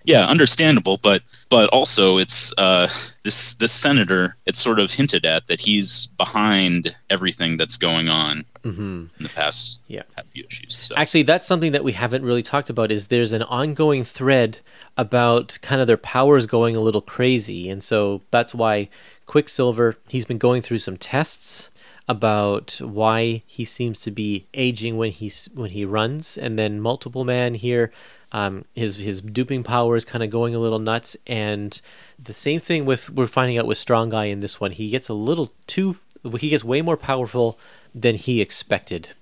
yeah 0.04 0.26
understandable 0.26 0.98
but 0.98 1.22
but 1.48 1.68
also 1.70 2.18
it's 2.18 2.52
uh 2.58 2.88
this 3.24 3.54
this 3.54 3.72
senator 3.72 4.36
it's 4.46 4.60
sort 4.60 4.78
of 4.78 4.92
hinted 4.92 5.26
at 5.26 5.46
that 5.48 5.60
he's 5.60 6.06
behind 6.16 6.94
everything 7.10 7.56
that's 7.56 7.76
going 7.76 8.08
on 8.08 8.44
hmm 8.74 9.04
in 9.18 9.22
the 9.22 9.28
past 9.28 9.80
Yeah. 9.86 10.02
past 10.14 10.32
few 10.32 10.44
issues 10.50 10.78
so 10.80 10.94
Actually, 10.96 11.22
that's 11.22 11.46
something 11.46 11.72
that 11.72 11.84
we 11.84 11.92
haven't 11.92 12.24
really 12.24 12.42
talked 12.42 12.70
about. 12.70 12.90
Is 12.90 13.06
there's 13.06 13.32
an 13.32 13.42
ongoing 13.42 14.04
thread 14.04 14.60
about 14.96 15.58
kind 15.62 15.80
of 15.80 15.86
their 15.86 15.96
powers 15.96 16.46
going 16.46 16.74
a 16.76 16.80
little 16.80 17.00
crazy, 17.02 17.68
and 17.70 17.82
so 17.82 18.22
that's 18.30 18.54
why 18.54 18.88
Quicksilver 19.26 19.96
he's 20.08 20.24
been 20.24 20.38
going 20.38 20.62
through 20.62 20.78
some 20.80 20.96
tests 20.96 21.70
about 22.08 22.78
why 22.80 23.42
he 23.46 23.64
seems 23.64 24.00
to 24.00 24.10
be 24.10 24.46
aging 24.54 24.96
when 24.96 25.10
he's 25.10 25.48
when 25.54 25.70
he 25.70 25.84
runs, 25.84 26.36
and 26.38 26.58
then 26.58 26.80
Multiple 26.80 27.24
Man 27.24 27.54
here. 27.54 27.90
Um, 28.32 28.64
his 28.74 28.96
his 28.96 29.20
duping 29.20 29.62
power 29.62 29.96
is 29.96 30.04
kind 30.04 30.22
of 30.24 30.30
going 30.30 30.54
a 30.54 30.58
little 30.58 30.78
nuts, 30.80 31.16
and 31.26 31.80
the 32.22 32.34
same 32.34 32.60
thing 32.60 32.84
with 32.84 33.10
we're 33.10 33.26
finding 33.28 33.58
out 33.58 33.66
with 33.66 33.78
Strong 33.78 34.10
Guy 34.10 34.24
in 34.26 34.40
this 34.40 34.60
one. 34.60 34.72
He 34.72 34.88
gets 34.90 35.08
a 35.08 35.14
little 35.14 35.52
too 35.66 35.96
he 36.40 36.48
gets 36.48 36.64
way 36.64 36.82
more 36.82 36.96
powerful 36.96 37.56
than 37.96 38.14
he 38.16 38.40
expected. 38.40 39.14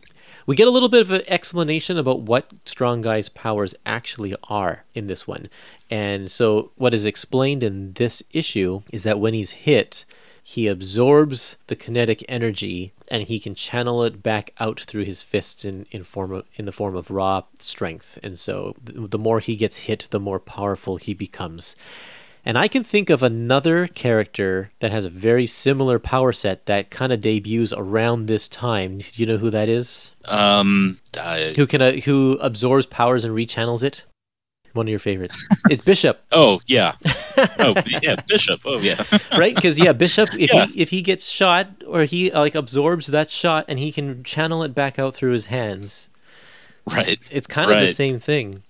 We 0.47 0.57
get 0.57 0.69
a 0.69 0.73
little 0.73 0.91
bit 0.91 1.01
of 1.01 1.11
an 1.11 1.23
explanation 1.27 1.97
about 1.97 2.21
what 2.21 2.51
Strong 2.67 3.03
Guy's 3.03 3.31
powers 3.31 3.75
actually 3.87 4.35
are 4.45 4.85
in 4.93 5.07
this 5.07 5.27
one. 5.27 5.49
And 5.91 6.31
so, 6.31 6.73
what 6.77 6.93
is 6.93 7.07
explained 7.07 7.63
in 7.63 7.95
this 7.95 8.23
issue 8.31 8.83
is 8.93 9.05
that 9.05 9.21
when 9.21 9.33
he's 9.33 9.53
hit, 9.53 10.05
he 10.43 10.67
absorbs 10.67 11.57
the 11.69 11.77
kinetic 11.77 12.23
energy 12.29 12.93
and 13.09 13.23
he 13.23 13.41
can 13.41 13.55
channel 13.55 14.03
it 14.03 14.23
back 14.23 14.53
out 14.61 14.81
through 14.81 15.05
his 15.05 15.23
fists 15.23 15.65
in, 15.65 15.87
in 15.91 16.05
form 16.05 16.33
of, 16.33 16.45
in 16.57 16.67
the 16.67 16.73
form 16.73 16.95
of 16.95 17.11
raw 17.11 17.45
strength. 17.59 18.19
And 18.23 18.39
so, 18.39 18.75
th- 18.85 19.11
the 19.11 19.19
more 19.19 19.41
he 19.41 19.57
gets 19.57 19.79
hit, 19.79 20.09
the 20.11 20.21
more 20.21 20.41
powerful 20.41 20.97
he 20.97 21.15
becomes. 21.15 21.75
And 22.46 22.59
I 22.59 22.68
can 22.68 22.85
think 22.85 23.09
of 23.09 23.22
another 23.22 23.87
character 23.87 24.70
that 24.80 24.92
has 24.92 25.04
a 25.07 25.11
very 25.11 25.46
similar 25.46 25.98
power 25.98 26.33
set 26.33 26.66
that 26.66 26.90
kind 26.90 27.12
of 27.12 27.20
debuts 27.22 27.72
around 27.72 28.26
this 28.26 28.48
time. 28.48 28.98
Do 28.98 29.04
you 29.14 29.26
know 29.26 29.38
who 29.38 29.50
that 29.50 29.68
is? 29.68 30.12
um 30.26 30.98
I, 31.18 31.54
Who 31.57 31.66
can 31.66 31.80
uh, 31.83 31.92
who 31.92 32.33
absorbs 32.40 32.87
powers 32.87 33.24
and 33.24 33.35
rechannels 33.35 33.83
it? 33.83 34.04
one 34.74 34.87
of 34.87 34.90
your 34.90 34.98
favorites. 34.98 35.38
It's 35.70 35.80
Bishop, 35.80 36.20
Oh 36.33 36.61
yeah. 36.66 36.94
Oh 37.59 37.74
yeah, 38.02 38.16
Bishop. 38.28 38.61
Oh 38.64 38.78
yeah. 38.78 39.02
right? 39.38 39.54
Because 39.54 39.78
yeah, 39.78 39.92
Bishop, 39.92 40.28
if 40.38 40.52
Yeah. 40.52 40.66
he 40.66 40.83
if 40.83 40.90
he 40.90 41.01
gets 41.01 41.26
shot 41.28 41.68
or 41.86 42.05
he 42.05 42.30
uh, 42.32 42.40
like 42.40 42.55
absorbs 42.57 43.07
that 43.09 43.30
shot 43.30 43.64
and 43.68 43.78
he 43.78 43.90
can 43.92 44.22
channel 44.24 44.62
it 44.64 44.74
back 44.74 44.99
out 44.99 45.14
through 45.14 45.32
his 45.32 45.47
hands, 45.47 46.11
right. 46.92 47.18
it's 47.30 47.47
kind 47.47 47.70
of 47.70 47.80
the 47.80 47.95
same 47.95 48.18
thing. 48.20 48.62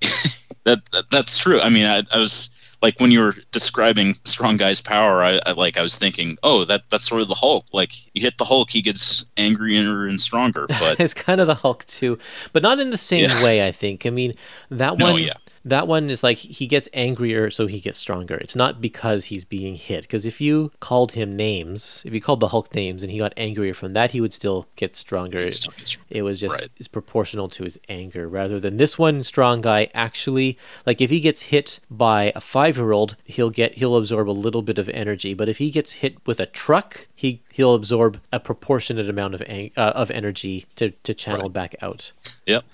That, 0.64 0.80
that 0.92 1.10
that's 1.10 1.36
true. 1.38 1.60
I 1.60 1.68
mean, 1.70 1.84
I, 1.86 2.02
I 2.12 2.18
was 2.18 2.50
like 2.84 3.00
when 3.00 3.10
you 3.10 3.20
were 3.20 3.34
describing 3.50 4.14
strong 4.26 4.58
guy's 4.58 4.80
power, 4.80 5.24
I, 5.24 5.40
I 5.46 5.52
like 5.52 5.78
I 5.78 5.82
was 5.82 5.96
thinking, 5.96 6.36
oh, 6.42 6.64
that 6.66 6.82
that's 6.90 7.08
sort 7.08 7.22
of 7.22 7.28
the 7.28 7.34
Hulk. 7.34 7.64
Like 7.72 7.92
you 8.14 8.20
hit 8.20 8.36
the 8.36 8.44
Hulk, 8.44 8.70
he 8.70 8.82
gets 8.82 9.24
angrier 9.38 10.06
and 10.06 10.20
stronger. 10.20 10.66
But 10.68 11.00
it's 11.04 11.14
kind 11.14 11.40
of 11.40 11.46
the 11.46 11.54
Hulk 11.54 11.86
too, 11.86 12.18
but 12.52 12.62
not 12.62 12.78
in 12.80 12.90
the 12.90 12.98
same 12.98 13.24
Yeah. 13.30 13.42
way. 13.42 13.66
I 13.66 13.72
think. 13.72 14.04
I 14.04 14.10
mean, 14.10 14.34
that 14.70 14.98
No, 14.98 15.12
one. 15.12 15.22
yeah. 15.22 15.32
That 15.66 15.88
one 15.88 16.10
is 16.10 16.22
like 16.22 16.36
he 16.38 16.66
gets 16.66 16.88
angrier, 16.92 17.48
so 17.50 17.66
he 17.66 17.80
gets 17.80 17.98
stronger. 17.98 18.34
It's 18.36 18.54
not 18.54 18.80
because 18.82 19.26
he's 19.26 19.44
being 19.46 19.76
hit. 19.76 20.02
Because 20.02 20.26
if 20.26 20.38
you 20.40 20.72
called 20.80 21.12
him 21.12 21.36
names, 21.36 22.02
if 22.04 22.12
you 22.12 22.20
called 22.20 22.40
the 22.40 22.48
Hulk 22.48 22.74
names, 22.74 23.02
and 23.02 23.10
he 23.10 23.16
got 23.18 23.32
angrier 23.36 23.72
from 23.72 23.94
that, 23.94 24.10
he 24.10 24.20
would 24.20 24.34
still 24.34 24.66
get 24.76 24.94
stronger. 24.94 25.50
still 25.50 25.72
gets 25.78 25.92
stronger. 25.92 26.06
It 26.10 26.22
was 26.22 26.38
just 26.40 26.54
Right. 26.56 26.70
it's 26.76 26.88
proportional 26.88 27.48
to 27.48 27.64
his 27.64 27.78
anger, 27.88 28.28
rather 28.28 28.60
than 28.60 28.76
this 28.76 28.98
one 28.98 29.22
strong 29.22 29.62
guy 29.62 29.88
actually 29.94 30.58
like 30.84 31.00
if 31.00 31.08
he 31.10 31.18
gets 31.20 31.42
hit 31.42 31.80
by 31.90 32.32
a 32.36 32.40
five 32.42 32.76
year 32.76 32.92
old, 32.92 33.16
he'll 33.24 33.50
get 33.50 33.74
he'll 33.78 33.96
absorb 33.96 34.28
a 34.28 34.32
little 34.32 34.62
bit 34.62 34.78
of 34.78 34.88
energy. 34.90 35.32
But 35.32 35.48
if 35.48 35.56
he 35.58 35.70
gets 35.70 35.92
hit 35.92 36.16
with 36.26 36.40
a 36.40 36.46
truck, 36.46 37.06
he 37.14 37.40
he'll 37.52 37.74
absorb 37.74 38.20
a 38.32 38.38
proportionate 38.38 39.08
amount 39.08 39.34
of 39.34 39.42
ang- 39.46 39.70
uh, 39.78 39.92
of 39.94 40.10
energy 40.10 40.66
to 40.76 40.90
to 41.04 41.14
channel 41.14 41.44
Right. 41.44 41.52
back 41.54 41.76
out. 41.80 42.12
yep. 42.46 42.64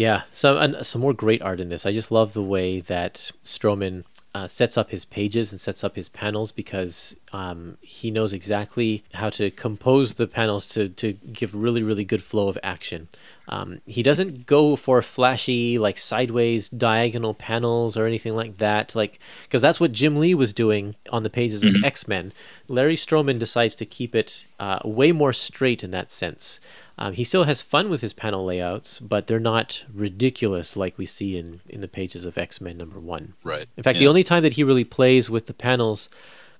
Yeah, 0.00 0.22
so 0.32 0.56
and 0.56 0.78
some 0.86 1.02
more 1.02 1.12
great 1.12 1.42
art 1.42 1.60
in 1.60 1.68
this. 1.68 1.84
I 1.84 1.92
just 1.92 2.10
love 2.10 2.32
the 2.32 2.42
way 2.42 2.80
that 2.80 3.32
Stroman 3.44 4.04
uh, 4.34 4.48
sets 4.48 4.78
up 4.78 4.92
his 4.92 5.04
pages 5.04 5.52
and 5.52 5.60
sets 5.60 5.84
up 5.84 5.94
his 5.94 6.08
panels 6.08 6.52
because 6.52 7.14
um, 7.34 7.76
he 7.82 8.10
knows 8.10 8.32
exactly 8.32 9.04
how 9.12 9.28
to 9.28 9.50
compose 9.50 10.14
the 10.14 10.26
panels 10.26 10.66
to, 10.68 10.88
to 10.88 11.12
give 11.12 11.54
really 11.54 11.82
really 11.82 12.06
good 12.06 12.22
flow 12.22 12.48
of 12.48 12.56
action. 12.62 13.08
Um, 13.46 13.82
he 13.84 14.02
doesn't 14.02 14.46
go 14.46 14.74
for 14.74 15.02
flashy 15.02 15.76
like 15.76 15.98
sideways 15.98 16.70
diagonal 16.70 17.34
panels 17.34 17.94
or 17.98 18.06
anything 18.06 18.32
like 18.32 18.56
that, 18.56 18.94
like 18.94 19.18
because 19.42 19.60
that's 19.60 19.80
what 19.80 19.92
Jim 19.92 20.16
Lee 20.16 20.34
was 20.34 20.54
doing 20.54 20.94
on 21.10 21.24
the 21.24 21.30
pages 21.30 21.62
of 21.62 21.84
X 21.84 22.08
Men. 22.08 22.32
Larry 22.68 22.96
Stroman 22.96 23.38
decides 23.38 23.74
to 23.74 23.84
keep 23.84 24.14
it 24.14 24.46
uh, 24.58 24.78
way 24.82 25.12
more 25.12 25.34
straight 25.34 25.84
in 25.84 25.90
that 25.90 26.10
sense. 26.10 26.58
Um, 27.00 27.14
he 27.14 27.24
still 27.24 27.44
has 27.44 27.62
fun 27.62 27.88
with 27.88 28.02
his 28.02 28.12
panel 28.12 28.44
layouts, 28.44 29.00
but 29.00 29.26
they're 29.26 29.38
not 29.38 29.84
ridiculous 29.92 30.76
like 30.76 30.98
we 30.98 31.06
see 31.06 31.36
in, 31.36 31.60
in 31.66 31.80
the 31.80 31.88
pages 31.88 32.26
of 32.26 32.36
X 32.36 32.60
Men 32.60 32.76
number 32.76 33.00
one. 33.00 33.32
Right. 33.42 33.66
In 33.78 33.82
fact, 33.82 33.98
the 33.98 34.06
only 34.06 34.22
time 34.22 34.42
that 34.42 34.52
he 34.52 34.62
really 34.62 34.84
plays 34.84 35.30
with 35.30 35.46
the 35.46 35.54
panels 35.54 36.10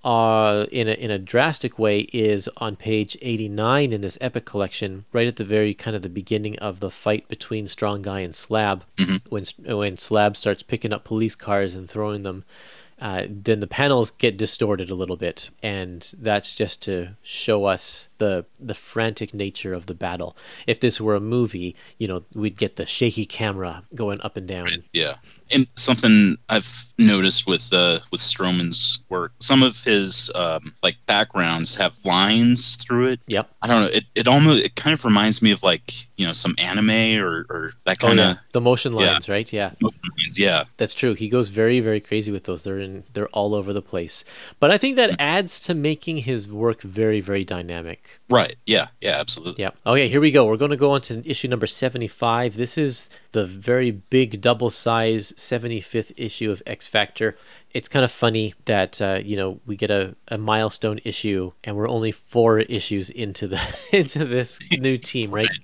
uh, 0.02 0.64
in, 0.72 0.88
a, 0.88 0.92
in 0.92 1.10
a 1.10 1.18
drastic 1.18 1.78
way 1.78 2.00
is 2.14 2.48
on 2.56 2.74
page 2.74 3.18
89 3.20 3.92
in 3.92 4.00
this 4.00 4.16
epic 4.22 4.46
collection, 4.46 5.04
right 5.12 5.26
at 5.26 5.36
the 5.36 5.44
very 5.44 5.74
kind 5.74 5.94
of 5.94 6.00
the 6.00 6.08
beginning 6.08 6.58
of 6.58 6.80
the 6.80 6.90
fight 6.90 7.28
between 7.28 7.68
Strong 7.68 8.00
Guy 8.02 8.20
and 8.20 8.34
Slab, 8.34 8.84
when, 9.28 9.44
when 9.66 9.98
Slab 9.98 10.38
starts 10.38 10.62
picking 10.62 10.94
up 10.94 11.04
police 11.04 11.34
cars 11.34 11.74
and 11.74 11.88
throwing 11.88 12.22
them. 12.22 12.44
Uh, 13.00 13.26
then 13.28 13.60
the 13.60 13.66
panels 13.66 14.10
get 14.10 14.36
distorted 14.36 14.90
a 14.90 14.94
little 14.94 15.16
bit, 15.16 15.50
and 15.62 16.12
that's 16.18 16.54
just 16.54 16.82
to 16.82 17.16
show 17.22 17.64
us 17.64 18.08
the 18.18 18.44
the 18.58 18.74
frantic 18.74 19.32
nature 19.32 19.72
of 19.72 19.86
the 19.86 19.94
battle. 19.94 20.36
If 20.66 20.80
this 20.80 21.00
were 21.00 21.14
a 21.14 21.20
movie, 21.20 21.74
you 21.98 22.06
know, 22.06 22.24
we'd 22.34 22.58
get 22.58 22.76
the 22.76 22.84
shaky 22.84 23.24
camera 23.24 23.84
going 23.94 24.20
up 24.20 24.36
and 24.36 24.46
down. 24.46 24.84
Yeah, 24.92 25.16
and 25.52 25.68
something 25.76 26.36
I've 26.48 26.86
noticed 26.98 27.46
with 27.46 27.72
uh, 27.72 28.00
with 28.10 28.20
Stroman's 28.20 29.00
work, 29.08 29.32
some 29.38 29.62
of 29.62 29.82
his 29.84 30.30
um, 30.34 30.74
like 30.82 30.96
backgrounds 31.06 31.74
have 31.76 31.98
lines 32.04 32.76
through 32.76 33.08
it. 33.08 33.20
Yep. 33.26 33.50
I 33.62 33.66
don't 33.66 33.82
know. 33.82 33.88
It, 33.88 34.04
it 34.14 34.28
almost 34.28 34.62
it 34.62 34.76
kind 34.76 34.94
of 34.94 35.04
reminds 35.04 35.42
me 35.42 35.50
of 35.50 35.62
like 35.62 35.94
you 36.16 36.26
know 36.26 36.32
some 36.32 36.54
anime 36.58 37.22
or, 37.22 37.46
or 37.48 37.72
that 37.86 37.98
kind 37.98 38.20
of 38.20 38.24
oh, 38.24 38.28
yeah. 38.28 38.34
the 38.52 38.60
motion 38.60 38.92
lines, 38.92 39.28
yeah. 39.28 39.34
right? 39.34 39.52
Yeah. 39.52 39.72
Motion 39.80 40.00
lines, 40.18 40.38
yeah. 40.38 40.64
That's 40.76 40.94
true. 40.94 41.14
He 41.14 41.28
goes 41.28 41.48
very 41.48 41.80
very 41.80 42.00
crazy 42.00 42.30
with 42.30 42.44
those. 42.44 42.62
They're 42.62 42.78
in 42.78 43.04
they're 43.12 43.28
all 43.28 43.54
over 43.54 43.72
the 43.72 43.82
place. 43.82 44.24
But 44.58 44.70
I 44.70 44.78
think 44.78 44.96
that 44.96 45.10
mm-hmm. 45.10 45.20
adds 45.20 45.60
to 45.60 45.74
making 45.74 46.18
his 46.18 46.48
work 46.48 46.82
very 46.82 47.20
very 47.20 47.44
dynamic. 47.44 48.20
Right. 48.28 48.56
Yeah. 48.66 48.88
Yeah. 49.00 49.18
Absolutely. 49.18 49.62
Yeah. 49.62 49.70
Oh, 49.86 49.92
okay. 49.92 50.08
Here 50.08 50.20
we 50.20 50.30
go. 50.30 50.46
We're 50.46 50.56
going 50.56 50.70
to 50.70 50.76
go 50.76 50.92
on 50.92 51.00
to 51.02 51.28
issue 51.28 51.48
number 51.48 51.66
seventy 51.66 52.08
five. 52.08 52.56
This 52.56 52.76
is 52.76 53.08
the 53.32 53.46
very 53.46 53.90
big 53.90 54.40
double 54.40 54.70
size 54.70 55.32
75th 55.40 56.12
issue 56.16 56.50
of 56.50 56.62
X 56.66 56.86
Factor. 56.86 57.36
It's 57.72 57.88
kind 57.88 58.04
of 58.04 58.12
funny 58.12 58.54
that 58.66 59.00
uh, 59.00 59.20
you 59.22 59.36
know 59.36 59.60
we 59.66 59.76
get 59.76 59.90
a, 59.90 60.14
a 60.28 60.38
milestone 60.38 61.00
issue 61.04 61.52
and 61.64 61.76
we're 61.76 61.88
only 61.88 62.12
four 62.12 62.60
issues 62.60 63.10
into 63.10 63.48
the 63.48 63.60
into 63.92 64.24
this 64.24 64.58
new 64.78 64.96
team, 64.96 65.30
right? 65.30 65.54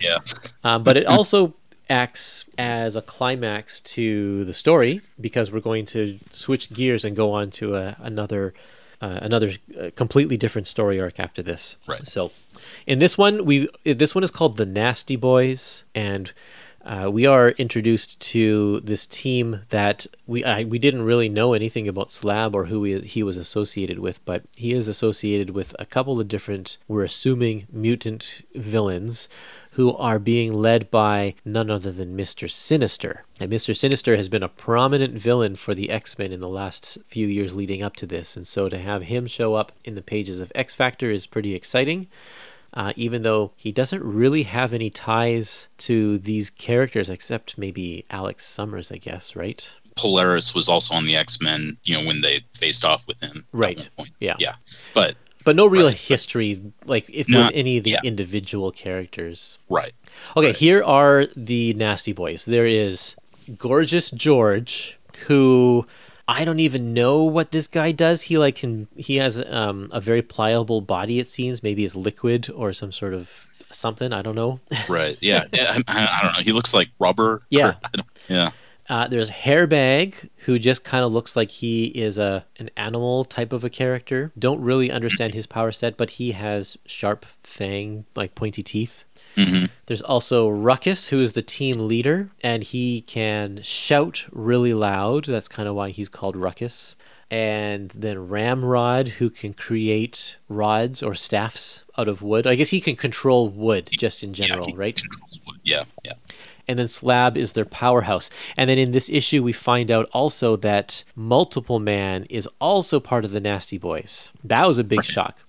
Yeah. 0.00 0.18
Um, 0.64 0.82
but 0.82 0.96
it 0.96 1.06
also 1.06 1.54
acts 1.88 2.44
as 2.58 2.96
a 2.96 3.02
climax 3.02 3.80
to 3.80 4.44
the 4.44 4.54
story 4.54 5.00
because 5.20 5.52
we're 5.52 5.60
going 5.60 5.84
to 5.86 6.18
switch 6.30 6.72
gears 6.72 7.04
and 7.04 7.14
go 7.14 7.32
on 7.32 7.50
to 7.50 7.76
a, 7.76 7.96
another 8.00 8.54
uh, 9.00 9.18
another 9.22 9.52
uh, 9.78 9.90
completely 9.94 10.36
different 10.36 10.66
story 10.66 11.00
arc 11.00 11.20
after 11.20 11.42
this. 11.42 11.76
Right. 11.86 12.06
So, 12.06 12.32
in 12.86 12.98
this 12.98 13.18
one, 13.18 13.44
we 13.44 13.68
this 13.84 14.14
one 14.14 14.24
is 14.24 14.30
called 14.30 14.56
the 14.56 14.66
Nasty 14.66 15.16
Boys, 15.16 15.84
and 15.94 16.32
uh, 16.86 17.10
we 17.10 17.26
are 17.26 17.50
introduced 17.50 18.20
to 18.20 18.80
this 18.80 19.06
team 19.06 19.62
that 19.70 20.06
we 20.24 20.44
I, 20.44 20.62
we 20.62 20.78
didn't 20.78 21.02
really 21.02 21.28
know 21.28 21.52
anything 21.52 21.88
about 21.88 22.12
Slab 22.12 22.54
or 22.54 22.66
who 22.66 22.84
he, 22.84 23.00
he 23.00 23.22
was 23.24 23.36
associated 23.36 23.98
with, 23.98 24.24
but 24.24 24.44
he 24.54 24.72
is 24.72 24.86
associated 24.86 25.50
with 25.50 25.74
a 25.80 25.84
couple 25.84 26.20
of 26.20 26.28
different, 26.28 26.78
we're 26.86 27.02
assuming, 27.02 27.66
mutant 27.72 28.42
villains 28.54 29.28
who 29.72 29.96
are 29.96 30.20
being 30.20 30.52
led 30.54 30.88
by 30.90 31.34
none 31.44 31.70
other 31.70 31.90
than 31.90 32.16
Mr. 32.16 32.48
Sinister. 32.48 33.24
And 33.40 33.52
Mr. 33.52 33.76
Sinister 33.76 34.16
has 34.16 34.28
been 34.28 34.44
a 34.44 34.48
prominent 34.48 35.18
villain 35.18 35.56
for 35.56 35.74
the 35.74 35.90
X 35.90 36.16
Men 36.16 36.32
in 36.32 36.40
the 36.40 36.48
last 36.48 36.98
few 37.08 37.26
years 37.26 37.52
leading 37.52 37.82
up 37.82 37.96
to 37.96 38.06
this, 38.06 38.36
and 38.36 38.46
so 38.46 38.68
to 38.68 38.78
have 38.78 39.02
him 39.02 39.26
show 39.26 39.54
up 39.54 39.72
in 39.84 39.96
the 39.96 40.02
pages 40.02 40.38
of 40.38 40.52
X 40.54 40.76
Factor 40.76 41.10
is 41.10 41.26
pretty 41.26 41.54
exciting. 41.54 42.06
Uh, 42.74 42.92
even 42.96 43.22
though 43.22 43.52
he 43.56 43.72
doesn't 43.72 44.02
really 44.02 44.42
have 44.42 44.74
any 44.74 44.90
ties 44.90 45.68
to 45.78 46.18
these 46.18 46.50
characters 46.50 47.08
except 47.08 47.56
maybe 47.56 48.04
Alex 48.10 48.44
Summers, 48.46 48.92
I 48.92 48.96
guess, 48.98 49.34
right? 49.34 49.68
Polaris 49.96 50.54
was 50.54 50.68
also 50.68 50.94
on 50.94 51.06
the 51.06 51.16
X 51.16 51.40
Men. 51.40 51.78
You 51.84 51.96
know 51.98 52.06
when 52.06 52.20
they 52.20 52.42
faced 52.52 52.84
off 52.84 53.06
with 53.08 53.18
him. 53.20 53.46
Right. 53.52 53.88
Yeah. 54.20 54.34
Yeah, 54.38 54.56
but 54.92 55.16
But 55.44 55.56
no 55.56 55.66
real 55.66 55.86
Right, 55.86 55.92
but- 55.92 55.98
history, 56.00 56.60
like 56.84 57.06
if 57.08 57.28
No, 57.30 57.46
with 57.46 57.52
any 57.54 57.78
of 57.78 57.84
the 57.84 57.90
yeah. 57.92 58.00
individual 58.04 58.72
characters. 58.72 59.58
right. 59.70 59.94
Okay, 60.36 60.48
Right. 60.48 60.56
here 60.56 60.82
are 60.84 61.26
the 61.34 61.72
Nasty 61.74 62.12
Boys. 62.12 62.44
There 62.44 62.66
is 62.66 63.14
Gorgeous 63.56 64.10
George, 64.10 64.98
who 65.28 65.86
I 66.28 66.44
don't 66.44 66.60
even 66.60 66.92
know 66.92 67.22
what 67.22 67.52
this 67.52 67.66
guy 67.66 67.92
does. 67.92 68.22
He 68.22 68.38
like 68.38 68.56
can 68.56 68.88
he 68.96 69.16
has 69.16 69.42
um, 69.48 69.88
a 69.92 70.00
very 70.00 70.22
pliable 70.22 70.80
body. 70.80 71.18
It 71.18 71.28
seems 71.28 71.62
maybe 71.62 71.84
it's 71.84 71.94
liquid 71.94 72.50
or 72.50 72.72
some 72.72 72.92
sort 72.92 73.14
of 73.14 73.54
something. 73.70 74.12
I 74.12 74.22
don't 74.22 74.34
know. 74.34 74.60
Right. 74.88 75.16
Yeah. 75.22 75.44
I, 75.52 75.82
I 75.88 76.22
don't 76.22 76.32
know. 76.34 76.42
He 76.42 76.52
looks 76.52 76.74
like 76.74 76.88
rubber. 76.98 77.42
Yeah. 77.50 77.74
Yeah. 78.28 78.50
Uh, 78.88 79.08
there's 79.08 79.30
Hairbag, 79.30 80.28
who 80.44 80.58
just 80.60 80.84
kind 80.84 81.04
of 81.04 81.12
looks 81.12 81.34
like 81.34 81.50
he 81.50 81.86
is 81.86 82.18
a 82.18 82.44
an 82.58 82.70
animal 82.76 83.24
type 83.24 83.52
of 83.52 83.64
a 83.64 83.70
character. 83.70 84.30
Don't 84.38 84.60
really 84.60 84.90
understand 84.92 85.34
his 85.34 85.46
power 85.46 85.72
set, 85.72 85.96
but 85.96 86.10
he 86.10 86.32
has 86.32 86.76
sharp 86.86 87.26
fang, 87.42 88.04
like 88.14 88.34
pointy 88.36 88.62
teeth. 88.62 89.04
Hmm 89.36 89.66
There's 89.86 90.02
also 90.02 90.48
Ruckus, 90.48 91.08
who 91.08 91.20
is 91.20 91.32
the 91.32 91.42
team 91.42 91.86
leader, 91.86 92.30
and 92.42 92.62
he 92.62 93.02
can 93.02 93.60
shout 93.62 94.26
really 94.32 94.74
loud. 94.74 95.26
That's 95.26 95.48
kind 95.48 95.68
of 95.68 95.74
why 95.74 95.90
he's 95.90 96.08
called 96.08 96.36
Ruckus. 96.36 96.94
And 97.30 97.90
then 97.90 98.28
Ramrod, 98.28 99.08
who 99.18 99.30
can 99.30 99.52
create 99.52 100.36
rods 100.48 101.02
or 101.02 101.14
staffs 101.14 101.82
out 101.98 102.06
of 102.08 102.22
wood. 102.22 102.46
I 102.46 102.54
guess 102.54 102.68
he 102.70 102.80
can 102.80 102.94
control 102.96 103.48
wood 103.48 103.90
just 103.98 104.22
in 104.22 104.32
general, 104.32 104.68
yeah, 104.70 104.74
right? 104.76 105.02
Yeah. 105.64 105.84
Yeah. 106.04 106.12
and 106.68 106.78
then 106.78 106.86
Slab 106.88 107.36
is 107.36 107.52
their 107.52 107.64
powerhouse. 107.64 108.30
And 108.56 108.70
then 108.70 108.78
in 108.78 108.92
this 108.92 109.08
issue, 109.08 109.42
we 109.42 109.52
find 109.52 109.90
out 109.90 110.08
also 110.12 110.56
that 110.56 111.02
Multiple 111.16 111.80
Man 111.80 112.24
is 112.30 112.48
also 112.60 113.00
part 113.00 113.24
of 113.24 113.32
the 113.32 113.40
Nasty 113.40 113.78
Boys. 113.78 114.32
That 114.44 114.66
was 114.68 114.78
a 114.78 114.84
big 114.84 115.04
shock. 115.04 115.40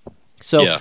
So 0.42 0.64
Yeah. 0.64 0.80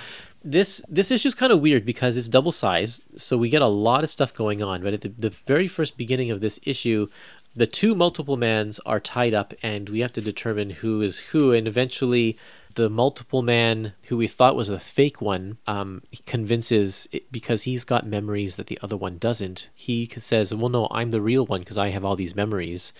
This 0.51 0.81
this 0.87 1.11
issue 1.11 1.27
is 1.27 1.35
kind 1.35 1.51
of 1.51 1.61
weird 1.61 1.85
because 1.85 2.17
it's 2.17 2.27
double 2.29 2.51
sized, 2.51 3.03
so 3.19 3.37
we 3.37 3.49
get 3.49 3.61
a 3.61 3.67
lot 3.67 4.03
of 4.03 4.09
stuff 4.09 4.33
going 4.33 4.63
on. 4.63 4.81
But 4.81 4.93
at 4.93 5.01
the, 5.01 5.09
the 5.09 5.29
very 5.45 5.67
first 5.67 5.97
beginning 5.97 6.31
of 6.31 6.41
this 6.41 6.59
issue, 6.63 7.07
the 7.55 7.67
two 7.67 7.95
Multiple 7.95 8.37
Mans 8.37 8.79
are 8.85 8.99
tied 8.99 9.33
up, 9.33 9.53
and 9.61 9.89
we 9.89 9.99
have 9.99 10.13
to 10.13 10.21
determine 10.21 10.69
who 10.69 11.01
is 11.01 11.19
who, 11.31 11.51
and 11.51 11.67
eventually. 11.67 12.37
the 12.77 12.89
multiple 12.91 13.41
man 13.41 13.93
who 14.07 14.15
we 14.15 14.27
thought 14.27 14.55
was 14.55 14.69
a 14.69 14.79
fake 14.79 15.19
one 15.19 15.57
um, 15.65 16.03
convinces 16.27 17.07
because 17.31 17.63
he's 17.63 17.83
got 17.83 18.05
memories 18.05 18.55
that 18.55 18.67
the 18.67 18.77
other 18.83 18.95
one 18.95 19.17
doesn't. 19.17 19.69
He 19.73 20.07
says, 20.19 20.53
"Well, 20.53 20.69
no, 20.69 20.87
I'm 20.91 21.09
the 21.09 21.19
real 21.31 21.43
one 21.45 21.61
because 21.61 21.79
I 21.79 21.89
have 21.89 22.05
all 22.05 22.15
these 22.15 22.35
memories." 22.35 22.93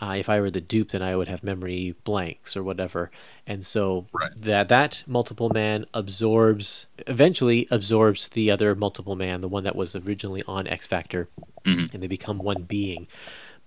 Uh, 0.00 0.16
if 0.18 0.28
I 0.28 0.40
were 0.40 0.50
the 0.50 0.60
dupe, 0.60 0.90
then 0.90 1.02
I 1.02 1.14
would 1.16 1.28
have 1.28 1.42
memory 1.44 1.94
blanks 2.04 2.56
or 2.56 2.62
whatever. 2.62 3.10
And 3.46 3.64
so 3.64 4.06
Right. 4.12 4.32
that 4.36 4.68
that 4.68 5.02
multiple 5.06 5.48
man 5.50 5.86
absorbs, 5.94 6.86
eventually 7.06 7.68
absorbs 7.70 8.28
the 8.28 8.50
other 8.50 8.74
multiple 8.74 9.16
man, 9.16 9.40
the 9.40 9.48
one 9.48 9.64
that 9.64 9.76
was 9.76 9.94
originally 9.94 10.42
on 10.48 10.66
X 10.66 10.86
Factor, 10.86 11.28
and 11.64 11.88
they 11.90 12.06
become 12.08 12.38
one 12.38 12.62
being. 12.64 13.06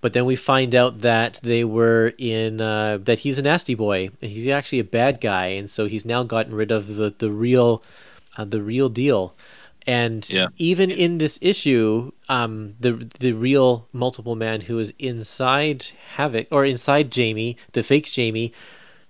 But 0.00 0.12
then 0.12 0.26
we 0.26 0.36
find 0.36 0.74
out 0.76 1.00
that 1.00 1.40
they 1.42 1.64
were 1.64 2.12
in 2.18 2.60
uh, 2.60 2.98
that 3.02 3.20
he's 3.20 3.38
a 3.38 3.42
nasty 3.42 3.74
boy. 3.74 4.10
and 4.22 4.30
He's 4.30 4.46
actually 4.46 4.78
a 4.78 4.84
bad 4.84 5.20
guy, 5.20 5.46
and 5.46 5.68
so 5.68 5.86
he's 5.86 6.04
now 6.04 6.22
gotten 6.22 6.54
rid 6.54 6.70
of 6.70 6.94
the 6.94 7.12
the 7.18 7.30
real, 7.32 7.82
uh, 8.36 8.44
the 8.44 8.62
real 8.62 8.88
deal. 8.88 9.34
And 9.88 10.28
Yeah. 10.28 10.48
even 10.58 10.90
in 10.90 11.16
this 11.18 11.38
issue, 11.40 12.12
um, 12.28 12.74
the 12.78 12.92
the 13.18 13.32
real 13.32 13.88
multiple 13.92 14.36
man 14.36 14.60
who 14.68 14.78
is 14.78 14.92
inside 14.98 15.86
Havoc 16.16 16.46
or 16.50 16.64
inside 16.66 17.10
Jamie, 17.10 17.56
the 17.72 17.82
fake 17.82 18.04
Jamie, 18.12 18.52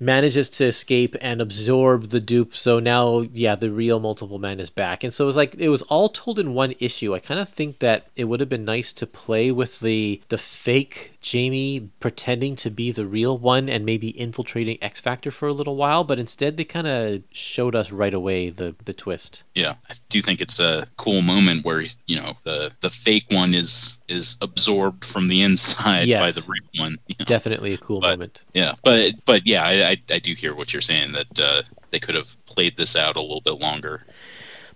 manages 0.01 0.49
to 0.51 0.65
escape 0.65 1.17
and 1.21 1.41
absorb 1.41 2.11
the 2.11 2.21
dupe. 2.21 2.55
So 2.55 2.79
now, 2.79 3.21
yeah, 3.33 3.55
the 3.55 3.71
real 3.71 3.99
multiple 4.01 4.39
man 4.39 4.61
is 4.61 4.71
back. 4.71 5.03
And 5.03 5.13
so 5.13 5.25
it 5.25 5.27
was 5.27 5.37
like 5.37 5.55
it 5.57 5.69
was 5.69 5.83
all 5.83 6.09
told 6.09 6.39
in 6.39 6.55
one 6.55 6.75
issue. 6.79 7.15
I 7.15 7.19
kind 7.19 7.41
of 7.41 7.49
think 7.49 7.81
that 7.81 8.07
it 8.17 8.25
would 8.25 8.41
have 8.41 8.49
been 8.49 8.65
nice 8.65 8.93
to 8.95 9.07
play 9.07 9.51
with 9.51 9.81
the 9.81 10.21
the 10.29 10.39
fake 10.39 11.13
Jamie 11.21 11.91
pretending 12.01 12.57
to 12.57 12.71
be 12.71 12.93
the 12.93 13.07
real 13.07 13.37
one 13.37 13.69
and 13.69 13.85
maybe 13.85 14.09
infiltrating 14.19 14.79
X 14.81 15.01
Factor 15.01 15.31
for 15.31 15.49
a 15.49 15.53
little 15.53 15.77
while, 15.77 16.05
but 16.05 16.19
instead 16.19 16.57
they 16.57 16.65
kind 16.65 16.87
of 16.87 17.23
showed 17.33 17.75
us 17.75 17.91
right 17.91 18.15
away 18.15 18.51
the 18.51 18.75
the 18.85 18.93
twist. 18.93 19.43
Yeah, 19.55 19.75
I 19.91 19.95
do 20.09 20.23
think 20.23 20.41
it's 20.41 20.61
a 20.61 20.87
cool 20.97 21.23
moment 21.23 21.65
where 21.65 21.85
you 22.07 22.17
know 22.17 22.35
the 22.45 22.73
the 22.81 22.91
fake 22.91 23.27
one 23.31 23.53
is 23.53 23.98
is 24.09 24.37
absorbed 24.41 25.05
from 25.05 25.29
the 25.29 25.43
inside 25.43 26.09
Yes. 26.09 26.21
by 26.23 26.31
the 26.41 26.47
real 26.49 26.85
one. 26.85 26.99
you 27.07 27.15
know? 27.19 27.25
Definitely 27.25 27.75
a 27.75 27.79
cool 27.79 28.01
But- 28.01 28.11
moment. 28.11 28.43
Yeah, 28.55 28.73
but 28.83 29.15
but 29.27 29.47
yeah, 29.47 29.65
I, 29.65 29.91
I 29.91 29.97
I 30.11 30.19
do 30.19 30.35
hear 30.35 30.55
what 30.55 30.73
you're 30.73 30.83
saying 30.83 31.13
that 31.13 31.41
uh, 31.41 31.63
they 31.91 31.99
could 32.01 32.15
have 32.15 32.37
played 32.47 32.77
this 32.77 32.97
out 32.97 33.17
a 33.17 33.21
little 33.21 33.41
bit 33.41 33.59
longer. 33.61 34.05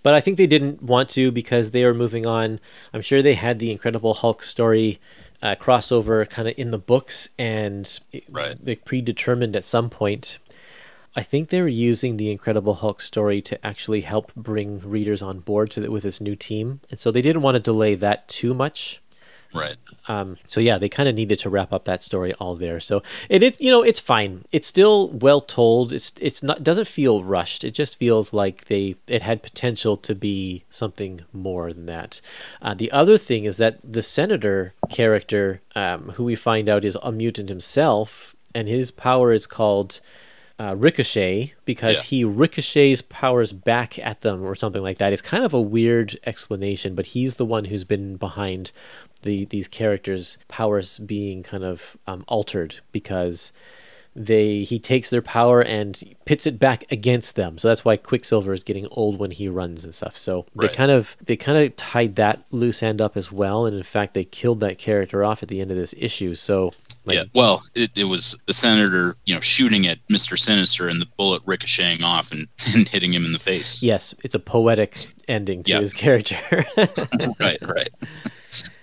But 0.02 0.14
I 0.14 0.20
think 0.20 0.36
they 0.36 0.48
didn't 0.48 0.82
want 0.82 1.10
to 1.10 1.30
because 1.30 1.70
they 1.70 1.84
were 1.84 1.94
moving 1.94 2.26
on. 2.26 2.58
I'm 2.92 3.02
sure 3.02 3.22
they 3.22 3.34
had 3.34 3.58
the 3.60 3.70
Incredible 3.70 4.14
Hulk 4.14 4.42
story 4.42 4.98
uh, 5.40 5.54
crossover 5.54 6.28
kind 6.28 6.48
of 6.48 6.54
in 6.56 6.70
the 6.72 6.78
books 6.78 7.28
and 7.38 8.00
Right. 8.28 8.56
predetermined 8.84 9.54
at 9.54 9.64
some 9.64 9.90
point. 9.90 10.38
I 11.14 11.22
think 11.22 11.50
they 11.50 11.60
were 11.60 11.68
using 11.68 12.16
the 12.16 12.30
Incredible 12.30 12.74
Hulk 12.74 13.00
story 13.02 13.40
to 13.42 13.64
actually 13.66 14.00
help 14.00 14.34
bring 14.34 14.80
readers 14.80 15.20
on 15.22 15.40
board 15.40 15.70
to 15.72 15.80
the, 15.80 15.90
with 15.90 16.04
this 16.04 16.20
new 16.22 16.34
team, 16.34 16.80
and 16.90 16.98
so 16.98 17.10
they 17.10 17.20
didn't 17.22 17.42
want 17.42 17.54
to 17.56 17.60
delay 17.60 17.94
that 17.94 18.26
too 18.28 18.54
much. 18.54 19.00
Right. 19.54 19.76
Um, 20.08 20.38
so 20.48 20.60
yeah, 20.60 20.78
they 20.78 20.88
kind 20.88 21.08
of 21.08 21.14
needed 21.14 21.38
to 21.40 21.50
wrap 21.50 21.72
up 21.72 21.84
that 21.84 22.02
story 22.02 22.32
all 22.34 22.56
there. 22.56 22.80
So 22.80 23.02
it, 23.28 23.42
it, 23.42 23.60
you 23.60 23.70
know, 23.70 23.82
it's 23.82 24.00
fine. 24.00 24.44
It's 24.50 24.66
still 24.66 25.08
well 25.08 25.40
told. 25.40 25.92
It's 25.92 26.12
it's 26.20 26.42
not 26.42 26.64
doesn't 26.64 26.88
feel 26.88 27.22
rushed. 27.22 27.62
It 27.64 27.72
just 27.72 27.98
feels 27.98 28.32
like 28.32 28.64
they 28.66 28.96
it 29.06 29.22
had 29.22 29.42
potential 29.42 29.96
to 29.98 30.14
be 30.14 30.64
something 30.70 31.20
more 31.32 31.72
than 31.72 31.86
that. 31.86 32.20
Uh, 32.60 32.74
the 32.74 32.90
other 32.92 33.18
thing 33.18 33.44
is 33.44 33.58
that 33.58 33.78
the 33.84 34.02
senator 34.02 34.74
character, 34.88 35.60
um, 35.74 36.10
who 36.16 36.24
we 36.24 36.34
find 36.34 36.68
out 36.68 36.84
is 36.84 36.96
a 37.02 37.12
mutant 37.12 37.48
himself, 37.48 38.34
and 38.54 38.68
his 38.68 38.90
power 38.90 39.32
is 39.32 39.46
called. 39.46 40.00
Uh, 40.60 40.74
ricochet 40.76 41.52
because 41.64 41.96
Yeah. 41.96 42.02
he 42.02 42.24
ricochets 42.24 43.02
powers 43.02 43.52
back 43.52 43.98
at 43.98 44.20
them 44.20 44.44
or 44.44 44.54
something 44.54 44.82
like 44.82 44.98
that. 44.98 45.12
It's 45.12 45.22
kind 45.22 45.44
of 45.44 45.52
a 45.52 45.60
weird 45.60 46.16
explanation, 46.24 46.94
but 46.94 47.06
he's 47.06 47.34
the 47.34 47.46
one 47.46 47.64
who's 47.64 47.82
been 47.82 48.14
behind 48.16 48.70
the 49.22 49.44
these 49.46 49.68
characters' 49.68 50.38
powers 50.48 50.98
being 50.98 51.42
kind 51.42 51.64
of 51.64 51.96
um, 52.06 52.24
altered 52.28 52.76
because 52.92 53.52
they 54.14 54.62
he 54.62 54.78
takes 54.78 55.08
their 55.08 55.22
power 55.22 55.62
and 55.62 56.14
pits 56.26 56.46
it 56.46 56.58
back 56.58 56.84
against 56.90 57.34
them. 57.34 57.56
So 57.56 57.68
that's 57.68 57.82
why 57.84 57.96
Quicksilver 57.96 58.52
is 58.52 58.62
getting 58.62 58.86
old 58.90 59.18
when 59.18 59.30
he 59.30 59.48
runs 59.48 59.84
and 59.84 59.94
stuff. 59.94 60.16
So 60.18 60.44
they 60.54 60.68
kind 60.68 60.90
of 60.90 61.16
they 61.24 61.36
kind 61.36 61.56
of 61.56 61.74
tied 61.76 62.16
that 62.16 62.42
loose 62.50 62.82
end 62.82 63.00
up 63.00 63.16
as 63.16 63.32
well, 63.32 63.64
and 63.64 63.74
in 63.76 63.82
fact 63.82 64.12
they 64.14 64.24
killed 64.24 64.60
that 64.60 64.76
character 64.78 65.24
off 65.24 65.42
at 65.42 65.48
the 65.48 65.60
end 65.62 65.70
of 65.70 65.78
this 65.78 65.94
issue. 65.96 66.34
So 66.34 66.72
like, 67.04 67.16
yeah. 67.16 67.24
Well, 67.34 67.64
it, 67.74 67.90
it 67.96 68.04
was 68.04 68.36
the 68.46 68.52
senator, 68.52 69.16
you 69.24 69.34
know, 69.34 69.40
shooting 69.40 69.86
at 69.86 69.98
Mister 70.10 70.36
Sinister 70.36 70.88
and 70.88 71.00
the 71.00 71.08
bullet 71.16 71.42
ricocheting 71.46 72.04
off 72.04 72.30
and, 72.32 72.46
and 72.74 72.86
hitting 72.86 73.14
him 73.14 73.24
in 73.24 73.32
the 73.32 73.38
face. 73.38 73.82
yes, 73.82 74.14
it's 74.22 74.34
a 74.34 74.38
poetic 74.38 74.98
ending 75.26 75.62
to 75.64 75.72
Yeah. 75.72 75.80
his 75.80 75.94
character. 75.94 76.36
right. 77.40 77.58
Right. 77.62 77.88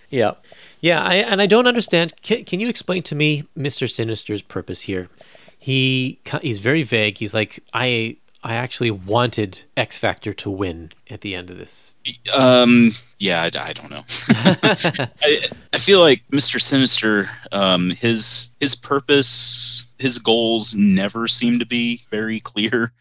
Yeah, 0.09 0.31
yeah, 0.81 1.03
I, 1.03 1.15
and 1.15 1.41
I 1.41 1.45
don't 1.45 1.67
understand. 1.67 2.13
Can, 2.21 2.43
can 2.45 2.59
you 2.59 2.67
explain 2.67 3.03
to 3.03 3.15
me 3.15 3.47
Mister 3.55 3.87
Sinister's 3.87 4.41
purpose 4.41 4.81
here? 4.81 5.09
He 5.57 6.19
he's 6.41 6.59
very 6.59 6.83
vague. 6.83 7.17
He's 7.17 7.33
like, 7.33 7.59
I 7.73 8.17
I 8.43 8.55
actually 8.55 8.91
wanted 8.91 9.59
X 9.75 9.97
Factor 9.97 10.33
to 10.33 10.49
win 10.49 10.91
at 11.09 11.21
the 11.21 11.35
end 11.35 11.49
of 11.49 11.57
this. 11.57 11.93
Um. 12.33 12.93
Yeah. 13.17 13.43
I, 13.43 13.69
I 13.69 13.73
don't 13.73 13.91
know. 13.91 14.03
I, 15.21 15.41
I 15.73 15.77
feel 15.77 15.99
like 15.99 16.23
Mister 16.31 16.59
Sinister, 16.59 17.29
um, 17.51 17.91
his 17.91 18.49
his 18.59 18.75
purpose, 18.75 19.87
his 19.97 20.17
goals 20.17 20.73
never 20.73 21.27
seem 21.27 21.59
to 21.59 21.65
be 21.65 22.03
very 22.09 22.39
clear. 22.39 22.93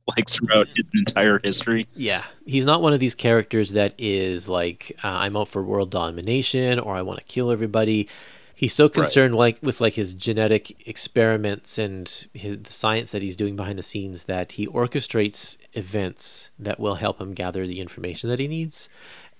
like 0.16 0.28
throughout 0.28 0.68
his 0.68 0.86
entire 0.94 1.40
history. 1.42 1.88
Yeah, 1.94 2.24
he's 2.46 2.64
not 2.64 2.82
one 2.82 2.92
of 2.92 3.00
these 3.00 3.14
characters 3.14 3.72
that 3.72 3.94
is 3.98 4.48
like, 4.48 4.96
uh, 5.02 5.08
I'm 5.08 5.36
out 5.36 5.48
for 5.48 5.62
world 5.62 5.90
domination 5.90 6.78
or 6.78 6.94
I 6.94 7.02
want 7.02 7.18
to 7.18 7.24
kill 7.24 7.50
everybody. 7.50 8.08
He's 8.54 8.74
so 8.74 8.88
concerned 8.88 9.36
like 9.36 9.58
with 9.62 9.80
like 9.80 9.94
his 9.94 10.14
genetic 10.14 10.88
experiments 10.88 11.78
and 11.78 12.08
his, 12.32 12.58
the 12.58 12.72
science 12.72 13.12
that 13.12 13.22
he's 13.22 13.36
doing 13.36 13.54
behind 13.54 13.78
the 13.78 13.84
scenes 13.84 14.24
that 14.24 14.52
he 14.52 14.66
orchestrates 14.66 15.56
events 15.74 16.50
that 16.58 16.80
will 16.80 16.96
help 16.96 17.20
him 17.20 17.34
gather 17.34 17.68
the 17.68 17.80
information 17.80 18.28
that 18.30 18.40
he 18.40 18.48
needs. 18.48 18.88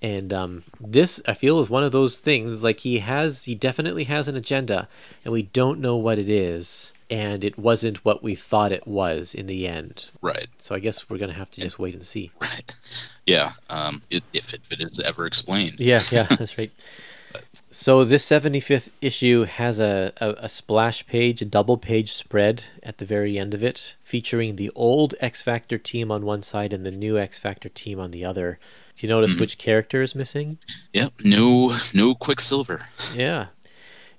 And 0.00 0.32
um, 0.32 0.62
this, 0.80 1.20
I 1.26 1.34
feel, 1.34 1.58
is 1.60 1.68
one 1.68 1.82
of 1.82 1.92
those 1.92 2.18
things. 2.18 2.62
Like 2.62 2.80
he 2.80 3.00
has, 3.00 3.44
he 3.44 3.54
definitely 3.54 4.04
has 4.04 4.28
an 4.28 4.36
agenda, 4.36 4.88
and 5.24 5.32
we 5.32 5.42
don't 5.42 5.80
know 5.80 5.96
what 5.96 6.18
it 6.18 6.28
is. 6.28 6.92
And 7.10 7.42
it 7.42 7.58
wasn't 7.58 8.04
what 8.04 8.22
we 8.22 8.34
thought 8.34 8.70
it 8.70 8.86
was 8.86 9.34
in 9.34 9.46
the 9.46 9.66
end. 9.66 10.10
Right. 10.20 10.48
So 10.58 10.74
I 10.74 10.78
guess 10.78 11.08
we're 11.08 11.18
gonna 11.18 11.32
have 11.32 11.50
to 11.52 11.60
just 11.60 11.78
wait 11.78 11.94
and 11.94 12.04
see. 12.04 12.30
Right. 12.40 12.74
Yeah. 13.26 13.52
Um. 13.68 14.02
It, 14.10 14.24
if, 14.32 14.54
it, 14.54 14.62
if 14.64 14.72
it 14.72 14.80
is 14.80 14.98
ever 14.98 15.26
explained. 15.26 15.80
Yeah, 15.80 16.00
yeah, 16.10 16.22
that's 16.30 16.56
right. 16.56 16.70
So 17.70 18.04
this 18.04 18.24
75th 18.26 18.88
issue 19.02 19.44
has 19.44 19.78
a, 19.78 20.12
a, 20.18 20.30
a 20.38 20.48
splash 20.48 21.06
page, 21.06 21.42
a 21.42 21.44
double 21.44 21.76
page 21.76 22.12
spread 22.12 22.64
at 22.82 22.98
the 22.98 23.04
very 23.04 23.38
end 23.38 23.52
of 23.52 23.62
it, 23.62 23.94
featuring 24.02 24.56
the 24.56 24.70
old 24.74 25.14
X 25.20 25.42
Factor 25.42 25.76
team 25.76 26.10
on 26.10 26.24
one 26.24 26.42
side 26.42 26.72
and 26.72 26.86
the 26.86 26.90
new 26.90 27.18
X 27.18 27.38
Factor 27.38 27.68
team 27.68 28.00
on 28.00 28.10
the 28.10 28.24
other. 28.24 28.58
Do 28.96 29.06
you 29.06 29.10
notice 29.10 29.36
which 29.36 29.58
character 29.58 30.02
is 30.02 30.14
missing? 30.14 30.58
Yep. 30.92 31.12
No. 31.22 31.78
No 31.94 32.14
Quicksilver. 32.16 32.88
Yeah. 33.14 33.46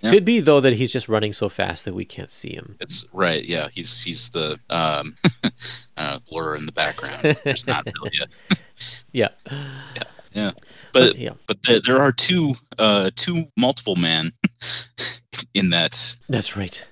Yeah. 0.01 0.11
Could 0.11 0.23
be 0.25 0.39
though 0.39 0.61
that 0.61 0.73
he's 0.73 0.91
just 0.93 1.09
running 1.09 1.33
so 1.33 1.49
fast 1.49 1.83
that 1.85 1.93
we 1.93 2.05
can't 2.05 2.31
see 2.31 2.53
him. 2.53 2.77
It's 2.79 3.05
right. 3.11 3.43
Yeah. 3.43 3.67
He's 3.71 4.01
he's 4.01 4.29
the 4.29 4.57
um, 4.69 5.15
uh, 5.97 6.19
blur 6.29 6.55
in 6.55 6.65
the 6.65 6.71
background. 6.71 7.37
There's 7.43 7.67
not 7.67 7.85
really 8.01 8.11
a 8.51 8.55
Yeah. 9.11 9.27
yeah. 10.33 10.51
But 10.93 11.17
yeah. 11.17 11.31
but 11.47 11.57
there, 11.63 11.81
there 11.85 11.97
are 11.99 12.11
two 12.13 12.55
uh 12.77 13.11
two 13.15 13.45
multiple 13.57 13.95
man 13.97 14.31
in 15.53 15.69
that 15.71 16.17
That's 16.29 16.55
right. 16.55 16.85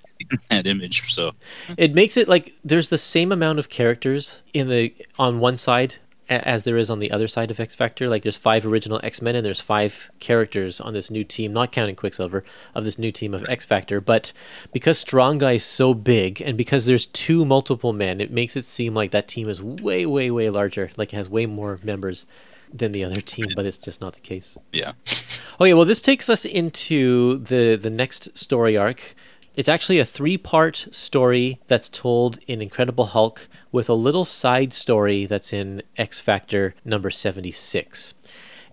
that 0.49 0.67
image. 0.67 1.13
So 1.13 1.31
It 1.77 1.93
makes 1.93 2.17
it 2.17 2.27
like 2.27 2.53
there's 2.65 2.89
the 2.89 2.97
same 2.97 3.31
amount 3.31 3.59
of 3.59 3.69
characters 3.69 4.41
in 4.53 4.67
the 4.67 4.93
on 5.17 5.39
one 5.39 5.57
side 5.57 5.95
as 6.29 6.63
there 6.63 6.77
is 6.77 6.89
on 6.89 6.99
the 6.99 7.11
other 7.11 7.27
side 7.27 7.51
of 7.51 7.59
X 7.59 7.75
Factor. 7.75 8.09
Like 8.09 8.23
there's 8.23 8.37
five 8.37 8.65
original 8.65 8.99
X 9.03 9.21
Men 9.21 9.35
and 9.35 9.45
there's 9.45 9.61
five 9.61 10.09
characters 10.19 10.81
on 10.81 10.93
this 10.93 11.09
new 11.09 11.23
team, 11.23 11.53
not 11.53 11.71
counting 11.71 11.95
Quicksilver, 11.95 12.43
of 12.75 12.83
this 12.83 12.97
new 12.97 13.11
team 13.11 13.33
of 13.33 13.45
X 13.47 13.65
Factor. 13.65 14.01
But 14.01 14.33
because 14.71 14.99
Strong 14.99 15.39
Guy 15.39 15.53
is 15.53 15.63
so 15.63 15.93
big 15.93 16.41
and 16.41 16.57
because 16.57 16.85
there's 16.85 17.05
two 17.07 17.45
multiple 17.45 17.93
men, 17.93 18.21
it 18.21 18.31
makes 18.31 18.55
it 18.55 18.65
seem 18.65 18.93
like 18.93 19.11
that 19.11 19.27
team 19.27 19.49
is 19.49 19.61
way, 19.61 20.05
way, 20.05 20.29
way 20.31 20.49
larger. 20.49 20.91
Like 20.97 21.13
it 21.13 21.17
has 21.17 21.29
way 21.29 21.45
more 21.45 21.79
members 21.83 22.25
than 22.73 22.91
the 22.91 23.03
other 23.03 23.21
team, 23.21 23.47
but 23.55 23.65
it's 23.65 23.77
just 23.77 24.01
not 24.01 24.13
the 24.13 24.19
case. 24.19 24.57
yeah. 24.73 24.93
Okay, 25.59 25.73
well, 25.73 25.85
this 25.85 26.01
takes 26.01 26.29
us 26.29 26.45
into 26.45 27.39
the 27.39 27.75
the 27.75 27.89
next 27.89 28.37
story 28.37 28.77
arc. 28.77 29.15
It's 29.57 29.67
actually 29.67 29.97
a 29.97 30.05
three-part 30.05 30.85
story 30.91 31.59
that's 31.65 31.89
told 31.89 32.37
in 32.45 32.61
Incredible 32.61 33.07
Hulk 33.07 33.47
with 33.71 33.89
a 33.89 33.95
little 33.95 34.23
side 34.23 34.71
story 34.71 35.25
that's 35.25 35.51
in 35.51 35.81
X 35.97 36.19
Factor 36.19 36.75
number 36.85 37.09
76. 37.09 38.13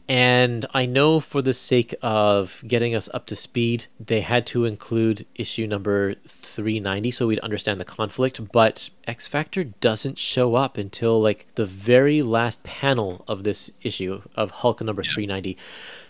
And 0.08 0.66
I 0.74 0.84
know 0.84 1.18
for 1.18 1.40
the 1.40 1.54
sake 1.54 1.94
of 2.02 2.62
getting 2.66 2.94
us 2.94 3.08
up 3.14 3.26
to 3.26 3.36
speed, 3.36 3.86
they 3.98 4.20
had 4.20 4.46
to 4.48 4.66
include 4.66 5.26
issue 5.34 5.66
number 5.66 6.14
390 6.26 7.10
so 7.10 7.26
we'd 7.26 7.38
understand 7.40 7.80
the 7.80 7.84
conflict, 7.84 8.52
but 8.52 8.90
X 9.06 9.26
Factor 9.26 9.64
doesn't 9.64 10.18
show 10.18 10.54
up 10.54 10.78
until 10.78 11.20
like 11.20 11.46
the 11.54 11.66
very 11.66 12.22
last 12.22 12.62
panel 12.62 13.24
of 13.26 13.44
this 13.44 13.70
issue 13.82 14.22
of 14.34 14.50
Hulk 14.50 14.80
number 14.82 15.02
390. 15.02 15.56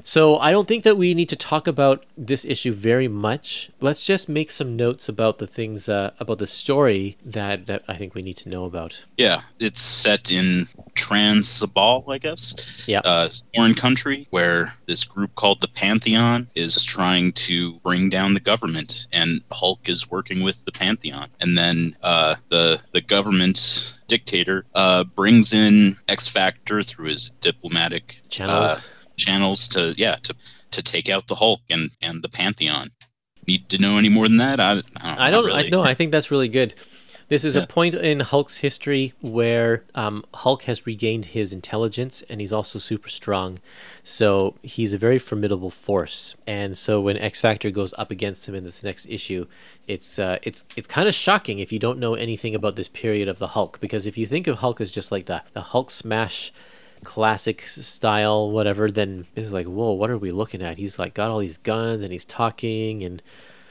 So 0.03 0.39
I 0.39 0.51
don't 0.51 0.69
think 0.69 0.85
that 0.85 0.97
we 0.97 1.15
need 1.15 1.29
to 1.31 1.37
talk 1.37 1.67
about 1.67 2.05
this 2.17 2.45
issue 2.45 2.73
very 2.73 3.09
much. 3.09 3.71
Let's 3.81 4.05
just 4.05 4.29
make 4.29 4.51
some 4.51 4.77
notes 4.77 5.09
about 5.09 5.39
the 5.39 5.47
things 5.47 5.89
uh, 5.89 6.13
about 6.21 6.39
the 6.39 6.47
story 6.47 7.17
that, 7.25 7.67
that 7.67 7.83
I 7.89 7.97
think 7.97 8.15
we 8.15 8.23
need 8.23 8.37
to 8.39 8.49
know 8.49 8.65
about. 8.65 9.05
Yeah, 9.17 9.43
it's 9.59 9.81
set 9.81 10.31
in 10.31 10.69
Trans-Sabal, 10.95 12.13
I 12.13 12.19
guess. 12.19 12.55
Yeah. 12.87 13.01
Uh, 13.01 13.31
foreign 13.55 13.75
country 13.85 14.27
where 14.31 14.73
this 14.87 15.05
group 15.05 15.35
called 15.35 15.61
the 15.61 15.69
Pantheon 15.69 16.49
is 16.55 16.83
trying 16.83 17.31
to 17.33 17.75
bring 17.81 18.09
down 18.09 18.33
the 18.33 18.41
government, 18.41 19.07
and 19.13 19.43
Hulk 19.53 19.91
is 19.91 20.11
working 20.11 20.43
with 20.43 20.65
the 20.65 20.73
Pantheon. 20.73 21.29
And 21.39 21.59
then 21.59 21.95
uh, 22.03 22.37
the 22.49 22.81
the 22.93 23.03
government 23.03 23.95
dictator 24.09 24.65
uh, 24.75 25.05
brings 25.05 25.53
in 25.53 25.99
X 26.09 26.29
Factor 26.29 26.83
through 26.83 27.11
his 27.11 27.29
diplomatic 27.43 28.23
Channels. 28.31 28.71
uh, 28.71 28.81
channels 29.19 29.69
to 29.69 29.93
yeah 29.99 30.17
to 30.23 30.35
to 30.71 30.83
take 30.83 31.11
out 31.11 31.29
the 31.29 31.35
Hulk 31.35 31.61
and 31.69 31.91
and 32.01 32.23
the 32.23 32.31
Pantheon. 32.31 32.91
Need 33.47 33.69
to 33.69 33.77
know 33.77 33.99
any 33.99 34.09
more 34.09 34.27
than 34.27 34.39
that? 34.39 34.61
I, 34.61 34.71
I 34.71 34.77
don't. 34.77 34.85
I 34.97 35.31
don't. 35.31 35.45
Really. 35.45 35.67
I 35.67 35.69
no. 35.69 35.83
I 35.83 35.93
think 35.93 36.11
that's 36.11 36.31
really 36.31 36.49
good. 36.49 36.73
This 37.29 37.45
is 37.45 37.55
Yeah. 37.57 37.63
a 37.63 37.67
point 37.67 37.95
in 37.95 38.21
Hulk's 38.21 38.59
history 38.59 39.15
where 39.21 39.83
um, 39.95 40.25
Hulk 40.35 40.65
has 40.65 40.87
regained 40.87 41.27
his 41.27 41.53
intelligence 41.53 42.23
and 42.29 42.41
he's 42.41 42.53
also 42.53 42.79
super 42.79 43.09
strong. 43.09 43.59
So 44.03 44.55
he's 44.63 44.93
a 44.93 44.99
very 44.99 45.19
formidable 45.19 45.71
force. 45.71 46.35
And 46.47 46.77
so 46.77 47.01
when 47.01 47.17
X 47.19 47.41
Factor 47.41 47.71
goes 47.71 47.95
up 47.97 48.11
against 48.11 48.47
him 48.47 48.55
in 48.55 48.65
this 48.65 48.83
next 48.83 49.07
issue, 49.09 49.47
it's 49.89 50.19
uh, 50.19 50.39
it's 50.43 50.65
it's 50.77 50.87
kind 50.87 51.09
of 51.09 51.15
shocking 51.15 51.59
if 51.59 51.73
you 51.73 51.79
don't 51.79 51.99
know 51.99 52.15
anything 52.15 52.55
about 52.55 52.77
this 52.77 52.89
period 52.89 53.29
of 53.29 53.39
the 53.39 53.49
Hulk. 53.49 53.81
Because 53.81 54.07
if 54.07 54.19
you 54.19 54.27
think 54.27 54.47
of 54.47 54.59
Hulk 54.59 54.81
as 54.81 54.91
just 54.91 55.11
like 55.11 55.27
the 55.27 55.43
the 55.55 55.63
Hulk 55.63 55.91
smash 55.91 56.53
classic 57.03 57.61
style 57.69 58.51
whatever 58.51 58.91
then 58.91 59.27
it's 59.37 59.51
like 59.51 59.67
whoa 59.67 59.93
what 59.93 60.09
are 60.09 60.17
we 60.17 60.31
looking 60.31 60.63
at 60.63 60.79
he's 60.79 60.99
like 60.99 61.13
got 61.13 61.31
all 61.31 61.39
these 61.39 61.59
guns 61.59 62.03
and 62.03 62.11
he's 62.13 62.25
talking 62.25 63.05
and 63.05 63.21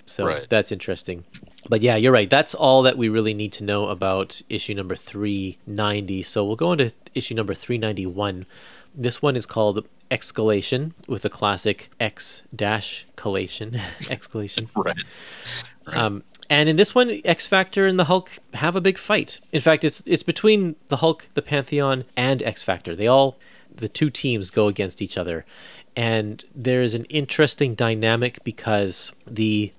so 0.06 0.26
Right. 0.26 0.48
that's 0.50 0.72
interesting 0.72 1.24
but 1.70 1.82
yeah 1.82 1.96
you're 1.96 2.12
right 2.12 2.30
that's 2.30 2.54
all 2.54 2.82
that 2.84 2.98
we 2.98 3.08
really 3.10 3.34
need 3.34 3.54
to 3.54 3.64
know 3.64 3.88
about 3.88 4.42
issue 4.50 4.74
number 4.74 4.96
390 4.96 6.24
so 6.24 6.44
we'll 6.44 6.56
go 6.56 6.72
into 6.74 6.92
issue 7.14 7.34
number 7.36 7.54
391 7.54 8.46
this 8.96 9.22
one 9.22 9.36
is 9.36 9.46
called 9.46 9.86
escalation 10.12 10.92
with 11.08 11.26
a 11.26 11.30
classic 11.30 11.90
x 12.00 12.44
dash 12.56 13.06
collation 13.16 13.72
escalation 14.02 14.70
Right. 14.76 14.96
Right. 15.88 15.98
um, 15.98 16.24
and 16.50 16.68
in 16.70 16.76
this 16.76 16.94
one, 16.94 17.22
X 17.24 17.48
Factor 17.48 17.88
and 17.88 17.98
the 17.98 18.04
Hulk 18.04 18.38
have 18.56 18.76
a 18.76 18.82
big 18.82 18.98
fight. 18.98 19.40
In 19.54 19.62
fact, 19.62 19.84
it's 19.86 20.04
it's 20.06 20.24
between 20.24 20.76
the 20.90 20.98
Hulk, 20.98 21.28
the 21.36 21.42
Pantheon, 21.42 22.04
and 22.18 22.44
X 22.44 22.62
Factor. 22.64 22.96
They 22.98 23.08
all, 23.08 23.38
the 23.74 23.88
two 23.88 24.10
teams, 24.10 24.52
go 24.52 24.68
against 24.68 25.02
each 25.02 25.18
other, 25.18 25.46
and 25.96 26.44
there's 26.54 26.94
an 26.94 27.06
interesting 27.06 27.76
dynamic 27.76 28.44
because 28.44 29.14
the 29.26 29.72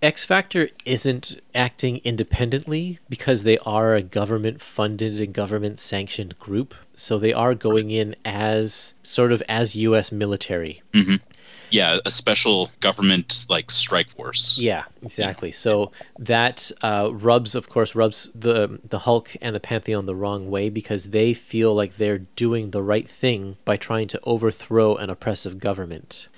X 0.00 0.24
Factor 0.24 0.68
isn't 0.84 1.40
acting 1.54 2.00
independently 2.04 2.98
because 3.08 3.42
they 3.42 3.58
are 3.58 3.94
a 3.94 4.02
government 4.02 4.60
funded 4.60 5.20
and 5.20 5.32
government 5.32 5.80
sanctioned 5.80 6.38
group. 6.38 6.74
So 6.94 7.18
they 7.18 7.32
are 7.32 7.54
going 7.54 7.90
in 7.90 8.14
as 8.24 8.94
sort 9.02 9.32
of 9.32 9.42
as 9.48 9.74
US 9.74 10.12
military. 10.12 10.82
yeah, 11.70 11.98
a 12.04 12.10
special 12.10 12.70
government 12.80 13.46
like 13.48 13.70
strike 13.70 14.10
force. 14.10 14.58
Yeah, 14.58 14.84
exactly. 15.02 15.52
So 15.52 15.92
that 16.18 16.70
uh, 16.82 17.10
rubs, 17.12 17.54
of 17.54 17.68
course, 17.68 17.94
rubs 17.94 18.30
the 18.34 18.80
the 18.88 19.00
Hulk 19.00 19.36
and 19.40 19.54
the 19.54 19.60
Pantheon 19.60 20.06
the 20.06 20.16
wrong 20.16 20.50
way 20.50 20.68
because 20.70 21.06
they 21.06 21.34
feel 21.34 21.74
like 21.74 21.96
they're 21.96 22.18
doing 22.18 22.70
the 22.70 22.82
right 22.82 23.08
thing 23.08 23.56
by 23.64 23.76
trying 23.76 24.08
to 24.08 24.20
overthrow 24.24 24.96
an 24.96 25.10
oppressive 25.10 25.58
government. 25.58 26.28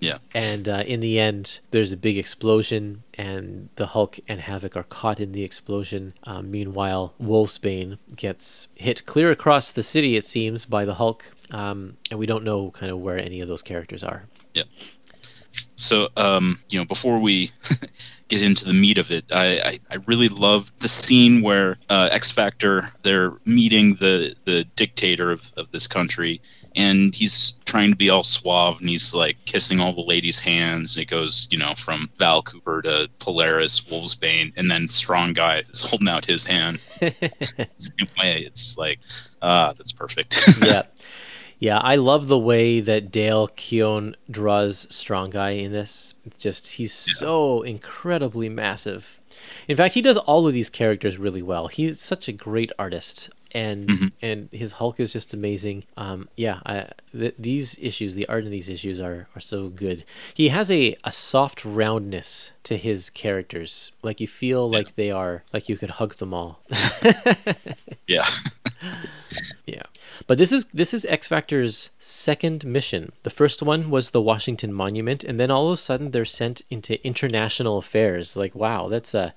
Yeah. 0.00 0.18
And 0.34 0.66
uh, 0.66 0.82
in 0.86 1.00
the 1.00 1.20
end, 1.20 1.60
there's 1.70 1.92
a 1.92 1.96
big 1.96 2.16
explosion, 2.16 3.02
and 3.14 3.68
the 3.76 3.88
Hulk 3.88 4.18
and 4.26 4.40
Havoc 4.40 4.74
are 4.76 4.82
caught 4.82 5.20
in 5.20 5.32
the 5.32 5.44
explosion. 5.44 6.14
Um, 6.24 6.50
meanwhile, 6.50 7.14
Wolfsbane 7.22 7.98
gets 8.16 8.68
hit 8.74 9.04
clear 9.04 9.30
across 9.30 9.70
the 9.70 9.82
city, 9.82 10.16
it 10.16 10.26
seems, 10.26 10.64
by 10.64 10.86
the 10.86 10.94
Hulk, 10.94 11.26
um, 11.52 11.98
and 12.10 12.18
we 12.18 12.26
don't 12.26 12.44
know 12.44 12.70
kind 12.70 12.90
of 12.90 12.98
where 12.98 13.18
any 13.18 13.42
of 13.42 13.48
those 13.48 13.62
characters 13.62 14.02
are. 14.02 14.24
Yeah. 14.54 14.64
So, 15.76 16.08
um, 16.16 16.58
you 16.68 16.78
know, 16.78 16.84
before 16.84 17.18
we 17.18 17.50
get 18.28 18.42
into 18.42 18.64
the 18.64 18.72
meat 18.72 18.98
of 18.98 19.10
it, 19.10 19.24
I, 19.32 19.58
I, 19.58 19.80
I 19.90 19.94
really 20.06 20.28
love 20.28 20.72
the 20.78 20.88
scene 20.88 21.42
where 21.42 21.76
uh, 21.88 22.08
X 22.12 22.30
Factor 22.30 22.90
they're 23.02 23.34
meeting 23.44 23.94
the 23.96 24.34
the 24.44 24.64
dictator 24.76 25.30
of, 25.30 25.52
of 25.56 25.70
this 25.72 25.86
country, 25.86 26.40
and 26.76 27.14
he's 27.14 27.54
trying 27.64 27.90
to 27.90 27.96
be 27.96 28.10
all 28.10 28.22
suave, 28.22 28.80
and 28.80 28.88
he's 28.88 29.14
like 29.14 29.36
kissing 29.44 29.80
all 29.80 29.92
the 29.92 30.02
ladies' 30.02 30.38
hands. 30.38 30.96
And 30.96 31.02
it 31.02 31.06
goes, 31.06 31.48
you 31.50 31.58
know, 31.58 31.74
from 31.74 32.10
Val 32.16 32.42
Cooper 32.42 32.82
to 32.82 33.08
Polaris, 33.18 33.80
Wolfsbane, 33.80 34.52
and 34.56 34.70
then 34.70 34.88
Strong 34.88 35.34
Guy 35.34 35.62
is 35.70 35.80
holding 35.90 36.08
out 36.08 36.24
his 36.24 36.44
hand. 36.44 36.80
Same 37.00 38.08
way, 38.18 38.42
it's 38.46 38.76
like, 38.76 39.00
ah, 39.42 39.72
that's 39.76 39.92
perfect. 39.92 40.42
yeah. 40.62 40.82
Yeah, 41.58 41.76
I 41.76 41.96
love 41.96 42.28
the 42.28 42.38
way 42.38 42.80
that 42.80 43.12
Dale 43.12 43.48
Keown 43.48 44.16
draws 44.30 44.86
Strong 44.88 45.30
Guy 45.30 45.50
in 45.50 45.72
this. 45.72 46.14
It's 46.24 46.38
just 46.38 46.66
he's 46.72 46.94
so 46.94 47.60
incredibly 47.60 48.48
massive. 48.48 49.20
In 49.68 49.76
fact, 49.76 49.92
he 49.92 50.00
does 50.00 50.16
all 50.16 50.46
of 50.46 50.54
these 50.54 50.70
characters 50.70 51.18
really 51.18 51.42
well. 51.42 51.68
He's 51.68 52.00
such 52.00 52.28
a 52.28 52.32
great 52.32 52.72
artist, 52.78 53.28
and 53.52 54.12
and 54.22 54.48
his 54.52 54.72
Hulk 54.72 55.00
is 55.00 55.12
just 55.12 55.32
amazing. 55.32 55.84
Um, 55.96 56.28
yeah, 56.36 56.60
I, 56.64 56.88
th- 57.12 57.34
these 57.38 57.78
issues, 57.80 58.14
the 58.14 58.28
art 58.28 58.44
in 58.44 58.50
these 58.50 58.68
issues 58.68 59.00
are 59.00 59.28
are 59.34 59.40
so 59.40 59.68
good. 59.68 60.04
He 60.34 60.48
has 60.48 60.70
a 60.70 60.96
a 61.04 61.12
soft 61.12 61.64
roundness 61.64 62.52
to 62.64 62.76
his 62.76 63.10
characters. 63.10 63.92
Like 64.02 64.20
you 64.20 64.26
feel 64.26 64.70
like 64.70 64.96
they 64.96 65.10
are 65.10 65.44
like 65.52 65.68
you 65.68 65.76
could 65.76 65.90
hug 65.90 66.14
them 66.16 66.34
all. 66.34 66.60
yeah. 68.06 68.26
Yeah. 69.66 69.84
But 70.26 70.38
this 70.38 70.50
is 70.50 70.66
this 70.74 70.92
is 70.92 71.04
X 71.04 71.28
Factor's 71.28 71.90
second 71.98 72.64
mission. 72.64 73.12
The 73.22 73.30
first 73.30 73.62
one 73.62 73.90
was 73.90 74.10
the 74.10 74.20
Washington 74.20 74.72
Monument, 74.72 75.22
and 75.22 75.38
then 75.38 75.50
all 75.50 75.68
of 75.68 75.74
a 75.74 75.76
sudden 75.76 76.10
they're 76.10 76.24
sent 76.24 76.62
into 76.70 77.04
international 77.06 77.78
affairs. 77.78 78.36
Like, 78.36 78.54
wow, 78.54 78.88
that's 78.88 79.14
a 79.14 79.34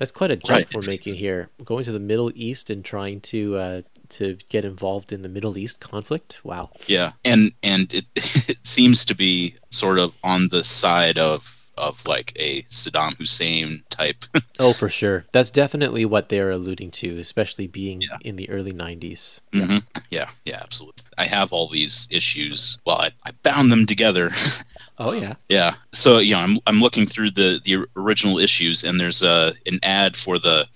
that's 0.00 0.10
quite 0.10 0.32
a 0.32 0.36
jump 0.36 0.50
Right. 0.58 0.74
we're 0.74 0.80
making 0.88 1.14
here. 1.14 1.50
Going 1.64 1.84
to 1.84 1.92
the 1.92 2.00
Middle 2.00 2.32
East 2.34 2.70
and 2.70 2.84
trying 2.84 3.20
to 3.32 3.56
uh, 3.56 3.82
to 4.18 4.36
get 4.48 4.64
involved 4.64 5.12
in 5.12 5.22
the 5.22 5.28
Middle 5.28 5.56
East 5.56 5.78
conflict. 5.78 6.40
Wow. 6.42 6.70
Yeah, 6.88 7.12
and 7.24 7.52
and 7.62 7.94
it 7.94 8.06
it 8.48 8.58
seems 8.66 9.04
to 9.04 9.14
be 9.14 9.54
sort 9.70 9.98
of 10.00 10.16
on 10.24 10.48
the 10.48 10.64
side 10.64 11.18
of 11.18 11.56
of 11.78 12.06
like 12.06 12.32
a 12.36 12.62
Saddam 12.64 13.16
Hussein 13.16 13.82
type. 13.90 14.24
Oh, 14.58 14.74
for 14.74 14.90
sure. 14.90 15.24
That's 15.32 15.50
definitely 15.50 16.04
what 16.04 16.28
they're 16.28 16.50
alluding 16.50 16.90
to, 17.00 17.18
especially 17.18 17.66
being 17.66 18.02
Yeah. 18.02 18.18
in 18.20 18.36
the 18.36 18.50
early 18.50 18.72
'90s. 18.72 19.40
Mhm. 19.54 19.82
yeah, 20.10 20.28
yeah, 20.44 20.58
absolutely. 20.60 21.04
I 21.16 21.24
have 21.26 21.50
all 21.54 21.66
these 21.68 22.06
issues. 22.10 22.76
Well, 22.84 22.98
I, 23.00 23.12
I 23.24 23.30
bound 23.42 23.72
them 23.72 23.86
together. 23.86 24.30
Oh 25.02 25.12
yeah. 25.12 25.34
yeah. 25.48 25.74
So 25.92 26.18
you 26.18 26.34
know, 26.34 26.40
I'm 26.40 26.58
I'm 26.66 26.80
looking 26.80 27.06
through 27.06 27.30
the 27.32 27.60
the 27.64 27.86
original 27.96 28.38
issues, 28.38 28.84
and 28.84 29.00
there's 29.00 29.22
a 29.22 29.54
an 29.66 29.80
ad 29.82 30.14
for 30.14 30.38
the 30.38 30.66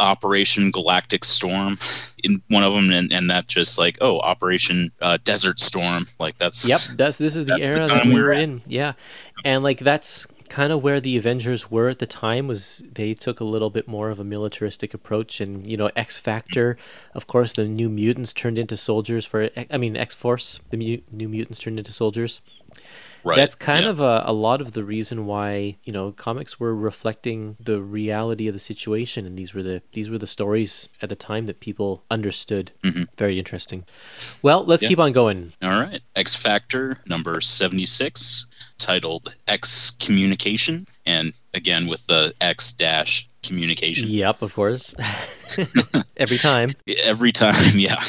Operation 0.00 0.70
Galactic 0.70 1.22
Storm 1.24 1.78
in 2.24 2.42
one 2.48 2.64
of 2.64 2.72
them, 2.72 2.90
and, 2.90 3.12
and 3.12 3.30
that 3.30 3.46
just 3.46 3.76
like 3.78 3.98
oh 4.00 4.18
Operation 4.20 4.90
uh, 5.02 5.18
Desert 5.22 5.60
Storm, 5.60 6.06
like 6.18 6.38
that's 6.38 6.66
Yep, 6.66 6.80
that's 6.96 7.18
this 7.18 7.36
is 7.36 7.44
the 7.44 7.52
That's 7.52 7.60
the 7.60 7.66
era 7.66 7.86
that 7.88 8.06
we 8.06 8.14
we're 8.14 8.24
were 8.28 8.32
at. 8.32 8.40
in. 8.40 8.62
Yeah, 8.66 8.94
and 9.44 9.62
like 9.62 9.80
that's 9.80 10.26
kind 10.48 10.72
of 10.72 10.82
where 10.82 11.00
the 11.00 11.16
Avengers 11.16 11.70
were 11.70 11.88
at 11.90 11.98
the 11.98 12.06
time. 12.06 12.48
Was 12.48 12.82
they 12.90 13.12
took 13.12 13.38
a 13.38 13.44
little 13.44 13.70
bit 13.70 13.86
more 13.86 14.08
of 14.10 14.18
a 14.18 14.24
militaristic 14.24 14.94
approach, 14.94 15.40
and 15.42 15.68
you 15.68 15.76
know 15.76 15.90
X 15.94 16.18
Factor, 16.18 16.78
of 17.14 17.26
course, 17.26 17.52
the 17.52 17.66
New 17.68 17.90
Mutants 17.90 18.32
turned 18.32 18.58
into 18.58 18.78
soldiers 18.78 19.26
for. 19.26 19.50
I 19.70 19.76
mean 19.76 19.94
X 19.94 20.14
Force, 20.14 20.60
the 20.70 20.78
mu- 20.78 21.02
New 21.12 21.28
Mutants 21.28 21.58
turned 21.58 21.78
into 21.78 21.92
soldiers. 21.92 22.40
Right. 23.24 23.36
That's 23.36 23.54
kind 23.54 23.84
yeah. 23.84 23.90
of 23.90 24.00
a, 24.00 24.22
a 24.26 24.32
lot 24.32 24.60
of 24.60 24.72
the 24.72 24.84
reason 24.84 25.26
why 25.26 25.76
you 25.84 25.92
know 25.92 26.12
comics 26.12 26.60
were 26.60 26.74
reflecting 26.74 27.56
the 27.60 27.80
reality 27.80 28.46
of 28.48 28.54
the 28.54 28.60
situation, 28.60 29.26
and 29.26 29.36
these 29.38 29.54
were 29.54 29.62
the 29.62 29.82
these 29.92 30.10
were 30.10 30.18
the 30.18 30.26
stories 30.26 30.88
at 31.02 31.08
the 31.08 31.16
time 31.16 31.46
that 31.46 31.60
people 31.60 32.04
understood. 32.10 32.72
Mhm. 32.82 33.08
Very 33.16 33.38
interesting. 33.38 33.84
Well, 34.42 34.64
let's 34.64 34.82
Yeah. 34.82 34.88
keep 34.90 34.98
on 34.98 35.12
going. 35.12 35.52
All 35.62 35.70
right. 35.80 36.00
X 36.14 36.34
Factor 36.34 36.98
number 37.06 37.40
76, 37.40 38.46
titled 38.78 39.34
X 39.48 39.90
Communication. 40.00 40.86
And 41.06 41.32
again, 41.52 41.86
with 41.86 42.06
the 42.06 42.34
X 42.40 42.72
dash 42.72 43.28
communication. 43.44 44.08
Yep, 44.08 44.42
of 44.42 44.54
course. 44.54 44.94
Every 46.16 46.38
time. 46.38 46.70
every 47.04 47.32
time 47.32 47.54
yeah 47.78 48.00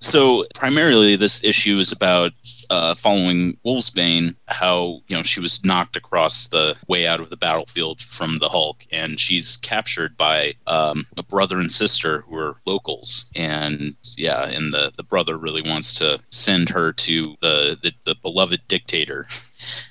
so 0.00 0.46
primarily 0.54 1.16
this 1.16 1.42
issue 1.44 1.76
is 1.78 1.92
about 1.92 2.32
uh, 2.70 2.94
following 2.94 3.56
wolfsbane 3.64 4.34
how 4.46 5.00
you 5.08 5.16
know 5.16 5.22
she 5.22 5.40
was 5.40 5.64
knocked 5.64 5.96
across 5.96 6.48
the 6.48 6.76
way 6.88 7.06
out 7.06 7.20
of 7.20 7.30
the 7.30 7.36
battlefield 7.36 8.00
from 8.00 8.36
the 8.36 8.48
hulk 8.48 8.86
and 8.90 9.18
she's 9.18 9.56
captured 9.58 10.16
by 10.16 10.54
um, 10.66 11.06
a 11.16 11.22
brother 11.22 11.58
and 11.58 11.72
sister 11.72 12.20
who 12.22 12.36
are 12.36 12.56
locals 12.64 13.26
and 13.34 13.96
yeah 14.16 14.46
and 14.48 14.72
the, 14.72 14.92
the 14.96 15.02
brother 15.02 15.36
really 15.36 15.62
wants 15.62 15.94
to 15.94 16.18
send 16.30 16.68
her 16.68 16.92
to 16.92 17.34
the, 17.40 17.76
the, 17.82 17.92
the 18.04 18.14
beloved 18.22 18.60
dictator 18.68 19.26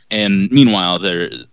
and 0.09 0.49
meanwhile 0.51 0.97
the 0.97 1.45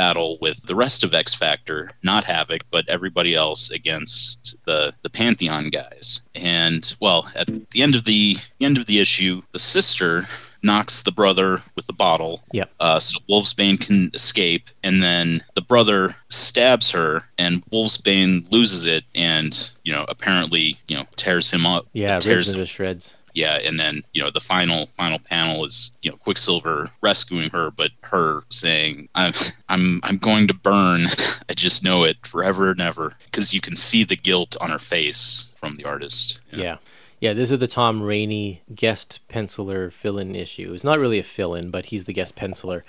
battle 0.00 0.38
with 0.40 0.62
the 0.62 0.74
rest 0.74 1.04
of 1.04 1.12
X 1.12 1.34
Factor, 1.34 1.90
not 2.02 2.24
Havoc, 2.24 2.62
but 2.70 2.88
everybody 2.88 3.34
else 3.34 3.70
against 3.70 4.56
the 4.64 4.94
the 5.02 5.10
Pantheon 5.10 5.68
guys. 5.68 6.22
And 6.34 6.82
well, 7.00 7.30
at 7.34 7.48
the 7.70 7.82
end 7.82 7.94
of 7.94 8.06
the, 8.06 8.38
end 8.62 8.78
of 8.78 8.86
the 8.86 8.98
issue, 8.98 9.42
the 9.52 9.58
sister 9.58 10.24
knocks 10.62 11.02
the 11.02 11.12
brother 11.12 11.60
with 11.76 11.86
the 11.86 11.92
bottle. 11.92 12.42
Yep. 12.52 12.70
Uh, 12.80 12.98
so 12.98 13.18
Wolfsbane 13.28 13.78
can 13.78 14.10
escape, 14.14 14.70
and 14.82 15.02
then 15.02 15.42
the 15.54 15.60
brother 15.60 16.16
stabs 16.28 16.90
her, 16.92 17.22
and 17.36 17.64
Wolfsbane 17.66 18.50
loses 18.50 18.86
it, 18.86 19.04
and 19.14 19.70
you 19.84 19.92
know 19.92 20.06
apparently 20.08 20.78
you 20.88 20.96
know 20.96 21.06
tears 21.16 21.50
him 21.50 21.66
up. 21.66 21.84
Yeah, 21.92 22.18
tears 22.20 22.48
into 22.48 22.64
shreds. 22.64 23.14
Yeah 23.34 23.56
and 23.56 23.78
then 23.78 24.02
you 24.12 24.22
know 24.22 24.30
the 24.30 24.40
final 24.40 24.86
final 24.86 25.18
panel 25.18 25.64
is 25.64 25.92
you 26.02 26.10
know 26.10 26.16
quicksilver 26.16 26.90
rescuing 27.02 27.50
her 27.50 27.70
but 27.70 27.90
her 28.02 28.42
saying 28.50 29.08
i'm 29.14 29.32
i'm 29.68 30.00
i'm 30.02 30.18
going 30.18 30.48
to 30.48 30.54
burn 30.54 31.06
i 31.48 31.54
just 31.54 31.84
know 31.84 32.04
it 32.04 32.16
forever 32.26 32.70
and 32.70 32.80
ever 32.80 33.14
because 33.26 33.52
you 33.54 33.60
can 33.60 33.76
see 33.76 34.04
the 34.04 34.16
guilt 34.16 34.56
on 34.60 34.70
her 34.70 34.78
face 34.78 35.52
from 35.56 35.76
the 35.76 35.84
artist 35.84 36.40
Yeah. 36.52 36.78
yeah. 37.20 37.32
this 37.34 37.50
is 37.50 37.58
the 37.58 37.66
Tom 37.66 38.02
Raney 38.02 38.62
guest 38.74 39.20
penciler 39.28 39.92
fill-in 39.92 40.34
issue. 40.34 40.72
It's 40.74 40.84
not 40.84 40.98
really 40.98 41.18
a 41.18 41.22
fill-in, 41.22 41.70
but 41.70 41.86
he's 41.86 42.04
the 42.04 42.12
guest 42.14 42.34
penciler. 42.34 42.82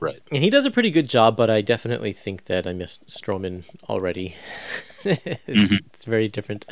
right 0.00 0.20
And 0.32 0.42
he 0.42 0.50
does 0.50 0.66
a 0.66 0.70
pretty 0.70 0.90
good 0.90 1.08
job, 1.08 1.36
but 1.36 1.48
I 1.48 1.60
definitely 1.62 2.12
think 2.12 2.44
that 2.46 2.66
I 2.66 2.72
missed 2.72 3.06
Stroman 3.06 3.64
already. 3.88 4.34
it's, 5.04 5.72
it's 5.72 6.04
very 6.04 6.28
different. 6.28 6.64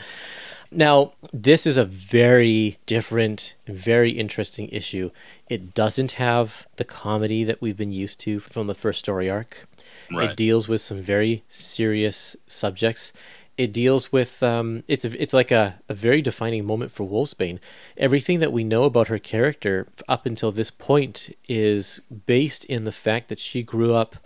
Now, 0.71 1.13
this 1.33 1.67
is 1.67 1.77
a 1.77 1.85
very 1.85 2.79
different, 2.87 3.55
very 3.67 4.11
interesting 4.11 4.69
issue. 4.69 5.11
It 5.49 5.75
doesn't 5.75 6.13
have 6.13 6.67
the 6.77 6.85
comedy 6.85 7.45
that 7.45 7.61
we've 7.61 7.77
been 7.77 7.93
used 7.93 8.21
to 8.21 8.41
from 8.41 8.67
the 8.67 8.75
first 8.75 8.99
story 8.99 9.31
arc. 9.31 9.67
Right. 10.13 10.31
It 10.31 10.37
deals 10.37 10.69
with 10.69 10.81
some 10.81 11.01
very 11.01 11.45
serious 11.49 12.37
subjects. 12.47 13.13
It 13.57 13.73
deals 13.73 14.13
with 14.13 14.43
um, 14.43 14.83
it's 14.87 15.05
a, 15.05 15.23
it's 15.23 15.33
like 15.33 15.51
a, 15.51 15.77
a 15.89 15.95
very 15.95 16.21
defining 16.21 16.67
moment 16.67 16.93
for 16.93 17.09
Wolfsbane. 17.09 17.59
Everything 17.97 18.39
that 18.41 18.53
we 18.53 18.65
know 18.65 18.83
about 18.85 19.09
her 19.09 19.19
character 19.19 19.87
up 20.09 20.27
until 20.27 20.53
this 20.53 20.71
point 20.71 21.35
is 21.49 22.01
based 22.27 22.65
in 22.67 22.85
the 22.85 22.93
fact 22.93 23.29
that 23.29 23.39
she 23.39 23.63
grew 23.63 23.95
up 23.95 24.17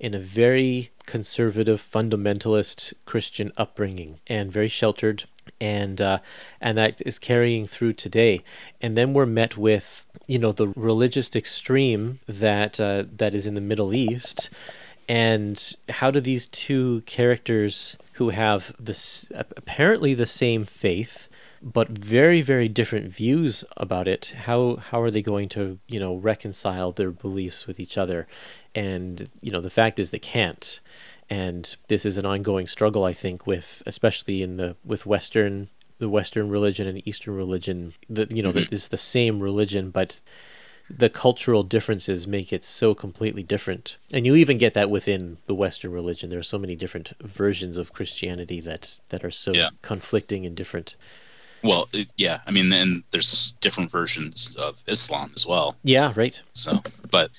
in 0.00 0.14
a 0.14 0.18
very 0.18 0.90
conservative, 1.10 1.82
fundamentalist 1.82 2.94
Christian 3.04 3.50
upbringing 3.56 4.20
and 4.28 4.52
very 4.52 4.68
sheltered, 4.68 5.24
and 5.60 6.00
uh, 6.00 6.20
and 6.60 6.78
that 6.78 7.02
is 7.04 7.18
carrying 7.18 7.66
through 7.66 7.94
today. 7.94 8.44
And 8.80 8.96
then 8.96 9.12
we're 9.12 9.26
met 9.26 9.56
with 9.56 10.06
you 10.28 10.38
know 10.38 10.52
the 10.52 10.68
religious 10.68 11.34
extreme 11.34 12.20
that 12.28 12.78
uh, 12.78 13.04
that 13.16 13.34
is 13.34 13.44
in 13.44 13.54
the 13.54 13.60
Middle 13.60 13.92
East, 13.92 14.50
and 15.08 15.74
how 15.88 16.12
do 16.12 16.20
these 16.20 16.46
two 16.46 17.02
characters 17.06 17.96
who 18.12 18.28
have 18.28 18.72
this 18.78 19.26
apparently 19.34 20.14
the 20.14 20.26
same 20.26 20.64
faith 20.64 21.28
but 21.62 21.88
very 21.88 22.40
very 22.40 22.68
different 22.68 23.12
views 23.12 23.64
about 23.76 24.08
it 24.08 24.32
how 24.46 24.76
how 24.76 25.00
are 25.00 25.10
they 25.10 25.20
going 25.20 25.48
to 25.48 25.78
you 25.88 26.00
know 26.00 26.14
reconcile 26.14 26.90
their 26.90 27.10
beliefs 27.10 27.66
with 27.66 27.78
each 27.78 27.98
other 27.98 28.26
and 28.74 29.28
you 29.40 29.50
know 29.50 29.60
the 29.60 29.70
fact 29.70 29.98
is 29.98 30.10
they 30.10 30.18
can't 30.18 30.80
and 31.28 31.76
this 31.88 32.04
is 32.04 32.16
an 32.16 32.26
ongoing 32.26 32.66
struggle 32.66 33.04
i 33.04 33.12
think 33.12 33.46
with 33.46 33.82
especially 33.86 34.42
in 34.42 34.56
the 34.56 34.76
with 34.84 35.06
western 35.06 35.68
the 35.98 36.08
western 36.08 36.48
religion 36.48 36.86
and 36.86 37.06
eastern 37.06 37.34
religion 37.34 37.92
that 38.08 38.30
you 38.30 38.42
know 38.42 38.52
that 38.52 38.66
mm-hmm. 38.66 38.74
is 38.74 38.88
the 38.88 38.96
same 38.98 39.40
religion 39.40 39.90
but 39.90 40.20
the 40.88 41.08
cultural 41.08 41.62
differences 41.62 42.26
make 42.26 42.52
it 42.52 42.64
so 42.64 42.96
completely 42.96 43.44
different. 43.44 43.96
And 44.12 44.26
you 44.26 44.34
even 44.34 44.58
get 44.58 44.74
that 44.74 44.90
within 44.90 45.36
the 45.46 45.54
Western 45.54 45.92
religion. 45.92 46.30
There 46.30 46.40
are 46.40 46.42
so 46.42 46.58
many 46.58 46.74
different 46.74 47.12
versions 47.22 47.76
of 47.76 47.92
Christianity 47.92 48.60
that 48.62 48.98
that 49.10 49.22
are 49.24 49.30
so 49.30 49.52
Yeah. 49.52 49.68
conflicting 49.82 50.44
and 50.44 50.56
different. 50.56 50.96
well 51.62 51.88
it, 51.92 52.08
yeah 52.16 52.40
i 52.46 52.50
mean 52.50 52.70
then 52.70 53.04
there's 53.10 53.52
different 53.60 53.90
versions 53.90 54.56
of 54.56 54.82
islam 54.86 55.30
as 55.36 55.44
well 55.46 55.76
Yeah, 55.84 56.12
right. 56.16 56.40
so 56.54 56.70
but 57.10 57.30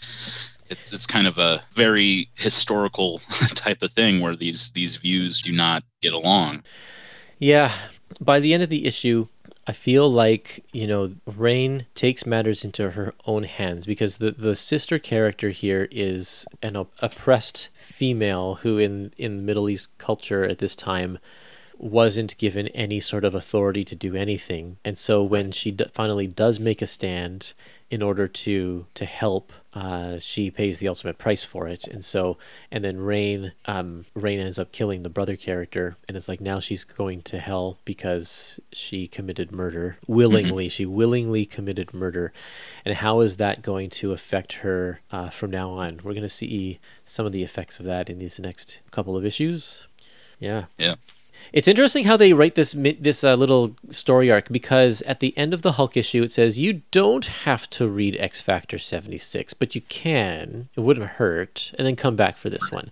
it's 0.72 0.91
it's 0.93 1.05
kind 1.05 1.28
of 1.28 1.38
a 1.38 1.61
very 1.74 2.30
historical 2.36 3.19
type 3.53 3.84
of 3.84 3.91
thing 3.91 4.22
where 4.22 4.36
these 4.36 4.72
these 4.72 4.95
views 4.95 5.41
do 5.41 5.51
not 5.51 5.84
get 6.01 6.13
along 6.13 6.63
Yeah. 7.39 7.72
By 8.19 8.39
the 8.39 8.53
end 8.53 8.61
of 8.61 8.69
the 8.69 8.86
issue, 8.86 9.28
I 9.67 9.72
feel 9.74 10.11
like, 10.11 10.65
you 10.74 10.86
know, 10.86 11.13
Rahne 11.30 11.86
takes 11.95 12.26
matters 12.26 12.65
into 12.65 12.91
her 12.91 13.13
own 13.26 13.43
hands 13.43 13.86
because 13.86 14.17
the, 14.17 14.32
the 14.32 14.55
sister 14.55 14.99
character 14.99 15.51
here 15.51 15.88
is 15.91 16.45
an 16.61 16.76
op- 16.76 16.91
oppressed 16.99 17.69
female 17.80 18.55
who, 18.55 18.78
in, 18.78 19.13
in 19.17 19.45
Middle 19.45 19.69
East 19.69 19.88
culture 19.97 20.43
at 20.43 20.57
this 20.57 20.76
time, 20.76 21.19
wasn't 21.78 22.38
given 22.38 22.67
any 22.69 22.99
sort 22.99 23.24
of 23.24 23.34
authority 23.34 23.86
to 23.86 23.95
do 23.95 24.15
anything. 24.15 24.78
And 24.84 24.97
so 24.97 25.24
when 25.24 25.51
she 25.51 25.72
d- 25.72 25.86
finally 25.93 26.28
does 26.28 26.59
make 26.59 26.82
a 26.82 26.88
stand 26.88 27.53
in 27.92 28.02
order 28.02 28.26
to 28.26 28.86
to 28.94 29.06
help, 29.06 29.52
uh, 29.74 30.18
she 30.18 30.50
pays 30.50 30.80
the 30.80 30.88
ultimate 30.88 31.18
price 31.18 31.44
for 31.44 31.68
it. 31.68 31.86
And 31.88 32.04
so 32.04 32.38
and 32.72 32.84
then 32.86 32.98
Rahne 33.00 33.52
um, 33.66 34.06
Rahne 34.16 34.39
ends 34.39 34.58
up 34.58 34.72
killing 34.72 35.04
the 35.04 35.10
brother 35.10 35.36
character, 35.36 35.98
and 36.08 36.16
it's 36.16 36.30
like 36.30 36.39
now 36.39 36.62
she's 36.62 36.86
going 36.86 37.22
to 37.24 37.39
hell 37.39 37.78
because 37.84 38.62
she 38.72 39.08
committed 39.08 39.52
murder 39.52 39.98
willingly. 40.08 40.70
she 40.70 40.86
willingly 40.86 41.46
committed 41.46 41.94
murder, 41.94 42.32
and 42.86 42.96
how 42.96 43.20
is 43.20 43.36
that 43.36 43.62
going 43.62 43.89
to 43.89 44.14
affect 44.14 44.54
her 44.54 45.02
uh, 45.12 45.30
from 45.30 45.52
now 45.52 45.72
on? 45.72 46.00
We're 46.02 46.14
going 46.14 46.22
to 46.24 46.30
see 46.30 46.80
some 47.06 47.26
of 47.26 47.34
the 47.34 47.44
effects 47.44 47.78
of 47.80 47.86
that 47.86 48.10
in 48.10 48.20
these 48.20 48.39
next 48.39 48.80
couple 48.89 49.18
of 49.18 49.26
issues. 49.26 49.86
Yeah. 50.39 50.66
yeah 50.78 50.96
It's 51.54 51.68
interesting 51.68 52.06
how 52.06 52.18
they 52.18 52.34
write 52.34 52.56
this 52.56 52.74
this 52.74 53.24
uh, 53.24 53.36
little 53.36 53.76
story 53.89 54.32
arc 54.32 54.50
because 54.50 55.02
at 55.04 55.20
the 55.20 55.38
end 55.38 55.54
of 55.54 55.62
the 55.62 55.74
Hulk 55.74 55.98
issue 55.98 56.24
it 56.24 56.32
says 56.32 56.60
you 56.60 56.82
don't 56.92 57.26
have 57.26 57.70
to 57.72 57.88
read 57.88 58.18
X 58.20 58.42
Factor 58.42 58.80
76, 58.80 59.54
but 59.54 59.76
you 59.76 59.82
can. 59.82 60.70
It 60.76 60.82
wouldn't 60.82 61.12
hurt, 61.12 61.74
and 61.78 61.86
then 61.86 61.96
come 61.96 62.16
back 62.16 62.38
for 62.38 62.50
this 62.50 62.72
one. 62.72 62.92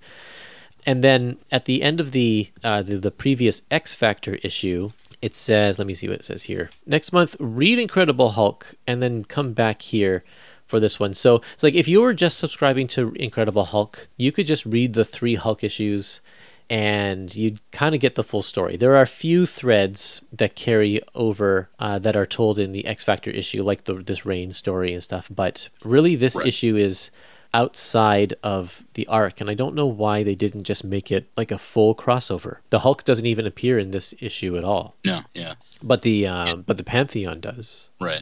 And 0.86 1.04
then 1.04 1.38
at 1.52 1.66
the 1.66 1.82
end 1.82 2.00
of 2.00 2.12
the 2.12 2.50
uh, 2.64 2.82
the, 2.82 2.98
the 2.98 3.12
previous 3.12 3.62
X 3.72 3.94
Factor 3.94 4.36
issue, 4.44 4.92
it 5.22 5.36
says, 5.36 5.78
let 5.78 5.88
me 5.88 5.94
see 5.94 6.08
what 6.08 6.20
it 6.20 6.26
says 6.26 6.44
here. 6.44 6.70
Next 6.86 7.12
month, 7.12 7.36
read 7.40 7.80
Incredible 7.80 8.32
Hulk, 8.32 8.76
and 8.88 9.02
then 9.02 9.26
come 9.26 9.54
back 9.54 9.82
here 9.82 10.24
for 10.66 10.80
this 10.80 11.00
one. 11.00 11.14
So 11.14 11.42
it's 11.54 11.64
like 11.64 11.74
if 11.74 11.88
you 11.88 12.02
were 12.02 12.14
just 12.14 12.38
subscribing 12.38 12.88
to 12.90 13.12
Incredible 13.14 13.66
Hulk, 13.66 14.08
you 14.18 14.32
could 14.32 14.46
just 14.46 14.66
read 14.66 14.94
the 14.94 15.04
three 15.04 15.36
Hulk 15.36 15.64
issues 15.64 16.22
and 16.70 17.36
you 17.36 17.56
kind 17.72 17.96
of 17.96 18.02
get 18.02 18.16
the 18.16 18.24
full 18.24 18.44
story. 18.44 18.78
There 18.78 18.96
are 18.96 19.02
a 19.02 19.08
few 19.08 19.46
threads 19.46 20.22
that 20.32 20.56
carry 20.56 21.02
over 21.16 21.70
uh, 21.80 22.00
that 22.00 22.16
are 22.16 22.26
told 22.26 22.60
in 22.60 22.72
the 22.72 22.86
X 22.86 23.04
Factor 23.04 23.32
issue, 23.32 23.64
like 23.64 23.86
the 23.86 23.96
this 23.96 24.22
Rahne 24.22 24.54
story 24.54 24.94
and 24.94 25.04
stuff. 25.04 25.30
But 25.34 25.70
really, 25.84 26.16
this 26.16 26.36
Right. 26.36 26.48
issue 26.48 26.76
is 26.76 27.10
outside 27.52 28.36
of 28.44 28.84
the 28.94 29.08
arc, 29.08 29.42
and 29.42 29.50
I 29.50 29.56
don't 29.56 29.74
know 29.74 29.88
why 29.88 30.22
they 30.24 30.36
didn't 30.36 30.66
just 30.66 30.84
make 30.84 31.12
it 31.12 31.28
like 31.36 31.52
a 31.52 31.58
full 31.58 31.96
crossover. 31.96 32.58
The 32.70 32.80
Hulk 32.82 33.04
doesn't 33.04 33.26
even 33.26 33.48
appear 33.48 33.80
in 33.80 33.90
this 33.90 34.14
issue 34.20 34.56
at 34.56 34.64
all, 34.64 34.96
no 35.04 35.22
yeah 35.34 35.56
but 35.82 36.04
the 36.04 36.28
uh, 36.28 36.56
but 36.58 36.78
the 36.78 36.84
Pantheon 36.84 37.40
does. 37.40 37.90
right 38.00 38.22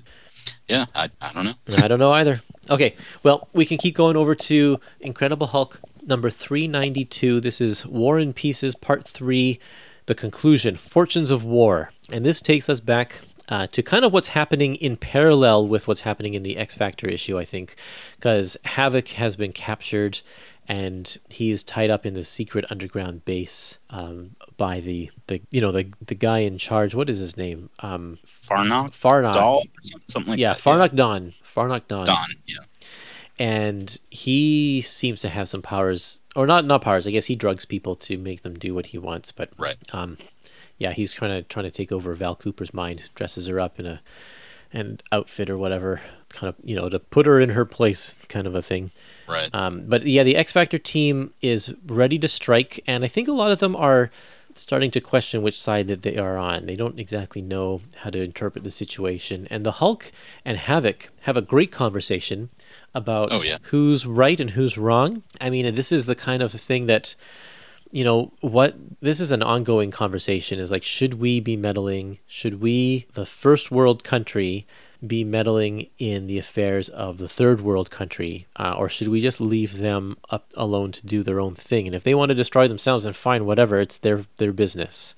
yeah 0.70 0.86
i, 0.95 1.10
I 1.20 1.34
don't 1.34 1.43
know 1.43 1.56
I 1.78 1.88
don't 1.89 2.00
know 2.00 2.14
either. 2.14 2.41
Okay, 2.70 2.95
well, 3.24 3.48
we 3.54 3.66
can 3.66 3.78
keep 3.78 3.95
going 3.95 4.18
over 4.18 4.36
to 4.36 4.80
Incredible 5.00 5.48
Hulk 5.48 5.80
number 6.08 6.30
392. 6.30 7.39
This 7.39 7.60
is 7.60 7.86
War 7.86 8.18
and 8.18 8.36
Pieces, 8.36 8.76
part 8.76 9.08
three, 9.08 9.60
the 10.05 10.16
conclusion 10.16 10.76
Fortunes 10.76 11.30
of 11.30 11.43
War. 11.43 11.91
And 12.12 12.26
this 12.26 12.41
takes 12.41 12.70
us 12.70 12.80
back 12.80 13.20
uh, 13.49 13.68
to 13.68 13.84
kind 13.84 14.05
of 14.05 14.14
what's 14.14 14.30
happening 14.30 14.76
in 14.76 14.97
parallel 14.97 15.68
with 15.68 15.88
what's 15.88 16.01
happening 16.01 16.34
in 16.34 16.43
the 16.43 16.58
X 16.58 16.76
Factor 16.76 17.08
issue, 17.08 17.38
I 17.38 17.45
think, 17.45 17.76
because 18.16 18.58
Havoc 18.66 19.10
has 19.10 19.36
been 19.36 19.51
captured 19.51 20.22
and 20.70 21.18
he's 21.30 21.64
tied 21.64 21.89
up 21.89 22.05
in 22.05 22.14
the 22.14 22.26
secret 22.26 22.66
underground 22.70 23.24
base 23.24 23.78
um, 23.89 24.36
by 24.58 24.82
the, 24.82 25.10
the 25.28 25.41
you 25.49 25.62
know 25.62 25.72
the 25.72 25.89
the 26.05 26.16
guy 26.16 26.39
in 26.39 26.58
charge. 26.58 26.93
What 26.93 27.10
is 27.10 27.20
his 27.20 27.38
name? 27.38 27.70
Um, 27.80 28.20
farnock 28.43 28.91
Farnock. 28.91 29.36
or 29.36 29.62
something, 30.08 30.32
like 30.32 30.39
yeah, 30.39 30.53
that 30.53 30.62
Farnock 30.62 30.93
Don. 30.93 31.34
Farnock 31.45 31.88
Don. 31.88 32.05
don 32.05 32.28
yeah 32.45 32.58
and 33.40 34.00
he 34.10 34.82
seems 34.82 35.22
to 35.22 35.30
have 35.30 35.48
some 35.48 35.62
powers 35.62 36.20
or 36.36 36.48
not 36.48 36.66
not 36.66 36.82
powers 36.82 37.06
i 37.06 37.12
guess 37.12 37.26
he 37.26 37.36
drugs 37.36 37.66
people 37.66 37.96
to 37.96 38.18
make 38.18 38.42
them 38.42 38.58
do 38.58 38.74
what 38.74 38.88
he 38.88 38.98
wants 38.98 39.32
but 39.32 39.50
right 39.58 39.78
um 39.92 40.18
yeah, 40.78 40.94
he's 40.94 41.14
kind 41.14 41.34
of 41.34 41.48
trying 41.48 41.66
to 41.66 41.72
take 41.72 41.92
over 41.92 42.14
Val 42.14 42.36
Cooper's 42.36 42.74
mind, 42.74 43.10
dresses 43.16 43.48
her 43.48 43.60
up 43.60 43.80
in 43.80 43.86
a 43.86 44.02
an 44.74 45.00
outfit 45.14 45.50
or 45.50 45.58
whatever, 45.58 46.02
kind 46.30 46.50
of 46.50 46.56
you 46.64 46.76
know 46.76 46.90
to 46.90 47.00
put 47.00 47.26
her 47.26 47.40
in 47.40 47.50
her 47.50 47.66
place, 47.66 48.20
kind 48.28 48.46
of 48.46 48.54
a 48.54 48.62
thing. 48.62 48.92
Right. 49.28 49.54
Um, 49.54 49.86
but 49.88 50.06
yeah, 50.06 50.24
the 50.24 50.36
X 50.36 50.52
Factor 50.52 50.78
team 50.78 51.34
is 51.42 51.74
ready 51.86 52.20
to 52.20 52.28
strike, 52.28 52.84
and 52.88 53.04
I 53.04 53.08
think 53.08 53.28
a 53.28 53.34
lot 53.34 53.52
of 53.52 53.60
them 53.60 53.76
are 53.76 54.12
starting 54.58 54.91
to 54.91 55.01
question 55.01 55.41
which 55.41 55.60
side 55.60 55.88
that 55.88 56.01
they 56.01 56.18
are 56.18 56.38
on. 56.38 56.66
They 56.66 56.76
don't 56.76 56.99
exactly 56.99 57.41
know 57.41 57.82
how 57.97 58.10
to 58.10 58.22
interpret 58.22 58.64
the 58.64 58.72
situation. 58.72 59.47
And 59.49 59.66
the 59.66 59.74
Hulk 59.74 60.12
and 60.43 60.58
Havoc 60.58 61.10
have 61.22 61.38
a 61.38 61.41
great 61.41 61.72
conversation 61.72 62.49
about 62.93 63.30
Oh, 63.32 63.41
yeah. 63.43 63.58
who's 63.64 64.05
right 64.05 64.39
and 64.39 64.51
who's 64.51 64.78
wrong. 64.78 65.24
I 65.39 65.49
mean, 65.49 65.76
this 65.76 65.91
is 65.91 66.05
the 66.05 66.16
kind 66.16 66.41
of 66.41 66.51
thing 66.53 66.86
that 66.88 67.16
you 67.89 68.03
know 68.03 68.34
what 68.41 68.76
this 68.99 69.22
is 69.22 69.32
an 69.32 69.41
ongoing 69.41 69.91
conversation 69.91 70.60
is 70.60 70.70
like 70.70 70.84
should 70.84 71.14
we 71.14 71.39
be 71.39 71.55
meddling 71.55 72.20
should 72.28 72.60
we 72.60 73.05
the 73.14 73.26
first 73.26 73.72
world 73.72 74.03
country 74.03 74.68
be 75.06 75.24
meddling 75.24 75.88
in 75.98 76.28
the 76.28 76.38
affairs 76.39 76.89
of 76.89 77.18
the 77.18 77.28
third 77.30 77.62
world 77.62 77.89
country 77.91 78.48
uh, 78.58 78.74
or 78.78 78.89
should 78.89 79.08
we 79.10 79.22
just 79.22 79.39
leave 79.39 79.78
them 79.78 80.18
up 80.30 80.52
alone 80.56 80.91
to 80.91 81.06
do 81.06 81.22
their 81.24 81.39
own 81.39 81.54
thing? 81.56 81.86
And 81.88 81.95
if 81.95 82.04
they 82.04 82.16
want 82.16 82.30
to 82.30 82.36
destroy 82.36 82.68
themselves 82.68 83.04
then 83.04 83.14
fine 83.14 83.45
whatever 83.45 83.80
it's 83.80 83.98
their 84.00 84.26
their 84.38 84.54
business. 84.54 85.14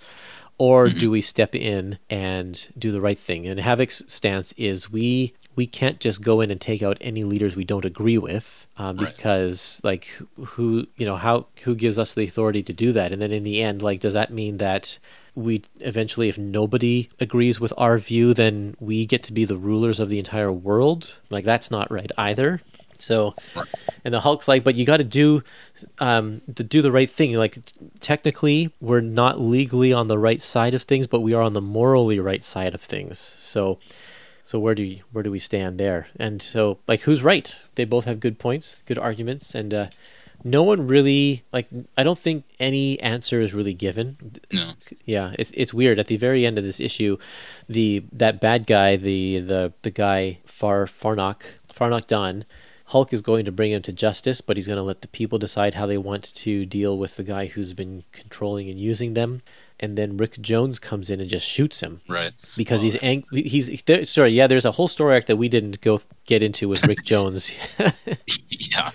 Or 0.57 0.89
do 0.89 1.09
we 1.09 1.21
step 1.33 1.55
in 1.55 1.99
and 2.09 2.67
do 2.77 2.91
the 2.91 2.99
right 2.99 3.17
thing? 3.17 3.47
And 3.47 3.59
havoc's 3.59 4.03
stance 4.07 4.53
is 4.57 4.91
we 4.91 5.33
we 5.55 5.65
can't 5.67 5.99
just 5.99 6.21
go 6.21 6.41
in 6.41 6.51
and 6.51 6.59
take 6.61 6.81
out 6.83 6.97
any 7.01 7.23
leaders 7.23 7.55
we 7.55 7.65
don't 7.65 7.85
agree 7.85 8.17
with 8.17 8.65
um, 8.77 8.97
Right. 8.97 9.15
because 9.15 9.79
like 9.83 10.09
who 10.37 10.87
you 10.97 11.05
know 11.05 11.15
how 11.15 11.47
who 11.63 11.75
gives 11.75 11.97
us 11.97 12.13
the 12.13 12.25
authority 12.27 12.63
to 12.63 12.73
do 12.73 12.91
that? 12.93 13.11
And 13.13 13.21
then 13.21 13.31
in 13.31 13.43
the 13.43 13.61
end 13.61 13.81
like 13.81 13.99
does 14.01 14.13
that 14.13 14.33
mean 14.33 14.57
that 14.57 14.99
we 15.35 15.61
eventually 15.79 16.29
if 16.29 16.37
nobody 16.37 17.09
agrees 17.19 17.59
with 17.59 17.73
our 17.77 17.97
view 17.97 18.33
then 18.33 18.75
we 18.79 19.05
get 19.05 19.23
to 19.23 19.33
be 19.33 19.45
the 19.45 19.57
rulers 19.57 19.99
of 19.99 20.09
the 20.09 20.19
entire 20.19 20.51
world 20.51 21.15
like 21.29 21.45
that's 21.45 21.71
not 21.71 21.91
right 21.91 22.11
either 22.17 22.61
so 22.97 23.33
and 24.03 24.13
the 24.13 24.21
hulk's 24.21 24.47
like 24.47 24.63
but 24.63 24.75
you 24.75 24.85
got 24.85 24.97
to 24.97 25.03
do 25.03 25.41
um 25.99 26.41
to 26.55 26.63
do 26.63 26.81
the 26.81 26.91
right 26.91 27.09
thing 27.09 27.33
like 27.33 27.63
t- 27.65 27.73
technically 27.99 28.73
we're 28.81 28.99
not 28.99 29.39
legally 29.39 29.93
on 29.93 30.07
the 30.07 30.17
right 30.17 30.41
side 30.41 30.73
of 30.73 30.83
things 30.83 31.07
but 31.07 31.21
we 31.21 31.33
are 31.33 31.41
on 31.41 31.53
the 31.53 31.61
morally 31.61 32.19
right 32.19 32.43
side 32.43 32.73
of 32.73 32.81
things 32.81 33.37
so 33.39 33.79
so 34.49 34.57
where 34.57 34.73
do 34.73 34.81
you, 34.81 35.03
where 35.11 35.23
do 35.23 35.29
we 35.29 35.37
stand 35.37 35.79
there? 35.79 36.07
And 36.19 36.41
so 36.41 36.79
like 36.87 37.01
who's 37.01 37.21
right? 37.21 37.55
They 37.75 37.85
both 37.85 38.05
have 38.05 38.19
good 38.19 38.39
points, 38.39 38.81
good 38.87 38.97
arguments, 38.97 39.53
and 39.53 39.71
uh, 39.71 39.87
no 40.43 40.63
one 40.63 40.87
really 40.87 41.43
like. 41.51 41.67
I 41.97 42.03
don't 42.03 42.19
think 42.19 42.45
any 42.59 42.99
answer 43.01 43.41
is 43.41 43.53
really 43.53 43.73
given. 43.73 44.17
No. 44.51 44.73
Yeah, 45.05 45.33
it's 45.37 45.51
it's 45.53 45.73
weird. 45.73 45.99
At 45.99 46.07
the 46.07 46.17
very 46.17 46.45
end 46.45 46.57
of 46.57 46.63
this 46.63 46.79
issue, 46.79 47.17
the 47.67 48.03
that 48.13 48.39
bad 48.39 48.65
guy, 48.67 48.95
the 48.95 49.39
the 49.39 49.73
the 49.81 49.91
guy 49.91 50.39
Far 50.45 50.85
Farnock 50.85 51.41
Farnock 51.73 52.07
Don, 52.07 52.45
Hulk 52.85 53.13
is 53.13 53.21
going 53.21 53.45
to 53.45 53.51
bring 53.51 53.71
him 53.71 53.81
to 53.83 53.91
justice, 53.93 54.41
but 54.41 54.57
he's 54.57 54.67
going 54.67 54.77
to 54.77 54.83
let 54.83 55.01
the 55.01 55.07
people 55.07 55.37
decide 55.39 55.73
how 55.75 55.85
they 55.85 55.97
want 55.97 56.33
to 56.35 56.65
deal 56.65 56.97
with 56.97 57.15
the 57.17 57.23
guy 57.23 57.47
who's 57.47 57.73
been 57.73 58.03
controlling 58.11 58.69
and 58.69 58.79
using 58.79 59.13
them. 59.13 59.41
And 59.81 59.97
then 59.97 60.17
Rick 60.17 60.41
Jones 60.41 60.77
comes 60.77 61.09
in 61.09 61.21
and 61.21 61.29
just 61.29 61.47
shoots 61.47 61.79
him 61.79 62.01
Right. 62.09 62.33
because 62.57 62.81
he's 62.81 62.97
angry. 63.01 63.43
he's 63.43 63.81
there, 63.83 64.03
sorry 64.03 64.31
yeah 64.31 64.45
there's 64.45 64.65
a 64.65 64.71
whole 64.73 64.89
story 64.89 65.13
arc 65.13 65.27
that 65.27 65.37
we 65.37 65.47
didn't 65.47 65.79
go 65.79 66.01
get 66.25 66.43
into 66.43 66.67
with 66.67 66.85
Rick 66.85 67.03
Jones 67.05 67.49
Yeah. 68.49 68.91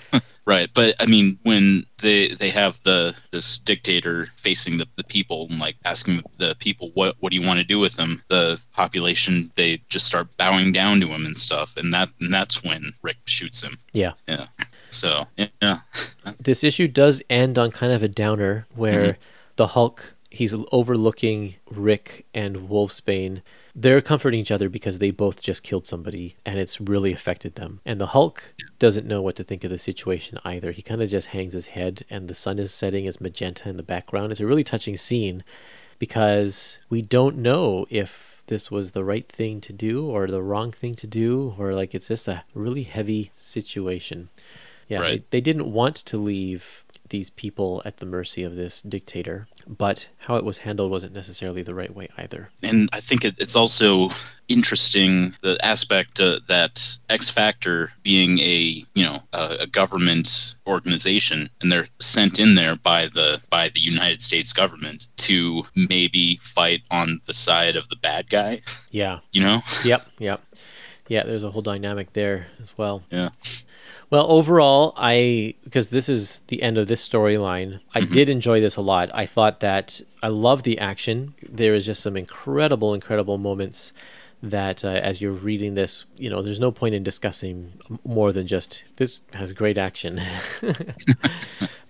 Right. 0.46 0.68
But 0.74 0.94
I 1.00 1.06
mean, 1.06 1.38
when 1.42 1.86
they 2.02 2.28
they 2.28 2.50
have 2.50 2.78
the 2.84 3.14
this 3.30 3.58
dictator 3.58 4.26
facing 4.36 4.76
the, 4.76 4.86
the 4.96 5.04
people 5.04 5.46
and 5.48 5.58
like 5.58 5.76
asking 5.84 6.22
the 6.36 6.54
people 6.58 6.90
what 6.92 7.16
what 7.20 7.30
do 7.30 7.38
you 7.38 7.46
want 7.46 7.60
to 7.60 7.64
do 7.64 7.78
with 7.78 7.94
them, 7.94 8.22
the 8.28 8.62
population 8.74 9.50
they 9.54 9.80
just 9.88 10.06
start 10.06 10.28
bowing 10.36 10.70
down 10.70 11.00
to 11.00 11.06
him 11.08 11.24
and 11.24 11.38
stuff, 11.38 11.76
and 11.76 11.94
that 11.94 12.10
and 12.20 12.32
that's 12.32 12.62
when 12.62 12.92
Rick 13.02 13.16
shoots 13.24 13.62
him. 13.62 13.78
yeah 13.94 14.12
Yeah. 14.28 14.46
So 14.90 15.26
yeah. 15.36 15.80
this 16.38 16.62
issue 16.62 16.88
does 16.88 17.22
end 17.30 17.58
on 17.58 17.70
kind 17.70 17.92
of 17.92 18.02
a 18.02 18.08
downer 18.08 18.66
where 18.74 19.12
mm-hmm. 19.12 19.22
the 19.56 19.68
Hulk 19.68 20.14
he's 20.30 20.54
overlooking 20.72 21.54
Rick 21.70 22.26
and 22.34 22.68
Wolfsbane. 22.68 23.40
They're 23.76 24.00
comforting 24.00 24.38
each 24.38 24.52
other 24.52 24.68
because 24.68 24.98
they 24.98 25.10
both 25.10 25.42
just 25.42 25.64
killed 25.64 25.86
somebody 25.86 26.36
and 26.46 26.58
it's 26.58 26.80
really 26.80 27.12
affected 27.12 27.56
them. 27.56 27.80
And 27.84 28.00
the 28.00 28.06
Hulk 28.08 28.54
doesn't 28.78 29.06
know 29.06 29.20
what 29.20 29.34
to 29.36 29.44
think 29.44 29.64
of 29.64 29.70
the 29.70 29.78
situation 29.78 30.38
either. 30.44 30.70
He 30.70 30.80
kind 30.80 31.02
of 31.02 31.10
just 31.10 31.28
hangs 31.28 31.54
his 31.54 31.66
head 31.68 32.04
and 32.08 32.28
the 32.28 32.34
sun 32.34 32.60
is 32.60 32.72
setting 32.72 33.06
as 33.08 33.20
magenta 33.20 33.68
in 33.68 33.76
the 33.76 33.82
background. 33.82 34.30
It's 34.30 34.40
a 34.40 34.46
really 34.46 34.62
touching 34.62 34.96
scene 34.96 35.42
because 35.98 36.78
we 36.88 37.02
don't 37.02 37.36
know 37.38 37.86
if 37.90 38.42
this 38.46 38.70
was 38.70 38.92
the 38.92 39.02
right 39.04 39.28
thing 39.30 39.60
to 39.62 39.72
do 39.72 40.06
or 40.06 40.26
the 40.28 40.42
wrong 40.42 40.70
thing 40.70 40.94
to 40.96 41.06
do 41.06 41.54
or 41.58 41.72
like 41.74 41.94
it's 41.94 42.08
just 42.08 42.28
a 42.28 42.44
really 42.54 42.82
heavy 42.84 43.32
situation. 43.36 44.28
Yeah, 44.88 45.00
Right. 45.00 45.30
they, 45.30 45.38
they 45.38 45.40
didn't 45.40 45.72
want 45.72 45.96
to 45.96 46.16
leave 46.16 46.83
these 47.08 47.30
people 47.30 47.82
at 47.84 47.98
the 47.98 48.06
mercy 48.06 48.42
of 48.42 48.56
this 48.56 48.82
dictator, 48.82 49.46
but 49.66 50.08
how 50.18 50.36
it 50.36 50.44
was 50.44 50.58
handled 50.58 50.90
wasn't 50.90 51.12
necessarily 51.12 51.62
the 51.62 51.74
right 51.74 51.94
way 51.94 52.08
either. 52.16 52.50
and 52.62 52.88
I 52.92 53.00
think 53.00 53.24
it, 53.24 53.34
it's 53.38 53.56
also 53.56 54.10
interesting 54.48 55.34
the 55.42 55.58
aspect 55.64 56.20
uh, 56.20 56.40
that 56.48 56.98
X 57.08 57.30
Factor 57.30 57.92
being 58.02 58.38
a 58.40 58.84
you 58.94 59.04
know 59.04 59.20
a, 59.32 59.56
a 59.60 59.66
government 59.66 60.54
organization 60.66 61.48
and 61.60 61.72
they're 61.72 61.88
sent 62.00 62.38
in 62.38 62.54
there 62.54 62.76
by 62.76 63.06
the 63.08 63.40
by 63.50 63.68
the 63.70 63.80
United 63.80 64.22
States 64.22 64.52
government 64.52 65.06
to 65.16 65.64
maybe 65.74 66.38
fight 66.42 66.82
on 66.90 67.20
the 67.26 67.34
side 67.34 67.76
of 67.76 67.88
the 67.88 67.96
bad 67.96 68.28
guy. 68.28 68.60
Yeah. 68.90 69.20
You 69.32 69.42
know? 69.42 69.62
Yep. 69.84 70.06
Yep. 70.18 70.42
Yeah, 71.08 71.24
there's 71.24 71.44
a 71.44 71.50
whole 71.50 71.62
dynamic 71.62 72.14
there 72.14 72.48
as 72.60 72.76
well. 72.78 73.02
Yeah. 73.10 73.30
Well, 74.10 74.30
overall, 74.30 74.94
I 74.96 75.54
because 75.64 75.88
this 75.88 76.08
is 76.08 76.42
the 76.48 76.62
end 76.62 76.78
of 76.78 76.88
this 76.88 77.06
storyline, 77.06 77.80
I 77.94 78.00
mm-hmm. 78.00 78.12
did 78.12 78.30
enjoy 78.30 78.60
this 78.60 78.76
a 78.76 78.80
lot. 78.80 79.10
I 79.12 79.26
thought 79.26 79.60
that 79.60 80.00
I 80.22 80.28
love 80.28 80.62
the 80.62 80.78
action. 80.78 81.34
There 81.46 81.74
is 81.74 81.86
just 81.86 82.02
some 82.02 82.16
incredible, 82.16 82.94
incredible 82.94 83.38
moments 83.38 83.92
that 84.50 84.84
uh, 84.84 84.88
as 84.88 85.20
you're 85.20 85.32
reading 85.32 85.74
this, 85.74 86.04
you 86.16 86.28
know, 86.28 86.42
there's 86.42 86.60
no 86.60 86.70
point 86.70 86.94
in 86.94 87.02
discussing 87.02 87.72
more 88.04 88.32
than 88.32 88.46
just 88.46 88.84
this 88.96 89.22
has 89.32 89.52
great 89.52 89.78
action. 89.78 90.20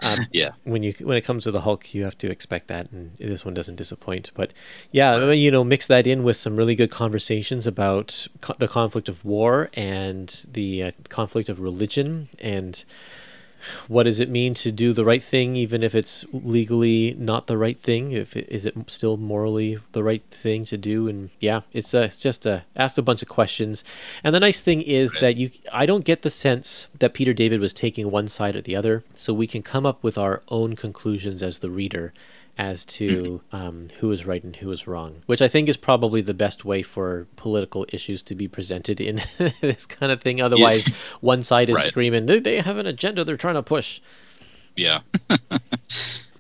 um, 0.01 0.27
Yeah. 0.33 0.51
when 0.65 0.83
you 0.83 0.93
when 1.01 1.17
it 1.17 1.23
comes 1.23 1.45
to 1.45 1.51
the 1.51 1.63
Hulk, 1.63 1.95
you 1.95 2.05
have 2.05 2.17
to 2.19 2.31
expect 2.31 2.69
that, 2.69 2.91
and 2.93 3.17
this 3.19 3.45
one 3.45 3.55
doesn't 3.55 3.77
disappoint. 3.77 4.31
But 4.35 4.53
yeah, 4.93 5.15
I 5.15 5.21
mean, 5.27 5.41
you 5.41 5.51
know, 5.51 5.65
mix 5.65 5.87
that 5.87 6.07
in 6.07 6.23
with 6.23 6.37
some 6.37 6.57
really 6.57 6.75
good 6.75 6.91
conversations 6.91 7.67
about 7.67 8.27
co- 8.41 8.55
the 8.59 8.69
conflict 8.69 9.09
of 9.09 9.25
war 9.25 9.71
and 9.75 10.45
the 10.51 10.83
uh, 10.85 10.91
conflict 11.09 11.49
of 11.49 11.61
religion 11.61 12.29
and 12.39 12.85
what 13.89 14.05
does 14.05 14.21
it 14.21 14.29
mean 14.29 14.55
to 14.55 14.71
do 14.73 14.93
the 14.93 15.05
right 15.05 15.23
thing 15.23 15.57
even 15.57 15.83
if 15.83 15.95
it's 15.95 16.25
legally 16.33 17.15
not 17.19 17.47
the 17.47 17.57
right 17.59 17.79
thing? 17.79 18.13
If 18.13 18.37
it, 18.37 18.47
is 18.49 18.67
it 18.67 18.75
still 18.89 19.17
morally 19.17 19.79
the 19.93 20.03
right 20.03 20.23
thing 20.31 20.65
to 20.67 20.77
do? 20.77 21.09
And 21.09 21.31
yeah 21.41 21.61
it's, 21.73 21.95
uh, 21.95 22.03
it's 22.11 22.21
just 22.21 22.47
uh, 22.47 22.61
asked 22.77 22.99
a 22.99 23.03
bunch 23.03 23.23
of 23.23 23.29
questions. 23.29 23.85
And 24.23 24.35
the 24.35 24.41
nice 24.41 24.61
thing 24.61 24.83
is 24.83 25.13
Right. 25.15 25.21
that 25.21 25.37
you 25.37 25.51
i 25.73 25.87
don't 25.87 26.05
get 26.05 26.23
the 26.23 26.31
sense 26.31 26.89
that 26.99 27.15
peter 27.15 27.33
david 27.33 27.61
was 27.61 27.73
taking 27.73 28.11
one 28.11 28.29
side 28.29 28.57
or 28.57 28.63
the 28.63 28.77
other. 28.77 29.05
So 29.17 29.33
we 29.33 29.47
can 29.47 29.63
come 29.63 29.87
up 29.87 30.03
with 30.03 30.17
our 30.19 30.43
own 30.49 30.77
conclusions 30.77 31.43
as 31.43 31.59
the 31.61 31.71
reader 31.71 32.13
as 32.57 32.85
to 32.85 33.41
um, 33.53 33.89
who 33.99 34.13
is 34.13 34.25
right 34.27 34.43
and 34.45 34.57
who 34.57 34.71
is 34.71 34.87
wrong, 34.87 35.23
which 35.27 35.43
I 35.43 35.49
think 35.49 35.69
is 35.69 35.77
probably 35.77 36.21
the 36.21 36.35
best 36.35 36.65
way 36.65 36.83
for 36.83 37.27
political 37.37 37.85
issues 37.93 38.23
to 38.25 38.35
be 38.35 38.47
presented 38.49 39.01
in 39.01 39.23
this 39.61 39.87
kind 39.87 40.13
of 40.13 40.21
thing. 40.23 40.41
Otherwise, 40.41 40.87
one 41.21 41.43
side 41.43 41.69
is 41.69 41.77
Right. 41.77 41.87
screaming, 41.87 42.27
they, 42.27 42.39
they 42.41 42.61
have 42.61 42.77
an 42.77 42.87
agenda 42.87 43.25
they're 43.25 43.37
trying 43.37 43.55
to 43.57 43.63
push. 43.63 44.01
Yeah. 44.77 45.01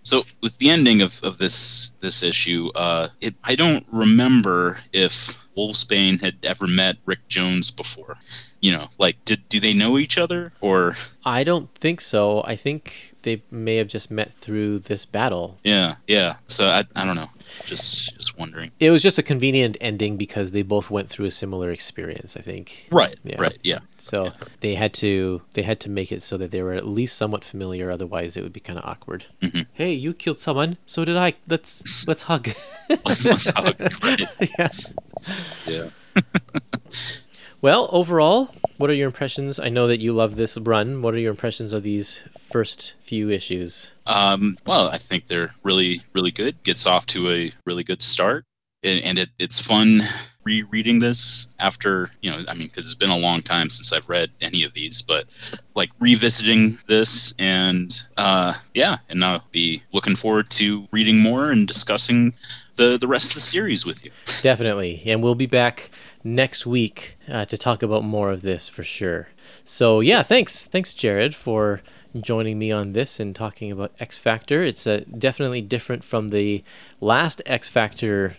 so 0.02 0.24
with 0.40 0.58
the 0.58 0.70
ending 0.70 1.02
of, 1.02 1.20
of 1.22 1.38
this 1.38 1.90
this 2.00 2.22
issue, 2.22 2.70
uh, 2.74 3.08
it, 3.20 3.34
I 3.44 3.54
don't 3.54 3.86
remember 3.90 4.80
if 4.92 5.40
Wolfsbane 5.56 6.20
had 6.20 6.36
ever 6.42 6.66
met 6.66 6.96
Rick 7.06 7.26
Jones 7.28 7.70
before. 7.70 8.16
You 8.60 8.72
know, 8.72 8.88
like 8.98 9.24
did 9.24 9.48
do 9.48 9.60
they 9.60 9.72
know 9.72 9.98
each 9.98 10.18
other 10.18 10.52
or 10.60 10.96
I 11.24 11.44
don't 11.44 11.72
think 11.74 12.00
so. 12.00 12.42
I 12.44 12.56
think 12.56 13.13
they 13.24 13.42
may 13.50 13.76
have 13.76 13.88
just 13.88 14.10
met 14.10 14.32
through 14.34 14.78
this 14.78 15.04
battle. 15.04 15.58
yeah 15.64 15.96
yeah. 16.06 16.36
So 16.46 16.68
I 16.70 16.84
I 16.96 17.04
don't 17.04 17.16
know. 17.16 17.28
Just 17.66 18.16
just 18.16 18.38
wondering. 18.38 18.70
It 18.80 18.90
was 18.90 19.02
just 19.02 19.18
a 19.18 19.22
convenient 19.22 19.76
ending 19.80 20.16
because 20.16 20.50
they 20.52 20.62
both 20.62 20.90
went 20.90 21.08
through 21.10 21.26
a 21.26 21.30
similar 21.30 21.70
experience, 21.70 22.36
I 22.36 22.40
think. 22.40 22.86
Right 22.90 23.16
Yeah. 23.24 23.36
right 23.40 23.58
yeah 23.62 23.80
So 23.98 24.32
they 24.60 24.74
had 24.76 24.92
to 24.94 25.42
they 25.54 25.62
had 25.62 25.78
to 25.80 25.90
make 25.90 26.10
it 26.12 26.22
so 26.22 26.36
that 26.38 26.50
they 26.52 26.62
were 26.62 26.72
at 26.74 26.86
least 26.86 27.16
somewhat 27.16 27.44
familiar. 27.44 27.90
Otherwise, 27.90 28.36
it 28.36 28.42
would 28.42 28.52
be 28.52 28.60
kind 28.60 28.78
of 28.78 28.84
awkward. 28.84 29.26
Mhm. 29.42 29.66
Hey, 29.72 29.92
you 29.92 30.14
killed 30.14 30.40
someone. 30.40 30.78
So 30.86 31.04
did 31.04 31.16
I. 31.16 31.34
Let's 31.48 32.06
let's 32.08 32.22
hug. 32.22 32.48
Let's 33.04 33.50
hug, 33.50 33.80
right. 34.02 34.28
yeah. 34.58 34.68
yeah. 35.66 35.88
Well, 37.64 37.88
overall, 37.92 38.54
what 38.76 38.90
are 38.90 38.92
your 38.92 39.06
impressions? 39.06 39.58
I 39.58 39.70
know 39.70 39.86
that 39.86 39.98
you 39.98 40.12
love 40.12 40.36
this 40.36 40.58
run. 40.58 41.00
What 41.00 41.14
are 41.14 41.18
your 41.18 41.30
impressions 41.30 41.72
of 41.72 41.82
these 41.82 42.22
first 42.52 42.92
few 43.02 43.30
issues? 43.30 43.92
Um, 44.06 44.58
well, 44.66 44.90
I 44.90 44.98
think 44.98 45.28
they're 45.28 45.54
really, 45.62 46.02
really 46.12 46.30
good. 46.30 46.62
Gets 46.62 46.86
off 46.86 47.06
to 47.06 47.30
a 47.30 47.52
really 47.64 47.82
good 47.82 48.02
start, 48.02 48.44
and, 48.82 49.18
it, 49.18 49.30
it's 49.38 49.58
fun 49.58 50.02
rereading 50.44 50.98
this 50.98 51.48
after 51.58 52.10
you 52.20 52.30
know. 52.30 52.44
I 52.48 52.52
mean, 52.52 52.68
because 52.68 52.84
it's 52.84 52.94
been 52.94 53.08
a 53.08 53.16
long 53.16 53.40
time 53.40 53.70
since 53.70 53.94
I've 53.94 54.10
read 54.10 54.28
any 54.42 54.62
of 54.62 54.74
these, 54.74 55.00
but 55.00 55.24
like 55.74 55.88
revisiting 55.98 56.76
this, 56.86 57.32
and 57.38 57.98
uh, 58.18 58.52
yeah, 58.74 58.98
and 59.08 59.24
I'll 59.24 59.42
be 59.52 59.82
looking 59.94 60.16
forward 60.16 60.50
to 60.50 60.86
reading 60.92 61.18
more 61.18 61.50
and 61.50 61.66
discussing 61.66 62.34
the 62.76 62.98
the 62.98 63.08
rest 63.08 63.28
of 63.28 63.34
the 63.34 63.40
series 63.40 63.86
with 63.86 64.04
you. 64.04 64.10
Definitely, 64.42 65.02
and 65.06 65.22
we'll 65.22 65.34
be 65.34 65.46
back 65.46 65.90
next 66.24 66.66
week 66.66 67.16
uh, 67.28 67.44
to 67.44 67.58
talk 67.58 67.82
about 67.82 68.02
more 68.02 68.30
of 68.30 68.42
this 68.42 68.68
for 68.68 68.82
sure. 68.82 69.28
So 69.64 70.00
yeah, 70.00 70.22
thanks, 70.22 70.64
thanks, 70.64 70.94
Jared, 70.94 71.34
for 71.34 71.82
joining 72.18 72.58
me 72.58 72.72
on 72.72 72.92
this 72.92 73.20
and 73.20 73.34
talking 73.34 73.70
about 73.70 73.92
X 74.00 74.18
Factor. 74.18 74.62
It's 74.62 74.86
uh, 74.86 75.04
definitely 75.16 75.60
different 75.60 76.02
from 76.02 76.28
the 76.28 76.64
last 77.00 77.42
X 77.44 77.68
Factor 77.68 78.36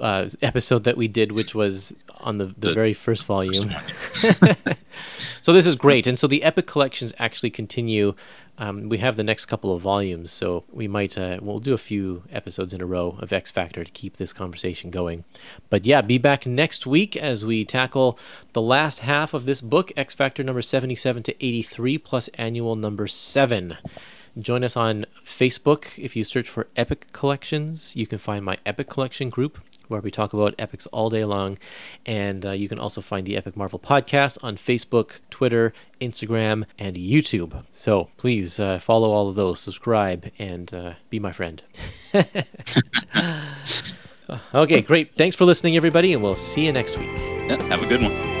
uh, 0.00 0.28
episode 0.40 0.84
that 0.84 0.96
we 0.96 1.08
did, 1.08 1.32
which 1.32 1.54
was 1.54 1.94
on 2.20 2.38
the, 2.38 2.46
the, 2.46 2.68
the 2.68 2.74
very 2.74 2.94
first 2.94 3.24
volume. 3.24 3.72
so 5.42 5.52
this 5.52 5.66
is 5.66 5.76
great, 5.76 6.06
and 6.06 6.18
so 6.18 6.26
the 6.26 6.42
Epic 6.42 6.66
collections 6.66 7.12
actually 7.18 7.50
continue 7.50 8.14
um, 8.58 8.88
we 8.88 8.98
have 8.98 9.16
the 9.16 9.24
next 9.24 9.46
couple 9.46 9.74
of 9.74 9.80
volumes, 9.80 10.30
so 10.30 10.64
we 10.70 10.86
might 10.86 11.16
uh, 11.16 11.38
we'll 11.40 11.58
do 11.58 11.72
a 11.72 11.78
few 11.78 12.22
episodes 12.30 12.74
in 12.74 12.82
a 12.82 12.86
row 12.86 13.16
of 13.18 13.32
X 13.32 13.50
Factor 13.50 13.82
to 13.82 13.90
keep 13.90 14.18
this 14.18 14.32
conversation 14.32 14.90
going. 14.90 15.24
But 15.70 15.86
yeah, 15.86 16.02
be 16.02 16.18
back 16.18 16.44
next 16.44 16.86
week 16.86 17.16
as 17.16 17.44
we 17.44 17.64
tackle 17.64 18.18
the 18.52 18.60
last 18.60 19.00
half 19.00 19.32
of 19.32 19.46
this 19.46 19.62
book, 19.62 19.90
X 19.96 20.14
Factor 20.14 20.44
number 20.44 20.60
seventy-seven 20.60 21.22
to 21.24 21.44
eighty-three, 21.44 21.96
plus 21.98 22.28
annual 22.34 22.76
number 22.76 23.06
seven. 23.06 23.78
Join 24.38 24.64
us 24.64 24.76
on 24.76 25.06
Facebook. 25.24 25.98
If 25.98 26.16
you 26.16 26.24
search 26.24 26.48
for 26.48 26.68
Epic 26.76 27.12
Collections, 27.12 27.94
you 27.94 28.06
can 28.06 28.18
find 28.18 28.44
my 28.44 28.56
Epic 28.64 28.88
Collection 28.88 29.28
group 29.28 29.58
where 29.88 30.00
we 30.00 30.10
talk 30.10 30.32
about 30.32 30.54
epics 30.58 30.86
all 30.86 31.10
day 31.10 31.24
long. 31.24 31.58
And 32.04 32.44
uh, 32.44 32.52
you 32.52 32.68
can 32.68 32.78
also 32.78 33.00
find 33.00 33.26
the 33.26 33.36
Epic 33.36 33.56
Marvel 33.56 33.78
podcast 33.78 34.38
on 34.42 34.56
Facebook, 34.56 35.20
Twitter, 35.30 35.72
Instagram, 36.00 36.64
and 36.78 36.96
YouTube. 36.96 37.64
So 37.72 38.10
please 38.16 38.58
uh, 38.58 38.78
follow 38.78 39.12
all 39.12 39.28
of 39.28 39.36
those, 39.36 39.60
subscribe, 39.60 40.30
and 40.38 40.72
uh, 40.74 40.94
be 41.10 41.20
my 41.20 41.32
friend. 41.32 41.62
okay, 44.54 44.80
great. 44.80 45.14
Thanks 45.14 45.36
for 45.36 45.44
listening, 45.44 45.76
everybody, 45.76 46.12
and 46.12 46.22
we'll 46.22 46.34
see 46.34 46.66
you 46.66 46.72
next 46.72 46.96
week. 46.96 47.10
Yeah, 47.16 47.62
have 47.64 47.82
a 47.82 47.86
good 47.86 48.02
one. 48.02 48.31